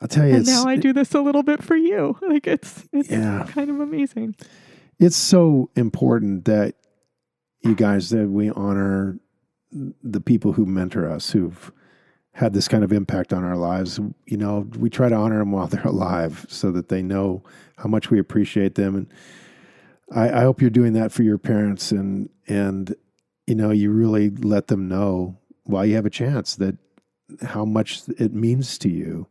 I'll 0.00 0.08
tell 0.08 0.26
you. 0.26 0.36
And 0.36 0.46
now 0.46 0.66
I 0.66 0.76
do 0.76 0.92
this 0.92 1.14
a 1.14 1.20
little 1.20 1.42
bit 1.42 1.62
for 1.62 1.76
you. 1.76 2.16
Like 2.28 2.46
it's 2.46 2.84
it's 2.92 3.10
yeah. 3.10 3.46
kind 3.48 3.70
of 3.70 3.80
amazing. 3.80 4.36
It's 4.98 5.16
so 5.16 5.70
important 5.76 6.44
that 6.44 6.74
you 7.62 7.74
guys 7.74 8.10
that 8.10 8.28
we 8.28 8.50
honor 8.50 9.18
the 9.72 10.20
people 10.20 10.52
who 10.52 10.66
mentor 10.66 11.10
us 11.10 11.30
who've 11.30 11.72
had 12.32 12.52
this 12.52 12.68
kind 12.68 12.84
of 12.84 12.92
impact 12.92 13.32
on 13.32 13.44
our 13.44 13.56
lives. 13.56 13.98
You 14.26 14.36
know, 14.36 14.68
we 14.78 14.90
try 14.90 15.08
to 15.08 15.14
honor 15.14 15.38
them 15.38 15.52
while 15.52 15.66
they're 15.68 15.82
alive 15.82 16.44
so 16.48 16.70
that 16.72 16.90
they 16.90 17.02
know 17.02 17.42
how 17.76 17.88
much 17.88 18.10
we 18.10 18.18
appreciate 18.18 18.74
them. 18.74 18.94
And 18.94 19.06
I, 20.12 20.40
I 20.40 20.40
hope 20.42 20.60
you're 20.60 20.70
doing 20.70 20.92
that 20.92 21.10
for 21.12 21.22
your 21.22 21.38
parents 21.38 21.90
and 21.90 22.28
and 22.46 22.94
you 23.46 23.54
know, 23.54 23.70
you 23.70 23.90
really 23.90 24.28
let 24.28 24.66
them 24.66 24.86
know 24.86 25.38
while 25.64 25.86
you 25.86 25.94
have 25.96 26.06
a 26.06 26.10
chance 26.10 26.56
that 26.56 26.76
how 27.42 27.64
much 27.64 28.02
it 28.18 28.34
means 28.34 28.76
to 28.78 28.90
you 28.90 29.26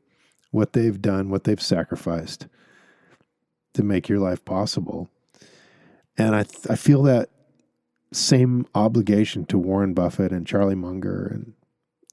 what 0.52 0.74
they've 0.74 1.02
done, 1.02 1.30
what 1.30 1.44
they've 1.44 1.62
sacrificed 1.62 2.48
to 3.74 3.84
make 3.84 4.10
your 4.10 4.20
life 4.20 4.44
possible. 4.44 5.10
And 6.18 6.36
I, 6.36 6.44
th- 6.44 6.68
I 6.70 6.76
feel 6.76 7.04
that 7.04 7.30
same 8.12 8.66
obligation 8.74 9.46
to 9.46 9.58
Warren 9.58 9.94
Buffett 9.94 10.32
and 10.32 10.48
Charlie 10.48 10.76
Munger 10.76 11.28
and 11.28 11.54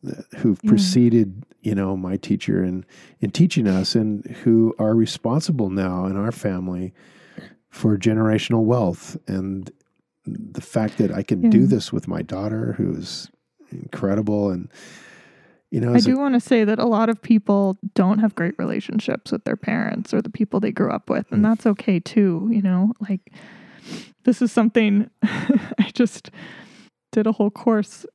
uh, 0.07 0.23
who've 0.39 0.61
yeah. 0.63 0.69
preceded, 0.69 1.45
you 1.63 1.75
know, 1.75 1.97
my 1.97 2.17
teacher 2.17 2.63
in, 2.63 2.85
in 3.21 3.31
teaching 3.31 3.67
us 3.67 3.95
and 3.95 4.25
who 4.43 4.75
are 4.79 4.95
responsible 4.95 5.71
now 5.71 6.05
in 6.07 6.17
our 6.17 6.33
family 6.33 6.93
for 7.71 7.97
generational 7.97 8.65
wealth. 8.65 9.17
And 9.27 9.71
the 10.27 10.61
fact 10.61 10.99
that 10.99 11.11
I 11.13 11.23
can 11.23 11.45
yeah. 11.45 11.51
do 11.51 11.67
this 11.67 11.93
with 11.93 12.07
my 12.07 12.23
daughter, 12.23 12.75
who's 12.77 13.31
incredible 13.71 14.51
and 14.51 14.71
You 15.75 15.81
know, 15.81 15.93
I 15.93 15.97
as 15.97 16.07
a- 16.07 16.11
do 16.11 16.19
want 16.19 16.35
to 16.35 16.41
say 16.41 16.63
that 16.65 16.79
a 16.79 16.85
lot 16.87 17.09
of 17.09 17.21
people 17.21 17.77
don't 17.95 18.21
have 18.21 18.35
great 18.37 18.55
relationships 18.59 19.33
with 19.33 19.43
their 19.45 19.57
parents 19.57 20.15
or 20.15 20.23
the 20.23 20.31
people 20.31 20.61
they 20.61 20.71
grew 20.71 20.91
up 20.91 21.11
with, 21.11 21.27
and 21.33 21.41
Mm. 21.41 21.49
that's 21.49 21.67
okay 21.67 21.99
too. 21.99 22.49
You 22.53 22.63
know, 22.63 22.93
like 23.09 23.33
this 24.25 24.41
is 24.41 24.53
something 24.53 25.11
I 25.23 25.91
just 25.93 26.31
did 27.11 27.27
a 27.27 27.33
whole 27.33 27.51
course 27.51 28.07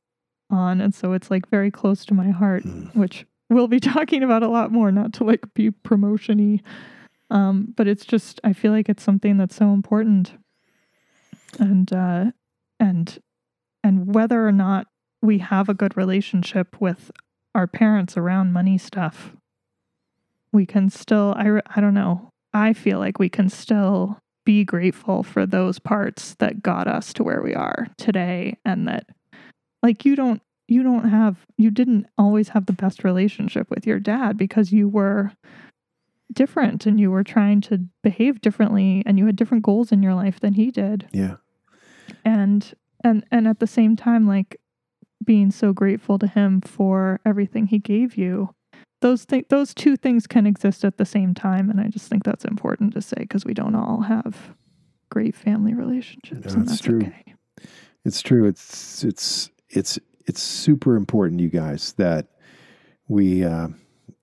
on, 0.48 0.80
and 0.80 0.94
so 0.94 1.12
it's 1.12 1.30
like 1.30 1.48
very 1.50 1.70
close 1.70 2.04
to 2.06 2.14
my 2.14 2.30
heart, 2.30 2.64
Mm. 2.64 2.96
which 2.96 3.26
we'll 3.50 3.68
be 3.68 3.80
talking 3.94 4.22
about 4.22 4.42
a 4.42 4.48
lot 4.48 4.72
more. 4.72 4.90
Not 4.90 5.12
to 5.14 5.24
like 5.24 5.52
be 5.52 5.70
promotiony, 5.70 6.62
um, 7.30 7.74
but 7.76 7.86
it's 7.86 8.06
just 8.06 8.40
I 8.42 8.54
feel 8.54 8.72
like 8.72 8.88
it's 8.88 9.02
something 9.02 9.36
that's 9.36 9.54
so 9.56 9.74
important, 9.74 10.32
and 11.58 11.92
uh, 11.92 12.32
and 12.78 13.18
and 13.84 14.14
whether 14.14 14.46
or 14.48 14.52
not 14.52 14.86
we 15.22 15.38
have 15.38 15.68
a 15.68 15.74
good 15.74 15.96
relationship 15.98 16.80
with 16.80 17.10
our 17.54 17.66
parents 17.66 18.16
around 18.16 18.52
money 18.52 18.78
stuff, 18.78 19.34
we 20.52 20.66
can 20.66 20.90
still, 20.90 21.34
I, 21.36 21.60
I 21.74 21.80
don't 21.80 21.94
know, 21.94 22.30
I 22.52 22.72
feel 22.72 22.98
like 22.98 23.18
we 23.18 23.28
can 23.28 23.48
still 23.48 24.18
be 24.44 24.64
grateful 24.64 25.22
for 25.22 25.46
those 25.46 25.78
parts 25.78 26.34
that 26.38 26.62
got 26.62 26.88
us 26.88 27.12
to 27.14 27.22
where 27.22 27.42
we 27.42 27.54
are 27.54 27.86
today 27.98 28.56
and 28.64 28.88
that 28.88 29.06
like 29.82 30.04
you 30.04 30.16
don't 30.16 30.42
you 30.66 30.82
don't 30.82 31.08
have 31.08 31.46
you 31.58 31.70
didn't 31.70 32.06
always 32.16 32.48
have 32.50 32.66
the 32.66 32.72
best 32.72 33.04
relationship 33.04 33.68
with 33.70 33.86
your 33.86 33.98
dad 33.98 34.36
because 34.38 34.72
you 34.72 34.88
were 34.88 35.32
different 36.32 36.86
and 36.86 36.98
you 36.98 37.10
were 37.10 37.24
trying 37.24 37.60
to 37.60 37.78
behave 38.02 38.40
differently 38.40 39.02
and 39.04 39.18
you 39.18 39.26
had 39.26 39.36
different 39.36 39.64
goals 39.64 39.92
in 39.92 40.02
your 40.02 40.14
life 40.14 40.40
than 40.40 40.54
he 40.54 40.70
did. 40.70 41.08
Yeah, 41.12 41.36
and 42.24 42.72
and 43.02 43.24
and 43.30 43.48
at 43.48 43.58
the 43.58 43.66
same 43.66 43.96
time 43.96 44.26
like 44.26 44.60
being 45.24 45.50
so 45.50 45.72
grateful 45.72 46.18
to 46.18 46.26
him 46.26 46.60
for 46.60 47.20
everything 47.26 47.66
he 47.66 47.78
gave 47.78 48.16
you 48.16 48.50
those 49.02 49.24
th- 49.26 49.46
those 49.48 49.74
two 49.74 49.96
things 49.96 50.26
can 50.26 50.46
exist 50.46 50.84
at 50.84 50.96
the 50.98 51.04
same 51.04 51.34
time 51.34 51.68
and 51.70 51.80
i 51.80 51.88
just 51.88 52.08
think 52.08 52.24
that's 52.24 52.44
important 52.44 52.92
to 52.92 53.00
say 53.02 53.16
because 53.18 53.44
we 53.44 53.54
don't 53.54 53.74
all 53.74 54.02
have 54.02 54.54
great 55.10 55.34
family 55.34 55.74
relationships 55.74 56.46
No, 56.46 56.60
and 56.60 56.68
that's 56.68 56.80
true. 56.80 56.98
okay 57.02 57.34
it's 58.02 58.22
true. 58.22 58.46
It's 58.46 59.04
it's 59.04 59.50
it's 59.68 59.98
it's 60.26 60.40
super 60.40 60.96
important, 60.96 61.38
you 61.42 61.50
guys, 61.50 61.92
that 61.98 62.28
we 63.08 63.44
uh, 63.44 63.68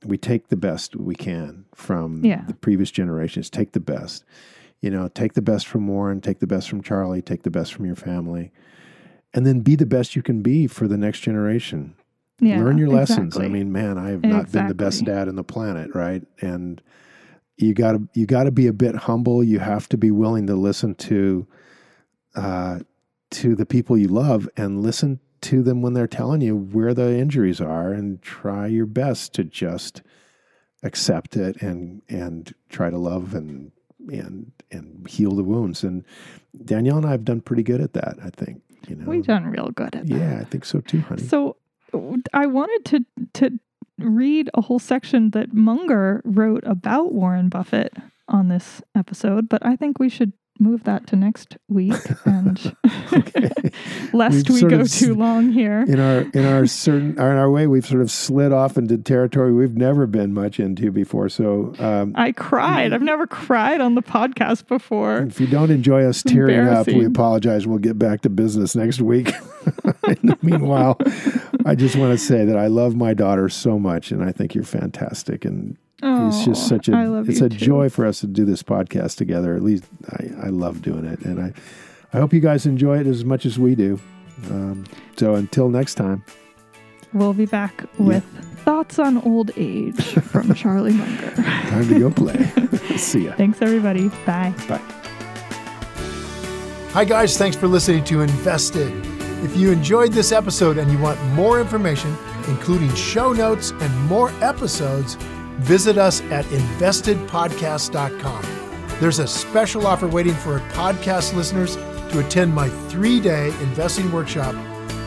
we 0.03 0.17
take 0.17 0.47
the 0.47 0.55
best 0.55 0.95
we 0.95 1.13
can 1.13 1.65
from 1.75 2.25
Yeah. 2.25 2.43
the 2.47 2.55
previous 2.55 2.89
generations. 2.89 3.51
Take 3.51 3.73
the 3.73 3.79
best, 3.79 4.25
you 4.81 4.89
know, 4.89 5.09
take 5.09 5.33
the 5.33 5.43
best 5.43 5.67
from 5.67 5.87
Warren, 5.87 6.21
take 6.21 6.39
the 6.39 6.47
best 6.47 6.67
from 6.69 6.81
Charlie, 6.81 7.21
take 7.21 7.43
the 7.43 7.51
best 7.51 7.71
from 7.75 7.85
your 7.85 7.95
family, 7.95 8.51
and 9.33 9.45
then 9.45 9.61
be 9.61 9.75
the 9.75 9.85
best 9.85 10.15
you 10.15 10.21
can 10.21 10.41
be 10.41 10.67
for 10.67 10.87
the 10.87 10.97
next 10.97 11.19
generation. 11.19 11.95
yeah 12.39 12.59
Learn 12.59 12.77
your 12.77 12.89
lessons. 12.89 13.37
I 13.37 13.47
mean, 13.47 13.71
man, 13.71 13.97
I 13.97 14.09
have 14.11 14.23
not 14.23 14.51
been 14.51 14.67
the 14.67 14.73
best 14.75 15.03
dad 15.05 15.27
in 15.27 15.35
the 15.35 15.43
planet, 15.43 15.93
right? 15.93 16.23
And 16.41 16.81
you 17.57 17.73
got 17.73 17.93
to 17.93 18.07
you 18.13 18.25
got 18.25 18.43
to 18.43 18.51
be 18.51 18.67
a 18.67 18.73
bit 18.73 18.95
humble. 18.95 19.43
You 19.43 19.59
have 19.59 19.89
to 19.89 19.97
be 19.97 20.11
willing 20.11 20.47
to 20.47 20.55
listen 20.55 20.95
to 20.95 21.47
uh, 22.35 22.79
to 23.31 23.55
the 23.55 23.65
people 23.65 23.97
you 23.97 24.07
love 24.07 24.47
and 24.55 24.81
listen 24.81 25.19
to 25.41 25.61
them 25.63 25.81
when 25.81 25.93
they're 25.93 26.07
telling 26.07 26.41
you 26.41 26.55
where 26.55 26.93
the 26.93 27.17
injuries 27.17 27.59
are, 27.59 27.91
and 27.91 28.21
try 28.21 28.67
your 28.67 28.85
best 28.85 29.33
to 29.33 29.43
just 29.43 30.01
accept 30.83 31.35
it 31.35 31.61
and 31.61 32.01
and 32.07 32.53
try 32.69 32.89
to 32.89 32.97
love 32.97 33.33
and 33.33 33.71
and 34.11 34.51
and 34.71 35.07
heal 35.09 35.31
the 35.31 35.43
wounds. 35.43 35.83
And 35.83 36.03
Danielle 36.63 36.97
and 36.97 37.05
I 37.05 37.11
have 37.11 37.25
done 37.25 37.41
pretty 37.41 37.63
good 37.63 37.81
at 37.81 37.93
that. 37.93 38.17
I 38.23 38.29
think. 38.29 38.61
You 38.87 38.95
know. 38.95 39.05
we've 39.05 39.25
done 39.25 39.45
real 39.47 39.69
good 39.69 39.95
at 39.95 40.07
that 40.07 40.17
yeah, 40.17 40.39
I 40.39 40.43
think 40.45 40.65
so 40.65 40.79
too, 40.81 41.01
honey. 41.01 41.23
So 41.23 41.57
I 42.33 42.45
wanted 42.45 42.85
to 42.85 43.05
to 43.33 43.59
read 43.99 44.49
a 44.53 44.61
whole 44.61 44.79
section 44.79 45.31
that 45.31 45.53
Munger 45.53 46.21
wrote 46.23 46.63
about 46.65 47.13
Warren 47.13 47.49
Buffett 47.49 47.93
on 48.27 48.49
this 48.49 48.81
episode, 48.95 49.49
but 49.49 49.65
I 49.65 49.75
think 49.75 49.99
we 49.99 50.09
should 50.09 50.33
move 50.59 50.83
that 50.83 51.07
to 51.07 51.15
next 51.15 51.57
week 51.67 51.93
and 52.25 52.75
Okay. 53.13 53.49
lest 54.13 54.49
We've 54.49 54.63
we 54.63 54.69
go 54.69 54.79
of 54.81 54.91
too 54.91 55.13
long 55.15 55.51
here. 55.51 55.81
in 55.87 55.99
our 55.99 56.21
in 56.33 56.45
our 56.45 56.65
certain 56.65 57.11
in 57.11 57.19
our 57.19 57.49
way 57.49 57.67
we've 57.67 57.85
sort 57.85 58.01
of 58.01 58.11
slid 58.11 58.51
off 58.51 58.77
into 58.77 58.97
territory 58.97 59.53
we've 59.53 59.75
never 59.77 60.05
been 60.05 60.33
much 60.33 60.59
into 60.59 60.91
before 60.91 61.29
so 61.29 61.73
um, 61.79 62.13
I 62.15 62.31
cried. 62.31 62.93
I've 62.93 63.01
never 63.01 63.25
cried 63.27 63.81
on 63.81 63.95
the 63.95 64.01
podcast 64.03 64.67
before. 64.67 65.19
if 65.19 65.39
you 65.39 65.47
don't 65.47 65.71
enjoy 65.71 66.03
us 66.05 66.21
tearing 66.23 66.67
up 66.67 66.87
we 66.87 67.05
apologize 67.05 67.65
we'll 67.65 67.77
get 67.79 67.97
back 67.97 68.21
to 68.21 68.29
business 68.29 68.75
next 68.75 68.99
week 69.01 69.27
in 70.07 70.17
the 70.23 70.37
meanwhile 70.41 70.97
i 71.67 71.75
just 71.75 71.95
want 71.95 72.11
to 72.11 72.17
say 72.17 72.45
that 72.45 72.57
i 72.57 72.67
love 72.67 72.95
my 72.95 73.13
daughter 73.13 73.49
so 73.49 73.77
much 73.79 74.11
and 74.11 74.23
i 74.23 74.31
think 74.31 74.55
you're 74.55 74.63
fantastic 74.63 75.45
and 75.45 75.77
it's 76.01 76.45
just 76.45 76.65
Oh, 76.65 76.75
such 76.77 76.87
a 76.89 77.23
it's 77.27 77.41
a 77.41 77.49
too. 77.49 77.57
joy 77.57 77.89
for 77.89 78.05
us 78.05 78.19
to 78.21 78.27
do 78.27 78.45
this 78.45 78.61
podcast 78.63 79.17
together 79.17 79.55
at 79.55 79.63
least 79.63 79.83
i, 80.11 80.45
I 80.45 80.49
love 80.49 80.81
doing 80.81 81.05
it 81.05 81.19
and 81.21 81.39
i 81.41 81.53
i 82.13 82.19
hope 82.19 82.33
you 82.33 82.39
guys 82.39 82.65
enjoy 82.65 82.99
it 82.99 83.07
as 83.07 83.25
much 83.25 83.45
as 83.45 83.57
we 83.59 83.75
do 83.75 83.99
um, 84.51 84.85
so 85.17 85.35
until 85.35 85.69
next 85.69 85.95
time 85.95 86.23
We'll 87.13 87.33
be 87.33 87.45
back 87.45 87.85
with 87.97 88.23
thoughts 88.65 88.99
on 88.99 89.17
old 89.19 89.51
age 89.55 90.03
from 90.03 90.53
Charlie 90.61 90.91
Munger. 90.93 91.31
time 91.31 91.87
to 91.87 91.97
go 91.99 92.11
play 92.11 92.43
see 92.97 93.25
ya 93.25 93.33
Thanks, 93.35 93.61
everybody. 93.61 94.09
Bye. 94.25 94.53
bye 94.67 94.81
Hi, 96.91 97.05
guys. 97.05 97.37
Thanks 97.37 97.55
for 97.55 97.67
listening 97.67 98.03
to 98.05 98.21
Invested. 98.21 99.06
If 99.43 99.55
you 99.55 99.71
enjoyed 99.71 100.13
this 100.13 100.31
episode 100.31 100.77
and 100.77 100.91
you 100.91 100.97
want 100.97 101.21
more 101.33 101.61
information, 101.61 102.15
including 102.47 102.91
show 102.95 103.33
notes 103.33 103.71
and 103.71 103.95
more 104.07 104.31
episodes, 104.43 105.13
visit 105.59 105.97
us 105.97 106.21
at 106.31 106.45
investedpodcast.com. 106.45 108.45
There's 108.99 109.19
a 109.19 109.27
special 109.27 109.85
offer 109.85 110.07
waiting 110.07 110.33
for 110.33 110.59
podcast 110.71 111.35
listeners 111.35 111.75
to 111.75 112.19
attend 112.19 112.55
my 112.55 112.69
three 112.89 113.19
day 113.19 113.49
investing 113.61 114.11
workshop 114.11 114.55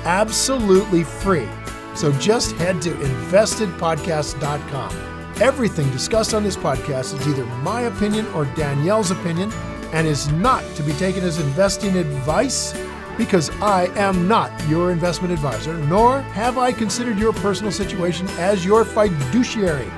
absolutely 0.04 1.02
free. 1.04 1.48
So 1.94 2.12
just 2.12 2.52
head 2.52 2.80
to 2.82 2.90
investedpodcast.com. 2.90 5.42
Everything 5.42 5.90
discussed 5.90 6.34
on 6.34 6.44
this 6.44 6.56
podcast 6.56 7.18
is 7.18 7.26
either 7.26 7.44
my 7.62 7.80
opinion 7.82 8.26
or 8.28 8.44
Danielle's 8.54 9.10
opinion 9.10 9.52
and 9.92 10.06
is 10.06 10.30
not 10.32 10.62
to 10.76 10.82
be 10.82 10.92
taken 10.92 11.24
as 11.24 11.40
investing 11.40 11.96
advice 11.96 12.72
because 13.20 13.50
I 13.60 13.84
am 13.96 14.26
not 14.26 14.50
your 14.66 14.90
investment 14.90 15.30
advisor, 15.30 15.74
nor 15.74 16.22
have 16.22 16.56
I 16.56 16.72
considered 16.72 17.18
your 17.18 17.34
personal 17.34 17.70
situation 17.70 18.26
as 18.38 18.64
your 18.64 18.82
fiduciary. 18.82 19.90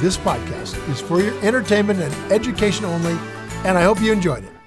This 0.00 0.16
podcast 0.16 0.76
is 0.88 1.00
for 1.00 1.22
your 1.22 1.40
entertainment 1.44 2.00
and 2.00 2.32
education 2.32 2.84
only, 2.84 3.16
and 3.64 3.78
I 3.78 3.82
hope 3.82 4.00
you 4.00 4.12
enjoyed 4.12 4.42
it. 4.42 4.61